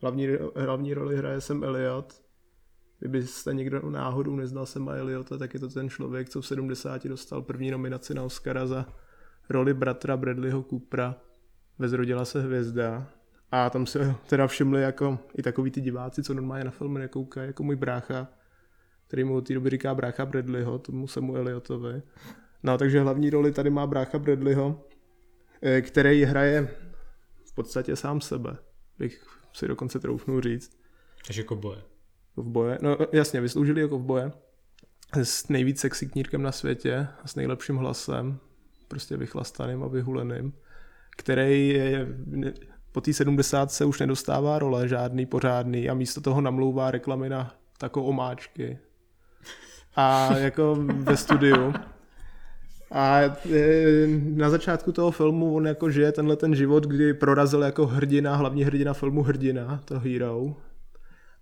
Hlavní, 0.02 0.28
hlavní 0.56 0.94
roli 0.94 1.16
hraje 1.16 1.40
Sam 1.40 1.64
Elliot. 1.64 2.22
Kdybyste 2.98 3.54
někdo 3.54 3.90
náhodou 3.90 4.36
neznal 4.36 4.66
Sama 4.66 4.94
Elliota, 4.94 5.38
tak 5.38 5.54
je 5.54 5.60
to 5.60 5.68
ten 5.68 5.88
člověk, 5.88 6.28
co 6.28 6.40
v 6.40 6.46
70 6.46 7.04
dostal 7.04 7.42
první 7.42 7.70
nominaci 7.70 8.14
na 8.14 8.22
Oscara 8.22 8.66
za 8.66 8.86
roli 9.50 9.74
bratra 9.74 10.16
Bradleyho 10.16 10.62
Coopera. 10.62 11.16
Vezrodila 11.78 12.24
se 12.24 12.42
hvězda. 12.42 13.08
A 13.52 13.70
tam 13.70 13.86
se 13.86 14.14
teda 14.26 14.46
všimli 14.46 14.82
jako 14.82 15.18
i 15.38 15.42
takový 15.42 15.70
ty 15.70 15.80
diváci, 15.80 16.22
co 16.22 16.34
normálně 16.34 16.64
na 16.64 16.70
filmy 16.70 16.98
nekoukají, 16.98 17.46
jako 17.46 17.62
můj 17.62 17.76
brácha, 17.76 18.28
který 19.08 19.24
mu 19.24 19.36
od 19.36 19.46
té 19.46 19.54
doby 19.54 19.70
říká 19.70 19.94
brácha 19.94 20.26
Bradleyho, 20.26 20.78
tomu 20.78 21.06
Samu 21.06 21.36
Elliotovi. 21.36 22.02
No, 22.62 22.78
takže 22.78 23.00
hlavní 23.00 23.30
roli 23.30 23.52
tady 23.52 23.70
má 23.70 23.86
brácha 23.86 24.18
Bradleyho, 24.18 24.84
eh, 25.62 25.80
který 25.80 26.24
hraje 26.24 26.68
v 27.44 27.54
podstatě 27.54 27.96
sám 27.96 28.20
sebe, 28.20 28.56
bych 28.98 29.26
si 29.52 29.68
dokonce 29.68 30.00
troufnul 30.00 30.40
říct. 30.40 30.78
Takže 31.26 31.40
jako 31.40 31.56
boje. 31.56 31.82
V 32.36 32.48
boje, 32.48 32.78
no 32.82 32.96
jasně, 33.12 33.40
vysloužili 33.40 33.80
jako 33.80 33.98
v 33.98 34.02
boje 34.02 34.32
s 35.22 35.48
nejvíc 35.48 35.80
sexy 35.80 36.06
knírkem 36.06 36.42
na 36.42 36.52
světě, 36.52 37.06
a 37.22 37.28
s 37.28 37.34
nejlepším 37.34 37.76
hlasem, 37.76 38.38
prostě 38.88 39.16
vychlastaným 39.16 39.82
a 39.82 39.88
vyhuleným, 39.88 40.52
který 41.16 41.68
je, 41.68 42.06
po 42.92 43.00
té 43.00 43.12
70 43.12 43.72
se 43.72 43.84
už 43.84 44.00
nedostává 44.00 44.58
role 44.58 44.88
žádný 44.88 45.26
pořádný 45.26 45.88
a 45.90 45.94
místo 45.94 46.20
toho 46.20 46.40
namlouvá 46.40 46.90
reklamy 46.90 47.28
na 47.28 47.54
takovou 47.78 48.06
omáčky. 48.06 48.78
A 49.96 50.36
jako 50.36 50.76
ve 50.78 51.16
studiu. 51.16 51.72
A 52.90 53.20
e, 53.20 54.06
na 54.34 54.50
začátku 54.50 54.92
toho 54.92 55.10
filmu 55.10 55.54
on 55.54 55.66
jako 55.66 55.90
žije 55.90 56.12
tenhle 56.12 56.36
ten 56.36 56.54
život, 56.54 56.86
kdy 56.86 57.14
prorazil 57.14 57.62
jako 57.62 57.86
hrdina, 57.86 58.36
hlavní 58.36 58.64
hrdina 58.64 58.94
filmu 58.94 59.22
Hrdina, 59.22 59.80
to 59.84 60.00
Hero. 60.00 60.56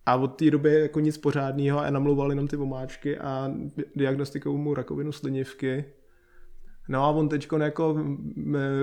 A 0.07 0.16
od 0.16 0.28
té 0.28 0.50
doby 0.50 0.80
jako 0.80 1.00
nic 1.00 1.18
pořádného 1.18 1.80
a 1.80 1.90
namlouval 1.90 2.30
jenom 2.30 2.48
ty 2.48 2.57
omáčky 2.57 3.18
a 3.18 3.50
diagnostikoval 3.96 4.59
mu 4.59 4.74
rakovinu 4.74 5.12
slinivky. 5.12 5.84
No 6.88 7.05
a 7.05 7.09
on 7.09 7.28
teď 7.28 7.48
jako 7.62 7.96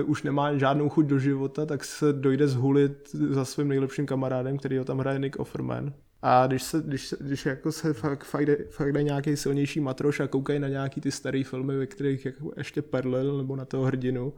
už 0.04 0.22
nemá 0.22 0.56
žádnou 0.56 0.88
chuť 0.88 1.06
do 1.06 1.18
života, 1.18 1.66
tak 1.66 1.84
se 1.84 2.12
dojde 2.12 2.48
zhulit 2.48 3.10
za 3.12 3.44
svým 3.44 3.68
nejlepším 3.68 4.06
kamarádem, 4.06 4.58
který 4.58 4.78
ho 4.78 4.84
tam 4.84 4.98
hraje 4.98 5.18
Nick 5.18 5.38
Offerman. 5.38 5.92
A 6.22 6.46
když 6.46 6.62
se, 6.62 6.82
když, 6.86 7.14
když 7.20 7.46
jako 7.46 7.72
se 7.72 7.92
fakt, 7.92 8.24
fakt, 8.24 8.46
jde, 8.46 8.56
fakt 8.70 8.92
jde 8.92 9.02
nějaký 9.02 9.36
silnější 9.36 9.80
matroš 9.80 10.20
a 10.20 10.26
koukají 10.26 10.58
na 10.58 10.68
nějaký 10.68 11.00
ty 11.00 11.10
staré 11.10 11.44
filmy, 11.44 11.76
ve 11.76 11.86
kterých 11.86 12.24
jako 12.24 12.52
ještě 12.56 12.82
perlil, 12.82 13.38
nebo 13.38 13.56
na 13.56 13.64
toho 13.64 13.84
hrdinu, 13.84 14.32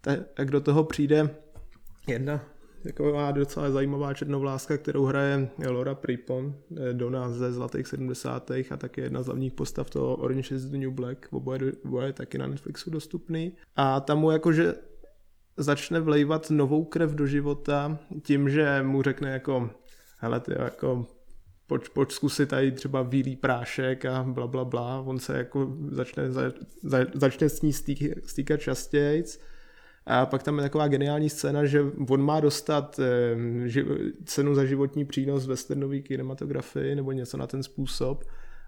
tak, 0.00 0.50
do 0.50 0.60
toho 0.60 0.84
přijde 0.84 1.30
jedna 2.08 2.40
taková 2.86 3.32
docela 3.32 3.70
zajímavá 3.70 4.14
černovláska, 4.14 4.76
kterou 4.76 5.04
hraje 5.04 5.48
Laura 5.68 5.94
Prepon, 5.94 6.54
Dona 6.92 7.30
ze 7.30 7.52
Zlatých 7.52 7.86
70. 7.86 8.50
a 8.50 8.76
taky 8.76 9.00
jedna 9.00 9.22
z 9.22 9.26
hlavních 9.26 9.52
postav 9.52 9.90
toho 9.90 10.16
Orange 10.16 10.54
is 10.54 10.64
the 10.64 10.78
New 10.78 10.90
Black, 10.90 11.26
oboje, 11.30 11.72
oboje 11.84 12.12
taky 12.12 12.38
na 12.38 12.46
Netflixu 12.46 12.90
dostupný. 12.90 13.52
A 13.76 14.00
tam 14.00 14.18
mu 14.18 14.30
jakože 14.30 14.74
začne 15.56 16.00
vlejvat 16.00 16.50
novou 16.50 16.84
krev 16.84 17.10
do 17.10 17.26
života 17.26 17.98
tím, 18.22 18.48
že 18.48 18.82
mu 18.82 19.02
řekne 19.02 19.30
jako 19.30 19.70
hele 20.16 20.40
ty 20.40 20.52
jako 20.58 21.06
pojď, 21.66 21.88
pojď 21.88 22.12
zkusit 22.12 22.48
tady 22.48 22.72
třeba 22.72 23.04
bílý 23.04 23.36
prášek 23.36 24.04
a 24.04 24.22
bla 24.22 24.46
bla 24.46 24.64
bla, 24.64 25.00
on 25.00 25.18
se 25.18 25.38
jako 25.38 25.76
začne, 25.90 26.32
za, 26.32 26.42
za, 26.82 26.98
začne 27.14 27.48
s 27.48 27.62
ní 27.62 27.72
stýk, 27.72 28.28
stýkat 28.28 28.60
častějc. 28.60 29.40
A 30.08 30.26
pak 30.26 30.42
tam 30.42 30.56
je 30.56 30.62
taková 30.62 30.88
geniální 30.88 31.30
scéna, 31.30 31.64
že 31.64 31.82
on 32.08 32.22
má 32.22 32.40
dostat 32.40 33.00
eh, 33.00 33.68
ži, 33.68 33.84
cenu 34.24 34.54
za 34.54 34.64
životní 34.64 35.04
přínos 35.04 35.46
westernové 35.46 36.00
kinematografii 36.00 36.94
nebo 36.94 37.12
něco 37.12 37.36
na 37.36 37.46
ten 37.46 37.62
způsob. 37.62 38.24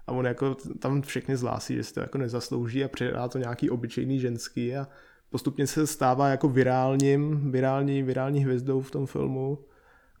A 0.07 0.11
on 0.11 0.25
jako 0.25 0.55
tam 0.79 1.01
všechny 1.01 1.37
zlásí, 1.37 1.75
že 1.75 1.83
si 1.83 1.93
to 1.93 1.99
jako 1.99 2.17
nezaslouží 2.17 2.83
a 2.83 2.87
předá 2.87 3.27
to 3.27 3.37
nějaký 3.37 3.69
obyčejný 3.69 4.19
ženský 4.19 4.75
a 4.75 4.87
postupně 5.29 5.67
se 5.67 5.87
stává 5.87 6.29
jako 6.29 6.49
virálním, 6.49 7.51
virální, 7.51 8.03
virální 8.03 8.43
hvězdou 8.43 8.81
v 8.81 8.91
tom 8.91 9.05
filmu 9.05 9.59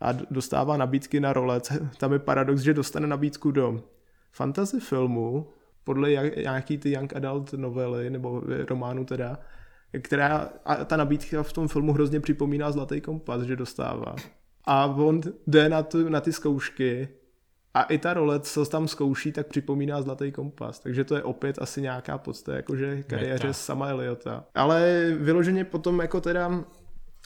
a 0.01 0.11
dostává 0.31 0.77
nabídky 0.77 1.19
na 1.19 1.33
role. 1.33 1.61
Tam 1.97 2.13
je 2.13 2.19
paradox, 2.19 2.61
že 2.61 2.73
dostane 2.73 3.07
nabídku 3.07 3.51
do 3.51 3.83
fantasy 4.31 4.79
filmu, 4.79 5.49
podle 5.83 6.09
nějaký 6.37 6.77
ty 6.77 6.91
young 6.91 7.15
adult 7.15 7.53
novely, 7.53 8.09
nebo 8.09 8.41
románu 8.67 9.05
teda, 9.05 9.39
která 10.01 10.49
a 10.65 10.85
ta 10.85 10.97
nabídka 10.97 11.43
v 11.43 11.53
tom 11.53 11.67
filmu 11.67 11.93
hrozně 11.93 12.19
připomíná 12.19 12.71
Zlatý 12.71 13.01
kompas, 13.01 13.41
že 13.41 13.55
dostává. 13.55 14.15
A 14.65 14.85
on 14.85 15.21
jde 15.47 15.69
na, 15.69 15.83
tu, 15.83 16.09
na 16.09 16.21
ty 16.21 16.33
zkoušky 16.33 17.09
a 17.73 17.83
i 17.83 17.97
ta 17.97 18.13
role, 18.13 18.39
co 18.39 18.65
tam 18.65 18.87
zkouší, 18.87 19.31
tak 19.31 19.47
připomíná 19.47 20.01
Zlatý 20.01 20.31
kompas. 20.31 20.79
Takže 20.79 21.03
to 21.03 21.15
je 21.15 21.23
opět 21.23 21.61
asi 21.61 21.81
nějaká 21.81 22.17
podsta, 22.17 22.55
jakože 22.55 23.03
kariéře 23.03 23.47
Meta. 23.47 23.53
sama 23.53 23.87
Eliota. 23.87 24.45
Ale 24.55 25.11
vyloženě 25.19 25.65
potom 25.65 25.99
jako 25.99 26.21
teda 26.21 26.63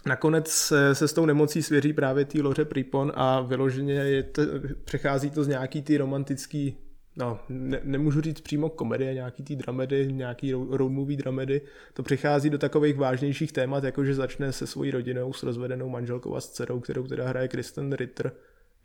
Nakonec 0.06 0.48
se, 0.48 0.96
se 0.96 1.08
s 1.08 1.14
tou 1.14 1.26
nemocí 1.26 1.64
svěří 1.64 1.94
právě 1.94 2.26
té 2.26 2.42
loře 2.42 2.66
Pripon 2.66 3.12
a 3.16 3.42
vyloženě 3.42 3.94
je 3.94 4.24
to, 4.24 4.42
přechází 4.86 5.30
to 5.30 5.44
z 5.44 5.48
nějaký 5.48 5.82
ty 5.82 5.98
romantický 5.98 6.78
no, 7.16 7.40
ne, 7.50 7.80
nemůžu 7.84 8.22
říct 8.22 8.42
přímo 8.42 8.70
komedie, 8.70 9.14
nějaký 9.14 9.44
ty 9.44 9.56
dramedy, 9.56 10.14
nějaký 10.14 10.54
road 10.54 10.92
movie 10.92 11.18
dramedy, 11.18 11.62
to 11.94 12.04
přichází 12.04 12.50
do 12.50 12.58
takových 12.58 12.98
vážnějších 12.98 13.52
témat, 13.52 13.84
jako 13.84 14.06
že 14.06 14.16
začne 14.16 14.52
se 14.52 14.68
svojí 14.68 14.92
rodinou, 14.92 15.34
s 15.34 15.44
rozvedenou 15.44 15.90
manželkou 15.90 16.36
a 16.36 16.42
s 16.42 16.50
dcerou, 16.50 16.80
kterou 16.80 17.08
teda 17.08 17.28
hraje 17.28 17.48
Kristen 17.48 17.94
Ritter, 17.94 18.32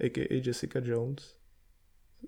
a.k.a. 0.01 0.43
Jessica 0.47 0.81
Jones, 0.83 1.35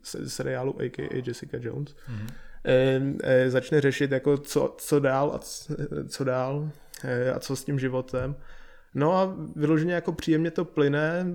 z 0.02 0.28
seriálu 0.32 0.80
a.k.a. 0.82 1.22
Jessica 1.26 1.58
Jones. 1.60 1.94
Mm-hmm. 1.94 2.26
E, 2.64 3.00
e, 3.22 3.50
začne 3.50 3.80
řešit 3.80 4.12
jako 4.12 4.38
co, 4.38 4.74
co 4.78 5.00
dál 5.00 5.32
a 5.34 5.38
co, 5.38 5.74
co 6.08 6.24
dál 6.24 6.70
e, 7.04 7.32
a 7.32 7.38
co 7.38 7.56
s 7.56 7.64
tím 7.64 7.78
životem. 7.78 8.36
No 8.94 9.12
a 9.12 9.36
vyloženě 9.56 9.94
jako 9.94 10.12
příjemně 10.12 10.50
to 10.50 10.64
plyne, 10.64 11.26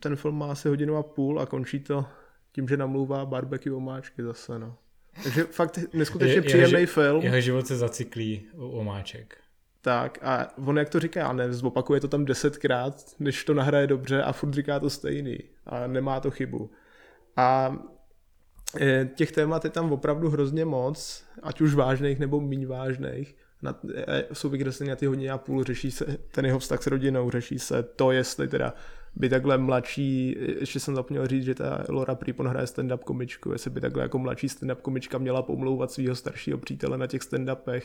ten 0.00 0.16
film 0.16 0.38
má 0.38 0.52
asi 0.52 0.68
hodinu 0.68 0.96
a 0.96 1.02
půl 1.02 1.40
a 1.40 1.46
končí 1.46 1.80
to 1.80 2.04
tím, 2.52 2.68
že 2.68 2.76
namlouvá 2.76 3.26
barbecue 3.26 3.76
omáčky 3.76 4.22
zase, 4.22 4.58
no. 4.58 4.76
Takže 5.22 5.44
fakt 5.44 5.78
neskutečně 5.92 6.34
je, 6.34 6.42
příjemný 6.42 6.80
jeho, 6.80 6.92
film. 6.92 7.22
Jeho 7.22 7.40
život 7.40 7.66
se 7.66 7.76
zacyklí 7.76 8.46
u 8.54 8.68
omáček. 8.68 9.36
Tak 9.80 10.18
a 10.22 10.58
on 10.66 10.78
jak 10.78 10.88
to 10.88 11.00
říká, 11.00 11.32
ne, 11.32 11.52
zopakuje 11.52 12.00
to 12.00 12.08
tam 12.08 12.24
desetkrát, 12.24 12.94
než 13.18 13.44
to 13.44 13.54
nahraje 13.54 13.86
dobře 13.86 14.22
a 14.22 14.32
furt 14.32 14.54
říká 14.54 14.80
to 14.80 14.90
stejný 14.90 15.38
a 15.66 15.86
nemá 15.86 16.20
to 16.20 16.30
chybu. 16.30 16.70
A 17.36 17.76
e, 18.80 19.10
těch 19.14 19.32
témat 19.32 19.64
je 19.64 19.70
tam 19.70 19.92
opravdu 19.92 20.30
hrozně 20.30 20.64
moc, 20.64 21.24
ať 21.42 21.60
už 21.60 21.74
vážných 21.74 22.18
nebo 22.18 22.40
méně 22.40 22.66
vážných. 22.66 23.36
Na, 23.64 23.80
e, 23.94 24.24
jsou 24.32 24.48
vykresleny 24.48 24.90
na 24.90 24.96
ty 24.96 25.06
hodiny 25.06 25.30
a 25.30 25.38
půl, 25.38 25.64
řeší 25.64 25.90
se 25.90 26.16
ten 26.30 26.46
jeho 26.46 26.58
vztah 26.58 26.82
s 26.82 26.86
rodinou, 26.86 27.30
řeší 27.30 27.58
se 27.58 27.82
to, 27.82 28.12
jestli 28.12 28.48
teda 28.48 28.74
by 29.16 29.28
takhle 29.28 29.58
mladší, 29.58 30.36
ještě 30.60 30.80
jsem 30.80 30.94
zapomněl 30.94 31.26
říct, 31.26 31.44
že 31.44 31.54
ta 31.54 31.84
Laura 31.88 32.14
Pripon 32.14 32.48
hraje 32.48 32.66
stand-up 32.66 32.98
komičku, 32.98 33.52
jestli 33.52 33.70
by 33.70 33.80
takhle 33.80 34.02
jako 34.02 34.18
mladší 34.18 34.46
stand-up 34.46 34.74
komička 34.74 35.18
měla 35.18 35.42
pomlouvat 35.42 35.92
svého 35.92 36.14
staršího 36.14 36.58
přítele 36.58 36.98
na 36.98 37.06
těch 37.06 37.22
stand-upech, 37.22 37.82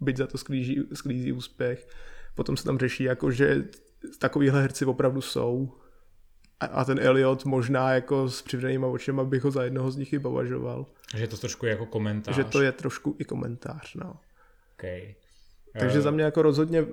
byť 0.00 0.16
za 0.16 0.26
to 0.26 0.38
sklízí, 0.38 0.82
sklízí 0.94 1.32
úspěch. 1.32 1.88
Potom 2.34 2.56
se 2.56 2.64
tam 2.64 2.78
řeší, 2.78 3.04
jako, 3.04 3.30
že 3.30 3.64
takovýhle 4.18 4.62
herci 4.62 4.84
opravdu 4.84 5.20
jsou 5.20 5.72
a, 6.60 6.66
a 6.66 6.84
ten 6.84 6.98
Elliot 7.02 7.44
možná 7.44 7.92
jako 7.92 8.28
s 8.28 8.42
přivřenýma 8.42 8.86
očima 8.86 9.24
bych 9.24 9.44
ho 9.44 9.50
za 9.50 9.64
jednoho 9.64 9.90
z 9.90 9.96
nich 9.96 10.12
i 10.12 10.18
považoval. 10.18 10.86
Že 11.16 11.22
je 11.22 11.28
to 11.28 11.36
trošku 11.36 11.66
jako 11.66 11.86
komentář. 11.86 12.36
Že 12.36 12.44
to 12.44 12.62
je 12.62 12.72
trošku 12.72 13.16
i 13.18 13.24
komentář, 13.24 13.94
no. 13.94 14.16
Okay. 14.74 15.14
Takže 15.78 16.00
za 16.00 16.10
mě 16.10 16.24
jako 16.24 16.42
rozhodně 16.42 16.86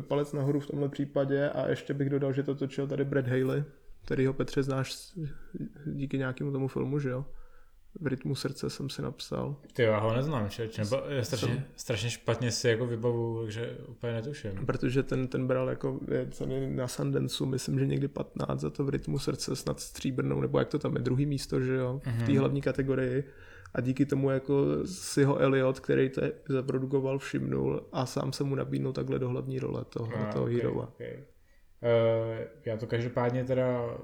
palec 0.00 0.32
nahoru 0.32 0.60
v 0.60 0.66
tomhle 0.66 0.88
případě 0.88 1.48
a 1.48 1.68
ještě 1.68 1.94
bych 1.94 2.10
dodal, 2.10 2.32
že 2.32 2.42
to 2.42 2.54
točil 2.54 2.86
tady 2.86 3.04
Brad 3.04 3.26
Haley, 3.26 3.64
který 4.04 4.26
ho 4.26 4.32
Petře 4.32 4.62
znáš 4.62 5.12
díky 5.86 6.18
nějakému 6.18 6.52
tomu 6.52 6.68
filmu, 6.68 6.98
že 6.98 7.10
jo? 7.10 7.24
V 8.00 8.06
rytmu 8.06 8.34
srdce 8.34 8.70
jsem 8.70 8.90
si 8.90 9.02
napsal. 9.02 9.56
Ty 9.72 9.82
já 9.82 9.98
ho 9.98 10.16
neznám, 10.16 10.48
čeč, 10.50 10.78
nebo 10.78 11.02
je 11.08 11.24
strašně, 11.24 11.48
jsem... 11.48 11.64
strašně 11.76 12.10
špatně 12.10 12.52
si 12.52 12.68
jako 12.68 12.86
vybavu, 12.86 13.42
takže 13.42 13.76
úplně 13.88 14.12
netuším. 14.12 14.66
Protože 14.66 15.02
ten, 15.02 15.28
ten 15.28 15.46
bral 15.46 15.68
jako 15.68 16.00
je 16.10 16.28
ceny 16.30 16.70
na 16.74 16.88
Sundanceu, 16.88 17.46
myslím, 17.46 17.78
že 17.78 17.86
někdy 17.86 18.08
15 18.08 18.60
za 18.60 18.70
to 18.70 18.84
v 18.84 18.88
rytmu 18.88 19.18
srdce 19.18 19.56
snad 19.56 19.80
stříbrnou, 19.80 20.40
nebo 20.40 20.58
jak 20.58 20.68
to 20.68 20.78
tam 20.78 20.96
je, 20.96 21.02
druhý 21.02 21.26
místo, 21.26 21.60
že 21.60 21.74
jo, 21.74 22.00
v 22.04 22.22
té 22.22 22.32
mhm. 22.32 22.38
hlavní 22.38 22.62
kategorii 22.62 23.24
a 23.74 23.80
díky 23.80 24.06
tomu 24.06 24.30
jako 24.30 24.64
si 24.84 25.24
ho 25.24 25.38
Elliot, 25.38 25.80
který 25.80 26.10
to 26.10 26.22
zaprodukoval, 26.48 27.18
všimnul 27.18 27.86
a 27.92 28.06
sám 28.06 28.32
se 28.32 28.44
mu 28.44 28.54
nabídnul 28.54 28.92
takhle 28.92 29.18
do 29.18 29.28
hlavní 29.28 29.58
role 29.58 29.84
toho, 29.84 30.12
a, 30.16 30.32
toho 30.32 30.44
okay. 30.44 30.66
Okay. 30.66 31.24
Uh, 31.82 32.44
já 32.64 32.76
to 32.76 32.86
každopádně 32.86 33.44
teda 33.44 33.98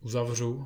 uzavřu. 0.00 0.50
Uh, 0.50 0.64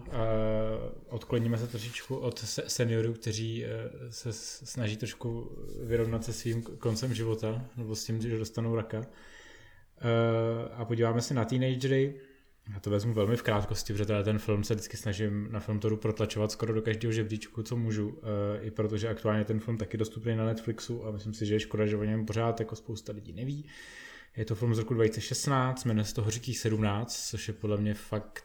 odkloníme 1.08 1.58
se 1.58 1.66
trošičku 1.66 2.16
od 2.16 2.38
seniorů, 2.66 3.12
kteří 3.12 3.64
uh, 3.64 3.70
se 4.10 4.32
snaží 4.66 4.96
trošku 4.96 5.56
vyrovnat 5.82 6.24
se 6.24 6.32
svým 6.32 6.62
koncem 6.62 7.14
života, 7.14 7.64
nebo 7.76 7.96
s 7.96 8.04
tím, 8.04 8.22
že 8.22 8.38
dostanou 8.38 8.76
raka. 8.76 8.98
Uh, 8.98 9.04
a 10.72 10.84
podíváme 10.84 11.20
se 11.20 11.34
na 11.34 11.44
teenagery, 11.44 12.20
já 12.70 12.80
to 12.80 12.90
vezmu 12.90 13.14
velmi 13.14 13.36
v 13.36 13.42
krátkosti, 13.42 13.92
protože 13.92 14.22
ten 14.24 14.38
film 14.38 14.64
se 14.64 14.74
vždycky 14.74 14.96
snažím 14.96 15.48
na 15.50 15.60
Filmtoru 15.60 15.96
protlačovat 15.96 16.52
skoro 16.52 16.74
do 16.74 16.82
každého 16.82 17.12
žebříčku, 17.12 17.62
co 17.62 17.76
můžu, 17.76 18.18
eh, 18.22 18.62
i 18.62 18.70
protože 18.70 19.08
aktuálně 19.08 19.44
ten 19.44 19.60
film 19.60 19.78
taky 19.78 19.96
dostupný 19.96 20.36
na 20.36 20.46
Netflixu 20.46 21.06
a 21.06 21.10
myslím 21.10 21.34
si, 21.34 21.46
že 21.46 21.54
je 21.54 21.60
škoda, 21.60 21.86
že 21.86 21.96
o 21.96 22.04
něm 22.04 22.26
pořád 22.26 22.60
jako 22.60 22.76
spousta 22.76 23.12
lidí 23.12 23.32
neví. 23.32 23.66
Je 24.36 24.44
to 24.44 24.54
film 24.54 24.74
z 24.74 24.78
roku 24.78 24.94
2016, 24.94 25.84
jmenuje 25.84 26.04
se 26.04 26.14
to 26.14 26.22
Hořikých 26.22 26.58
17, 26.58 27.28
což 27.28 27.48
je 27.48 27.54
podle 27.54 27.76
mě 27.76 27.94
fakt 27.94 28.44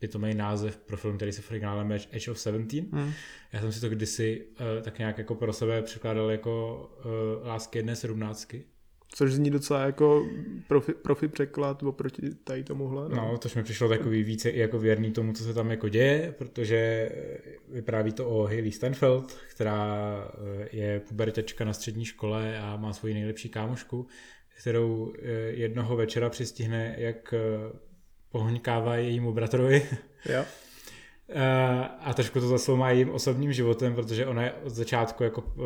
je 0.00 0.08
to 0.08 0.18
název 0.18 0.76
pro 0.76 0.96
film, 0.96 1.16
který 1.16 1.32
se 1.32 1.42
v 1.42 1.50
originále 1.50 1.84
jmenuje 1.84 2.08
Age 2.12 2.30
of 2.30 2.38
17. 2.38 2.92
Hmm. 2.92 3.12
Já 3.52 3.60
jsem 3.60 3.72
si 3.72 3.80
to 3.80 3.88
kdysi 3.88 4.46
uh, 4.50 4.82
tak 4.82 4.98
nějak 4.98 5.18
jako 5.18 5.34
pro 5.34 5.52
sebe 5.52 5.82
překládal 5.82 6.30
jako 6.30 6.84
uh, 7.40 7.46
Lásky 7.46 7.78
jedné 7.78 7.96
sedmnáctky, 7.96 8.64
Což 9.10 9.32
zní 9.32 9.50
docela 9.50 9.80
jako 9.80 10.26
profi, 10.66 10.94
profi 10.94 11.28
překlad 11.28 11.82
oproti 11.82 12.34
tady 12.44 12.64
tomuhle. 12.64 13.08
No, 13.08 13.16
no 13.16 13.38
tož 13.38 13.54
mi 13.54 13.62
přišlo 13.62 13.88
takový 13.88 14.22
více 14.22 14.50
i 14.50 14.58
jako 14.58 14.78
věrný 14.78 15.12
tomu, 15.12 15.32
co 15.32 15.44
se 15.44 15.54
tam 15.54 15.70
jako 15.70 15.88
děje, 15.88 16.34
protože 16.38 17.10
vypráví 17.68 18.12
to 18.12 18.30
o 18.30 18.44
Hayley 18.44 18.72
Stanfield, 18.72 19.36
která 19.50 20.14
eh, 20.62 20.68
je 20.72 21.00
puberťačka 21.00 21.64
na 21.64 21.72
střední 21.72 22.04
škole 22.04 22.58
a 22.58 22.76
má 22.76 22.92
svoji 22.92 23.14
nejlepší 23.14 23.48
kámošku, 23.48 24.06
kterou 24.60 25.12
eh, 25.18 25.30
jednoho 25.50 25.96
večera 25.96 26.30
přistihne, 26.30 26.94
jak 26.98 27.34
eh, 27.34 27.38
pohoňkává 28.30 28.96
jejímu 28.96 29.32
bratrovi. 29.32 29.86
Jo. 30.28 30.44
Eh, 31.30 31.88
a 32.00 32.14
trošku 32.14 32.40
to 32.40 32.48
zase 32.48 32.72
má 32.72 32.90
jejím 32.90 33.10
osobním 33.10 33.52
životem, 33.52 33.94
protože 33.94 34.26
ona 34.26 34.42
je 34.42 34.52
od 34.52 34.72
začátku 34.72 35.24
jako 35.24 35.40
uh, 35.40 35.64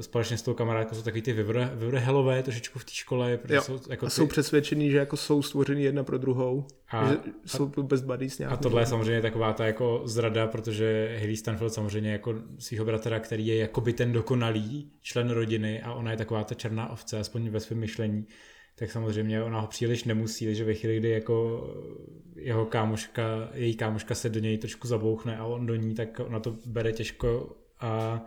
společně 0.00 0.36
s 0.36 0.42
tou 0.42 0.54
kamarádkou 0.54 0.94
jsou 0.94 1.02
takový 1.02 1.22
ty 1.22 1.32
vyvrhelové 1.74 2.42
trošičku 2.42 2.78
v 2.78 2.84
té 2.84 2.90
škole. 2.90 3.38
Jo. 3.48 3.62
Jsou, 3.62 3.80
jako 3.90 4.06
a 4.06 4.08
ty... 4.08 4.14
jsou 4.14 4.26
přesvědčení, 4.26 4.90
že 4.90 4.98
jako 4.98 5.16
jsou 5.16 5.42
stvořený 5.42 5.82
jedna 5.84 6.04
pro 6.04 6.18
druhou, 6.18 6.66
a, 6.90 7.08
že 7.08 7.16
jsou 7.46 7.72
a, 7.78 7.82
bez 7.82 8.02
buddies 8.02 8.40
A 8.40 8.56
tohle 8.56 8.82
je 8.82 8.86
samozřejmě 8.86 9.22
taková 9.22 9.52
ta 9.52 9.66
jako 9.66 10.02
zrada, 10.04 10.46
protože 10.46 11.16
Haley 11.20 11.36
Stanfield 11.36 11.74
samozřejmě 11.74 12.12
jako 12.12 12.34
svého 12.58 12.84
bratra, 12.84 13.20
který 13.20 13.46
je 13.46 13.56
jakoby 13.56 13.92
ten 13.92 14.12
dokonalý 14.12 14.90
člen 15.02 15.30
rodiny 15.30 15.82
a 15.82 15.94
ona 15.94 16.10
je 16.10 16.16
taková 16.16 16.44
ta 16.44 16.54
černá 16.54 16.92
ovce, 16.92 17.18
aspoň 17.18 17.48
ve 17.48 17.60
svém 17.60 17.78
myšlení 17.78 18.26
tak 18.74 18.90
samozřejmě 18.90 19.42
ona 19.42 19.60
ho 19.60 19.66
příliš 19.66 20.04
nemusí, 20.04 20.54
že 20.54 20.64
ve 20.64 20.74
chvíli, 20.74 20.98
kdy 20.98 21.10
jako 21.10 21.66
jeho 22.36 22.66
kámoška, 22.66 23.50
její 23.54 23.74
kámoška 23.74 24.14
se 24.14 24.28
do 24.28 24.40
něj 24.40 24.58
trošku 24.58 24.88
zabouchne 24.88 25.36
a 25.36 25.44
on 25.44 25.66
do 25.66 25.74
ní, 25.74 25.94
tak 25.94 26.20
ona 26.20 26.40
to 26.40 26.56
bere 26.66 26.92
těžko 26.92 27.56
a 27.80 28.22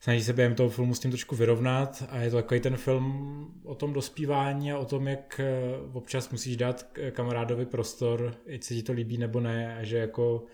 snaží 0.00 0.22
se 0.22 0.32
během 0.32 0.54
toho 0.54 0.68
filmu 0.68 0.94
s 0.94 1.00
tím 1.00 1.10
trošku 1.10 1.36
vyrovnat 1.36 2.04
a 2.08 2.18
je 2.18 2.30
to 2.30 2.36
takový 2.36 2.60
ten 2.60 2.76
film 2.76 3.46
o 3.64 3.74
tom 3.74 3.92
dospívání 3.92 4.72
a 4.72 4.78
o 4.78 4.84
tom, 4.84 5.08
jak 5.08 5.40
eh, 5.40 5.62
občas 5.92 6.30
musíš 6.30 6.56
dát 6.56 6.86
kamarádovi 7.10 7.66
prostor, 7.66 8.34
ať 8.54 8.62
se 8.62 8.74
ti 8.74 8.82
to 8.82 8.92
líbí 8.92 9.18
nebo 9.18 9.40
ne 9.40 9.76
a 9.76 9.84
že 9.84 9.98
jako 9.98 10.46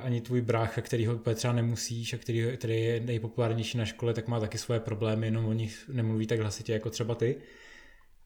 ani 0.00 0.20
tvůj 0.20 0.40
brácha, 0.40 0.80
který 0.80 1.06
ho 1.06 1.18
třeba 1.34 1.52
nemusíš 1.52 2.14
a 2.14 2.18
který, 2.18 2.46
který 2.56 2.84
je 2.84 3.00
nejpopulárnější 3.00 3.78
na 3.78 3.84
škole, 3.84 4.14
tak 4.14 4.28
má 4.28 4.40
taky 4.40 4.58
svoje 4.58 4.80
problémy, 4.80 5.26
jenom 5.26 5.46
o 5.46 5.52
nich 5.52 5.88
nemluví 5.92 6.26
tak 6.26 6.40
hlasitě 6.40 6.72
jako 6.72 6.90
třeba 6.90 7.14
ty. 7.14 7.36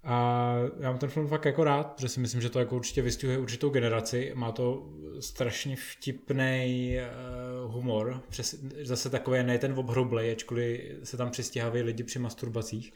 A 0.05 0.55
já 0.81 0.91
mám 0.91 0.99
ten 0.99 1.11
film 1.11 1.29
fakt 1.29 1.45
jako 1.45 1.65
rád, 1.65 1.93
protože 1.93 2.09
si 2.09 2.21
myslím, 2.21 2.41
že 2.41 2.51
to 2.51 2.59
jako 2.59 2.77
určitě 2.77 3.03
vystihuje 3.03 3.39
určitou 3.39 3.71
generaci. 3.71 4.33
Má 4.35 4.53
to 4.53 4.91
strašně 5.21 5.77
vtipný 5.77 6.97
uh, 7.67 7.73
humor. 7.73 8.23
Přes, 8.29 8.65
zase 8.83 9.11
takové 9.11 9.43
ne 9.43 9.59
ten 9.59 9.73
obhrublej, 9.73 10.33
ačkoliv 10.33 10.81
se 11.03 11.17
tam 11.17 11.31
přistěhávají 11.31 11.83
lidi 11.83 12.03
při 12.03 12.19
masturbacích, 12.19 12.93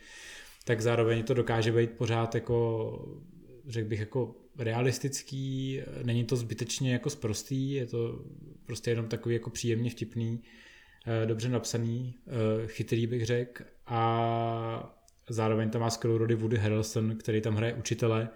tak 0.65 0.81
zároveň 0.81 1.25
to 1.25 1.35
dokáže 1.35 1.73
být 1.73 1.91
pořád 1.91 2.35
jako, 2.35 3.19
řekl 3.67 3.89
bych, 3.89 4.01
jako 4.01 4.35
realistický, 4.59 5.81
není 6.03 6.25
to 6.25 6.37
zbytečně 6.37 6.93
jako 6.93 7.11
sprostý, 7.11 7.73
je 7.73 7.87
to 7.87 8.25
prostě 8.67 8.91
jenom 8.91 9.09
takový 9.09 9.35
jako 9.35 9.51
příjemně 9.51 9.91
vtipný, 9.91 10.31
uh, 10.41 11.29
dobře 11.29 11.49
napsaný, 11.49 12.15
uh, 12.27 12.67
chytrý 12.67 13.07
bych 13.07 13.27
řekl 13.27 13.65
a 13.87 14.97
Zároveň 15.31 15.70
tam 15.70 15.81
má 15.81 15.91
skvělou 15.91 16.18
rody 16.18 16.35
Woody 16.35 16.57
Harrelson, 16.57 17.16
který 17.16 17.41
tam 17.41 17.55
hraje 17.55 17.74
učitele, 17.74 18.29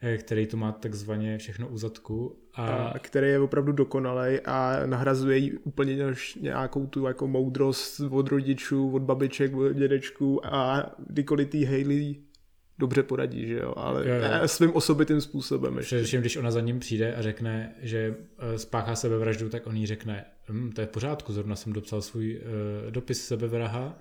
eh, 0.00 0.16
který 0.18 0.46
to 0.46 0.56
má 0.56 0.72
takzvaně 0.72 1.38
všechno 1.38 1.68
u 1.68 1.78
zadku. 1.78 2.38
A, 2.54 2.66
a 2.66 2.98
který 2.98 3.28
je 3.28 3.38
opravdu 3.38 3.72
dokonalý 3.72 4.40
a 4.44 4.86
nahrazuje 4.86 5.38
jí 5.38 5.52
úplně 5.52 5.96
nějakou 6.40 6.86
tu 6.86 7.06
jako 7.06 7.26
moudrost 7.26 8.00
od 8.10 8.28
rodičů, 8.28 8.90
od 8.90 9.02
babiček, 9.02 9.56
od 9.56 9.72
dědečků 9.72 10.46
a 10.46 10.90
kdykoliv 11.08 11.48
tý 11.48 11.64
Hailey 11.64 12.16
dobře 12.78 13.02
poradí, 13.02 13.46
že 13.46 13.58
jo, 13.58 13.74
ale 13.76 14.08
jo, 14.08 14.14
jo. 14.14 14.48
svým 14.48 14.72
osobitým 14.74 15.20
způsobem. 15.20 15.78
Především, 15.80 16.20
když 16.20 16.36
ona 16.36 16.50
za 16.50 16.60
ním 16.60 16.78
přijde 16.78 17.14
a 17.14 17.22
řekne, 17.22 17.74
že 17.80 18.16
eh, 18.38 18.58
spáchá 18.58 18.94
sebevraždu, 18.94 19.48
tak 19.48 19.66
on 19.66 19.76
jí 19.76 19.86
řekne, 19.86 20.24
hm, 20.48 20.72
to 20.72 20.80
je 20.80 20.86
v 20.86 20.90
pořádku, 20.90 21.32
zrovna 21.32 21.56
jsem 21.56 21.72
dopsal 21.72 22.02
svůj 22.02 22.40
uh, 22.40 22.90
dopis 22.90 23.26
sebevraha 23.26 23.98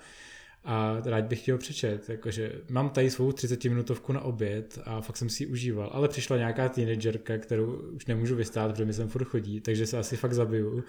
a 0.63 1.01
rád 1.05 1.23
bych 1.23 1.41
chtěl 1.41 1.57
přečet, 1.57 2.09
jakože 2.09 2.51
mám 2.69 2.89
tady 2.89 3.09
svou 3.09 3.31
30 3.31 3.63
minutovku 3.63 4.13
na 4.13 4.21
oběd 4.21 4.79
a 4.85 5.01
fakt 5.01 5.17
jsem 5.17 5.29
si 5.29 5.43
ji 5.43 5.47
užíval, 5.47 5.89
ale 5.93 6.07
přišla 6.07 6.37
nějaká 6.37 6.69
teenagerka, 6.69 7.37
kterou 7.37 7.73
už 7.73 8.05
nemůžu 8.05 8.35
vystát, 8.35 8.71
protože 8.71 8.85
mi 8.85 8.93
sem 8.93 9.07
furt 9.07 9.25
chodí, 9.25 9.61
takže 9.61 9.87
se 9.87 9.97
asi 9.97 10.17
fakt 10.17 10.33
zabiju. 10.33 10.83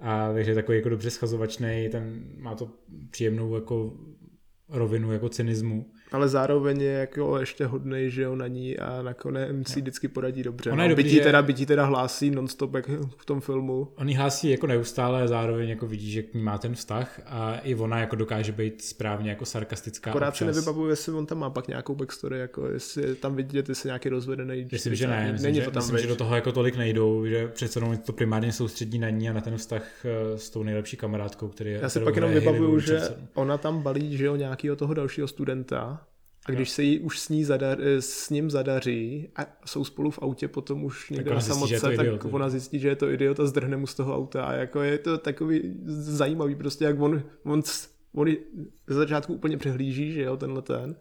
A 0.00 0.32
takže 0.32 0.54
takový 0.54 0.78
jako 0.78 0.88
dobře 0.88 1.10
schazovačný, 1.10 1.88
ten 1.92 2.24
má 2.36 2.54
to 2.54 2.70
příjemnou 3.10 3.54
jako 3.54 3.96
rovinu 4.68 5.12
jako 5.12 5.28
cynismu 5.28 5.92
ale 6.12 6.28
zároveň 6.28 6.80
je 6.80 6.92
jako 6.92 7.38
ještě 7.38 7.66
hodnej, 7.66 8.10
že 8.10 8.22
jo, 8.22 8.36
na 8.36 8.46
ní 8.46 8.78
a 8.78 9.02
nakonec 9.02 9.68
si 9.68 9.80
vždycky 9.80 10.08
poradí 10.08 10.42
dobře. 10.42 10.70
Ona 10.70 10.82
no. 10.82 10.88
dobrý, 10.88 11.04
bytí, 11.04 11.16
že... 11.16 11.22
teda, 11.22 11.42
bytí 11.42 11.66
teda 11.66 11.84
hlásí 11.84 12.30
nonstop 12.30 12.74
jak 12.74 12.90
v 13.16 13.24
tom 13.24 13.40
filmu. 13.40 13.88
On 13.96 14.08
jí 14.08 14.14
hlásí 14.14 14.50
jako 14.50 14.66
neustále 14.66 15.22
a 15.22 15.26
zároveň 15.26 15.68
jako 15.68 15.86
vidí, 15.86 16.10
že 16.10 16.22
k 16.22 16.34
ní 16.34 16.42
má 16.42 16.58
ten 16.58 16.74
vztah 16.74 17.20
a 17.26 17.58
i 17.58 17.74
ona 17.74 17.98
jako 17.98 18.16
dokáže 18.16 18.52
být 18.52 18.82
správně 18.82 19.30
jako 19.30 19.44
sarkastická. 19.44 20.10
Akorát 20.10 20.36
si 20.36 20.44
nevybavuju, 20.44 20.90
jestli 20.90 21.12
on 21.12 21.26
tam 21.26 21.38
má 21.38 21.50
pak 21.50 21.68
nějakou 21.68 21.94
backstory, 21.94 22.38
jako 22.38 22.68
jestli 22.68 23.14
tam 23.14 23.36
vidět, 23.36 23.68
jestli 23.68 23.86
nějaký 23.86 24.08
rozvedený. 24.08 24.66
Myslím, 24.72 24.94
že 24.94 25.06
ne, 25.06 25.32
myslím, 25.32 25.42
není 25.42 25.58
že, 25.58 25.64
to 25.64 25.70
tam 25.70 25.82
myslím, 25.82 25.98
že 25.98 26.06
do 26.06 26.16
toho 26.16 26.34
jako 26.34 26.52
tolik 26.52 26.76
nejdou, 26.76 27.26
že 27.26 27.48
přece 27.48 27.78
jenom 27.78 27.96
to 27.96 28.12
primárně 28.12 28.52
soustředí 28.52 28.98
na 28.98 29.10
ní 29.10 29.30
a 29.30 29.32
na 29.32 29.40
ten 29.40 29.56
vztah 29.56 29.82
eh, 30.04 30.38
s 30.38 30.50
tou 30.50 30.62
nejlepší 30.62 30.96
kamarádkou, 30.96 31.48
který 31.48 31.70
je. 31.70 31.78
Já 31.82 31.88
si 31.88 32.00
pak 32.00 32.16
jenom 32.16 32.30
vybavuju, 32.30 32.80
že 32.80 33.00
ona 33.34 33.58
tam 33.58 33.82
balí, 33.82 34.16
že 34.16 34.24
jo, 34.24 34.36
nějakého 34.36 34.76
toho 34.76 34.94
dalšího 34.94 35.28
studenta 35.28 36.01
a 36.46 36.52
když 36.52 36.70
se 36.70 36.82
jí 36.82 37.00
už 37.00 37.18
s, 37.18 37.28
ní 37.28 37.44
zadar, 37.44 37.78
s 38.00 38.30
ním 38.30 38.50
zadaří 38.50 39.28
a 39.36 39.46
jsou 39.66 39.84
spolu 39.84 40.10
v 40.10 40.18
autě 40.22 40.48
potom 40.48 40.84
už 40.84 41.10
někde 41.10 41.34
na 41.34 41.40
samotce, 41.40 41.80
tak 41.80 42.06
idiot, 42.06 42.24
ona 42.30 42.48
zjistí, 42.48 42.78
že 42.78 42.88
je 42.88 42.96
to 42.96 43.10
idiot 43.10 43.40
a 43.40 43.46
zdrhne 43.46 43.76
mu 43.76 43.86
z 43.86 43.94
toho 43.94 44.16
auta. 44.16 44.44
A 44.44 44.52
jako 44.52 44.82
je 44.82 44.98
to 44.98 45.18
takový 45.18 45.74
zajímavý 45.86 46.54
prostě, 46.54 46.84
jak 46.84 47.00
on, 47.00 47.22
on, 47.44 47.62
on 48.14 48.28
ze 48.86 48.94
začátku 48.94 49.34
úplně 49.34 49.56
přehlíží, 49.56 50.12
že 50.12 50.22
jo, 50.22 50.36
tenhle 50.36 50.62
ten. 50.62 50.96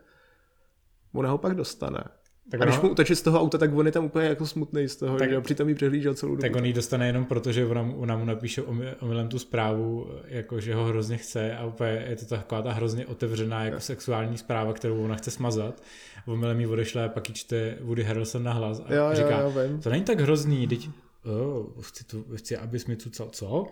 Ona 1.14 1.30
ho 1.30 1.38
pak 1.38 1.56
dostane. 1.56 2.04
Tak 2.52 2.62
a 2.62 2.66
když 2.66 2.80
mu 2.80 2.90
uteče 2.90 3.16
z 3.16 3.22
toho 3.22 3.42
auta, 3.42 3.58
tak 3.58 3.74
on 3.76 3.86
je 3.86 3.92
tam 3.92 4.06
úplně 4.06 4.28
jako 4.28 4.46
smutný 4.46 4.88
z 4.88 4.96
toho, 4.96 5.18
tak, 5.18 5.30
že 5.30 5.42
přitom 5.42 5.70
jí 5.70 5.76
přehlížel 5.76 6.14
celou 6.14 6.32
dobu. 6.32 6.42
Tak 6.42 6.56
on 6.56 6.66
ji 6.66 6.74
dostane 6.74 7.08
jenom 7.08 7.26
proto, 7.26 7.52
že 7.52 7.66
ona, 7.66 7.82
ona 7.96 8.18
mu 8.18 8.26
napíše 8.26 8.62
omylem 9.00 9.28
tu 9.28 9.40
zprávu, 9.40 10.08
jako 10.26 10.60
že 10.60 10.76
ho 10.76 10.86
hrozně 10.86 11.18
chce 11.18 11.56
a 11.56 11.66
úplně 11.66 12.06
je 12.10 12.16
to 12.16 12.26
taková 12.26 12.62
ta 12.62 12.72
hrozně 12.72 13.06
otevřená 13.06 13.64
jako 13.64 13.80
sexuální 13.80 14.38
zpráva, 14.38 14.74
kterou 14.74 15.04
ona 15.04 15.16
chce 15.16 15.32
smazat. 15.32 15.84
Omylem 16.28 16.60
jí 16.60 16.68
odešle 16.68 17.06
a 17.06 17.10
pak 17.10 17.30
ji 17.30 17.36
čte 17.36 17.78
Woody 17.82 18.04
Harrelson 18.04 18.44
na 18.44 18.54
hlas 18.54 18.82
a 18.86 18.94
jo, 18.94 19.10
říká, 19.14 19.40
jo, 19.40 19.54
jo, 19.56 19.78
to 19.84 19.90
není 19.90 20.04
tak 20.04 20.20
hrozný, 20.20 20.68
teď 20.68 20.90
oh, 21.26 21.84
chci, 21.84 22.04
tu, 22.04 22.26
chci, 22.36 22.58
abys 22.58 22.86
mi 22.86 22.96
tu 22.96 23.10
co? 23.10 23.30
co? 23.32 23.68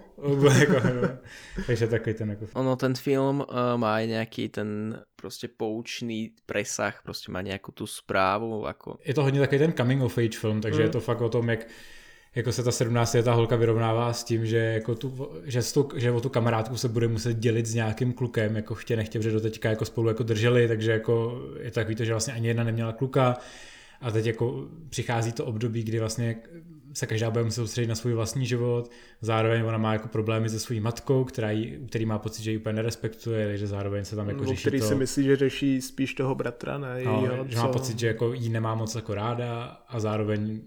Jako, 0.60 0.74
takže 1.68 1.88
takový 1.88 2.16
ten 2.16 2.30
jako... 2.30 2.46
Ono, 2.54 2.76
ten 2.76 2.96
film 2.96 3.40
uh, 3.40 3.46
má 3.76 4.02
nějaký 4.02 4.50
ten 4.50 5.00
prostě 5.16 5.48
poučný 5.58 6.32
presah, 6.46 7.02
prostě 7.04 7.32
má 7.32 7.42
nějakou 7.42 7.72
tu 7.72 7.88
zprávu. 7.88 8.64
Jako... 8.68 8.98
Je 9.06 9.14
to 9.14 9.24
hodně 9.24 9.40
takový 9.40 9.60
ten 9.60 9.74
coming 9.74 10.04
of 10.04 10.18
age 10.18 10.40
film, 10.40 10.62
takže 10.62 10.80
mm. 10.80 10.86
je 10.86 10.90
to 10.90 11.00
fakt 11.00 11.22
o 11.22 11.30
tom, 11.30 11.50
jak 11.50 11.68
jako 12.36 12.52
se 12.52 12.64
ta 12.64 12.72
17 12.72 13.14
letá 13.14 13.34
holka 13.34 13.56
vyrovnává 13.56 14.14
s 14.14 14.24
tím, 14.24 14.46
že, 14.46 14.58
jako 14.58 14.96
tu, 14.96 15.30
že, 15.44 15.74
tu, 15.74 15.90
že 15.96 16.12
o 16.12 16.22
tu 16.22 16.30
kamarádku 16.30 16.78
se 16.78 16.90
bude 16.90 17.08
muset 17.08 17.34
dělit 17.34 17.66
s 17.66 17.74
nějakým 17.74 18.14
klukem, 18.14 18.56
jako 18.56 18.76
chtě 18.76 18.96
nechtě, 18.96 19.20
protože 19.20 19.32
do 19.32 19.42
teďka 19.42 19.70
jako 19.70 19.86
spolu 19.86 20.08
jako 20.08 20.24
drželi, 20.24 20.68
takže 20.68 20.92
jako 20.92 21.42
je 21.60 21.72
to 21.72 21.76
takový 21.76 21.96
to, 21.96 22.06
že 22.06 22.12
vlastně 22.12 22.34
ani 22.34 22.48
jedna 22.48 22.64
neměla 22.64 22.92
kluka 22.92 23.38
a 24.02 24.12
teď 24.12 24.26
jako 24.26 24.68
přichází 24.90 25.32
to 25.32 25.46
období, 25.46 25.84
kdy 25.84 26.00
vlastně 26.00 26.36
se 26.94 27.08
každá 27.08 27.32
bude 27.32 27.44
muset 27.44 27.56
soustředit 27.56 27.88
na 27.88 27.96
svůj 27.96 28.14
vlastní 28.14 28.46
život, 28.46 28.92
zároveň 29.22 29.64
ona 29.64 29.78
má 29.78 29.94
jako 29.94 30.08
problémy 30.08 30.50
se 30.50 30.60
svojí 30.60 30.80
matkou, 30.80 31.24
která 31.24 31.52
jí, 31.52 31.78
který 31.88 32.06
má 32.06 32.20
pocit, 32.20 32.44
že 32.44 32.52
ji 32.52 32.58
úplně 32.58 32.74
nerespektuje, 32.74 33.48
takže 33.48 33.68
zároveň 33.68 34.06
se 34.06 34.16
tam 34.16 34.30
jako 34.30 34.46
řeší 34.46 34.62
který 34.62 34.80
to. 34.80 34.86
si 34.86 34.96
myslí, 34.96 35.24
že 35.24 35.36
řeší 35.36 35.82
spíš 35.82 36.14
toho 36.14 36.36
bratra, 36.36 36.78
ne 36.78 37.04
no, 37.06 37.12
jejího, 37.22 37.46
že 37.48 37.58
má 37.58 37.68
pocit, 37.68 38.00
že 38.00 38.08
jako 38.08 38.34
jí 38.34 38.50
nemá 38.50 38.76
moc 38.76 38.96
jako 38.96 39.14
ráda 39.14 39.64
a 39.88 40.00
zároveň 40.00 40.62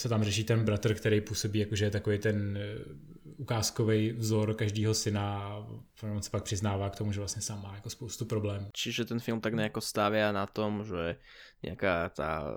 se 0.00 0.08
tam 0.08 0.24
řeší 0.24 0.44
ten 0.44 0.64
bratr, 0.64 0.94
který 0.94 1.20
působí 1.20 1.58
jako, 1.58 1.76
že 1.76 1.84
je 1.84 1.90
takový 1.90 2.18
ten 2.18 2.58
eh, 2.60 3.10
ukázkový 3.36 4.12
vzor 4.12 4.54
každého 4.54 4.94
syna 4.94 5.38
a 5.38 5.66
on 6.02 6.22
se 6.22 6.30
pak 6.30 6.42
přiznává 6.42 6.90
k 6.90 6.96
tomu, 6.96 7.12
že 7.12 7.20
vlastně 7.20 7.42
sám 7.42 7.62
má 7.62 7.74
jako 7.74 7.90
spoustu 7.90 8.24
problémů. 8.24 8.66
Čiže 8.72 9.04
ten 9.04 9.20
film 9.20 9.40
tak 9.40 9.54
nejako 9.54 9.80
stavia 9.80 10.32
na 10.32 10.46
tom, 10.46 10.84
že 10.84 11.16
nějaká 11.62 12.08
ta 12.08 12.56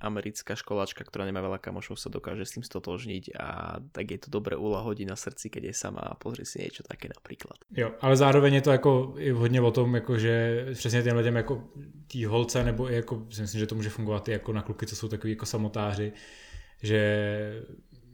americká 0.00 0.54
školačka, 0.54 1.04
ktorá 1.04 1.26
nemá 1.26 1.42
veľa 1.42 1.58
kamošov, 1.58 1.98
sa 1.98 2.10
dokáže 2.10 2.44
s 2.46 2.54
tým 2.56 2.64
stotožniť 2.64 3.24
a 3.36 3.80
tak 3.92 4.10
je 4.10 4.18
to 4.18 4.28
dobre 4.30 4.56
ulahodí 4.56 5.04
na 5.04 5.16
srdci, 5.16 5.50
keď 5.50 5.70
je 5.70 5.74
sama 5.74 6.00
a 6.00 6.14
pozri 6.14 6.46
si 6.46 6.62
niečo 6.62 6.82
také 6.82 7.08
například. 7.08 7.56
Jo, 7.70 7.94
ale 8.00 8.16
zároveň 8.16 8.54
je 8.54 8.60
to 8.60 8.70
jako 8.70 9.14
i 9.18 9.30
hodně 9.30 9.60
o 9.60 9.70
tom, 9.70 9.94
jako 9.94 10.18
že 10.18 10.66
přesně 10.74 11.02
těm 11.02 11.16
lidem 11.16 11.36
jako 11.36 11.62
tý 12.06 12.24
holce, 12.24 12.64
nebo 12.64 12.90
i 12.90 12.94
jako, 12.94 13.26
myslím, 13.40 13.60
že 13.60 13.66
to 13.66 13.74
může 13.74 13.90
fungovat 13.90 14.28
i 14.28 14.32
jako 14.32 14.52
na 14.52 14.62
kluky, 14.62 14.86
co 14.86 14.96
jsou 14.96 15.08
takový 15.08 15.32
jako 15.32 15.46
samotáři, 15.46 16.12
že 16.82 17.02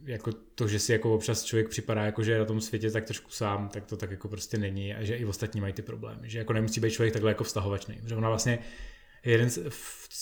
jako 0.05 0.31
to, 0.55 0.67
že 0.67 0.79
si 0.79 0.91
jako 0.91 1.13
občas 1.13 1.43
člověk 1.43 1.69
připadá 1.69 2.05
jako, 2.05 2.23
že 2.23 2.31
je 2.31 2.39
na 2.39 2.45
tom 2.45 2.61
světě 2.61 2.91
tak 2.91 3.05
trošku 3.05 3.31
sám, 3.31 3.69
tak 3.69 3.85
to 3.85 3.97
tak 3.97 4.11
jako 4.11 4.27
prostě 4.27 4.57
není 4.57 4.93
a 4.93 5.03
že 5.03 5.15
i 5.15 5.25
ostatní 5.25 5.61
mají 5.61 5.73
ty 5.73 5.81
problémy. 5.81 6.29
Že 6.29 6.39
jako 6.39 6.53
nemusí 6.53 6.81
být 6.81 6.91
člověk 6.91 7.13
takhle 7.13 7.31
jako 7.31 7.43
vztahovačný. 7.43 7.99
Že 8.05 8.15
ona 8.15 8.29
vlastně 8.29 8.59
jeden 9.25 9.49
z, 9.49 9.59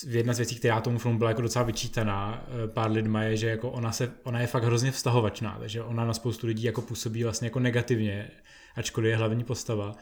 jedna 0.06 0.32
z 0.32 0.38
věcí, 0.38 0.56
která 0.56 0.80
tomu 0.80 0.98
filmu 0.98 1.18
byla 1.18 1.30
jako 1.30 1.42
docela 1.42 1.64
vyčítaná 1.64 2.46
eh, 2.46 2.68
pár 2.68 2.90
lidma 2.90 3.22
je, 3.22 3.36
že 3.36 3.48
jako 3.48 3.70
ona, 3.70 3.92
se, 3.92 4.12
ona 4.22 4.40
je 4.40 4.46
fakt 4.46 4.64
hrozně 4.64 4.90
vztahovačná, 4.90 5.56
takže 5.60 5.82
ona 5.82 6.04
na 6.04 6.14
spoustu 6.14 6.46
lidí 6.46 6.62
jako 6.62 6.82
působí 6.82 7.24
vlastně 7.24 7.46
jako 7.46 7.60
negativně, 7.60 8.30
ačkoliv 8.76 9.10
je 9.10 9.16
hlavní 9.16 9.44
postava, 9.44 9.94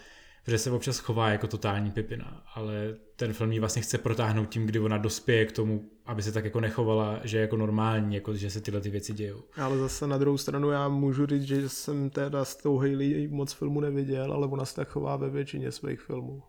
protože 0.45 0.59
se 0.59 0.71
občas 0.71 0.99
chová 0.99 1.29
jako 1.29 1.47
totální 1.47 1.91
pipina, 1.91 2.43
ale 2.55 2.75
ten 3.17 3.33
film 3.33 3.53
ji 3.53 3.61
vlastně 3.61 3.83
chce 3.83 3.99
protáhnout 3.99 4.49
tím, 4.49 4.67
kdy 4.67 4.79
ona 4.79 4.99
dospěje 4.99 5.47
k 5.47 5.53
tomu, 5.53 5.91
aby 6.07 6.23
se 6.23 6.33
tak 6.33 6.45
jako 6.45 6.61
nechovala, 6.61 7.21
že 7.25 7.37
je 7.37 7.41
jako 7.41 7.57
normální, 7.57 8.15
jako 8.15 8.35
že 8.35 8.51
se 8.51 8.61
tyhle 8.61 8.81
ty 8.81 8.91
věci 8.91 9.13
dějou. 9.13 9.43
Ale 9.57 9.79
zase 9.79 10.07
na 10.07 10.19
druhou 10.19 10.39
stranu 10.39 10.71
já 10.71 10.89
můžu 10.89 11.27
říct, 11.27 11.43
že 11.43 11.69
jsem 11.69 12.11
teda 12.11 12.45
s 12.45 12.57
tou 12.57 12.79
Hailey 12.79 13.29
moc 13.29 13.53
filmu 13.53 13.81
neviděl, 13.81 14.33
ale 14.33 14.47
ona 14.47 14.65
se 14.65 14.75
tak 14.75 14.89
chová 14.89 15.17
ve 15.17 15.31
většině 15.31 15.73
svých 15.73 16.01
filmů. 16.01 16.43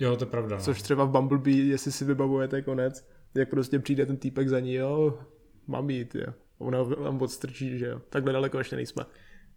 Jo, 0.00 0.16
to 0.16 0.24
je 0.24 0.30
pravda. 0.30 0.56
No. 0.56 0.62
Což 0.62 0.82
třeba 0.82 1.04
v 1.04 1.10
Bumblebee, 1.10 1.64
jestli 1.64 1.92
si 1.92 2.04
vybavujete 2.04 2.62
konec, 2.62 3.06
jak 3.34 3.50
prostě 3.50 3.78
přijde 3.78 4.06
ten 4.06 4.16
týpek 4.16 4.48
za 4.48 4.60
ní, 4.60 4.74
jo, 4.74 5.18
mám 5.66 5.90
jít, 5.90 6.14
jo. 6.14 6.32
Ona 6.58 6.82
vám 6.82 7.22
odstrčí, 7.22 7.78
že 7.78 7.86
jo. 7.86 8.00
Takhle 8.10 8.32
daleko 8.32 8.58
ještě 8.58 8.76
nejsme. 8.76 9.04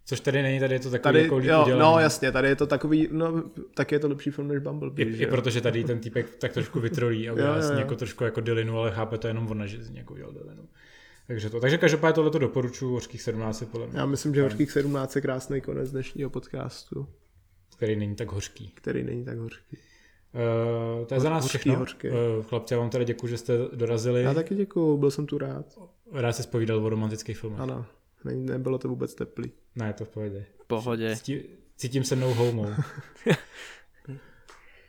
Což 0.04 0.20
tady 0.20 0.42
není, 0.42 0.60
tady 0.60 0.74
je 0.74 0.80
to 0.80 0.90
takový 0.90 1.02
tady, 1.02 1.22
jako 1.22 1.40
jo, 1.40 1.78
No 1.78 1.98
jasně, 1.98 2.32
tady 2.32 2.48
je 2.48 2.56
to 2.56 2.66
takový, 2.66 3.08
no 3.12 3.50
tak 3.74 3.92
je 3.92 3.98
to 3.98 4.08
lepší 4.08 4.30
film 4.30 4.48
než 4.48 4.58
Bumblebee. 4.58 5.06
I, 5.06 5.22
i 5.22 5.26
protože 5.26 5.60
tady 5.60 5.84
ten 5.84 5.98
týpek 5.98 6.36
tak 6.36 6.52
trošku 6.52 6.80
vytrolí 6.80 7.28
a 7.28 7.32
udělá 7.32 7.52
vlastně 7.52 7.78
jako 7.78 7.96
trošku 7.96 8.24
jako 8.24 8.40
Dylinu, 8.40 8.78
ale 8.78 8.90
chápe 8.90 9.18
to 9.18 9.28
jenom 9.28 9.50
ona, 9.50 9.66
že 9.66 9.82
z 9.82 9.90
něj 9.90 10.04
udělal 10.10 10.32
Dylinu. 10.32 10.68
Takže 11.26 11.50
to. 11.50 11.60
Takže 11.60 11.78
každopádně 11.78 12.14
tohle 12.14 12.30
to 12.30 12.38
doporučuji, 12.38 12.92
Hořkých 12.92 13.22
17 13.22 13.64
podle 13.72 13.86
mě. 13.86 13.98
Já 13.98 14.06
myslím, 14.06 14.34
že 14.34 14.42
Hořkých 14.42 14.70
17 14.70 15.16
je 15.16 15.22
krásný 15.22 15.60
konec 15.60 15.90
dnešního 15.90 16.30
podcastu. 16.30 17.08
Který 17.76 17.96
není 17.96 18.16
tak 18.16 18.32
hořký. 18.32 18.72
Který 18.74 19.02
není 19.02 19.24
tak 19.24 19.38
hořký. 19.38 19.78
Uh, 20.34 21.06
to 21.06 21.14
je 21.14 21.20
za 21.20 21.30
nás 21.30 21.42
hořký, 21.42 21.58
všechno. 21.58 21.78
Hořký. 21.78 22.08
Uh, 22.08 22.14
chlapci, 22.42 22.74
já 22.74 22.80
vám 22.80 22.90
teda 22.90 23.04
děkuji, 23.04 23.26
že 23.26 23.38
jste 23.38 23.58
dorazili. 23.72 24.22
Já 24.22 24.34
taky 24.34 24.54
děkuji, 24.54 24.96
byl 24.96 25.10
jsem 25.10 25.26
tu 25.26 25.38
rád. 25.38 25.66
Rád 26.12 26.32
se 26.32 26.42
spovídal 26.42 26.86
o 26.86 26.88
romantických 26.88 27.38
filmech. 27.38 27.60
Ano, 27.60 27.86
ne, 28.24 28.34
nebylo 28.34 28.78
to 28.78 28.88
vůbec 28.88 29.14
teplý. 29.14 29.52
Ne, 29.76 29.92
to 29.92 30.04
v 30.04 30.08
pohodě. 30.08 30.46
V 30.62 30.66
pohodě. 30.66 31.16
Cítím, 31.16 31.40
cítím 31.76 32.04
se 32.04 32.16
mnou 32.16 32.34
houmou. 32.34 32.66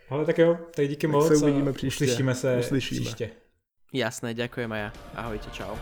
Ale 0.10 0.26
tak 0.26 0.38
jo, 0.38 0.58
tak 0.76 0.88
díky 0.88 1.08
tak 1.08 1.12
moc. 1.12 1.28
se 1.28 1.36
uvidíme 1.36 1.74
příště. 1.74 2.06
Uslyšíme 2.06 2.36
se 2.36 2.58
uslyšíme. 2.60 3.02
příště. 3.02 3.30
Jasné, 3.94 4.36
ja. 4.58 4.94
Ahojte, 5.16 5.50
čau. 5.52 5.76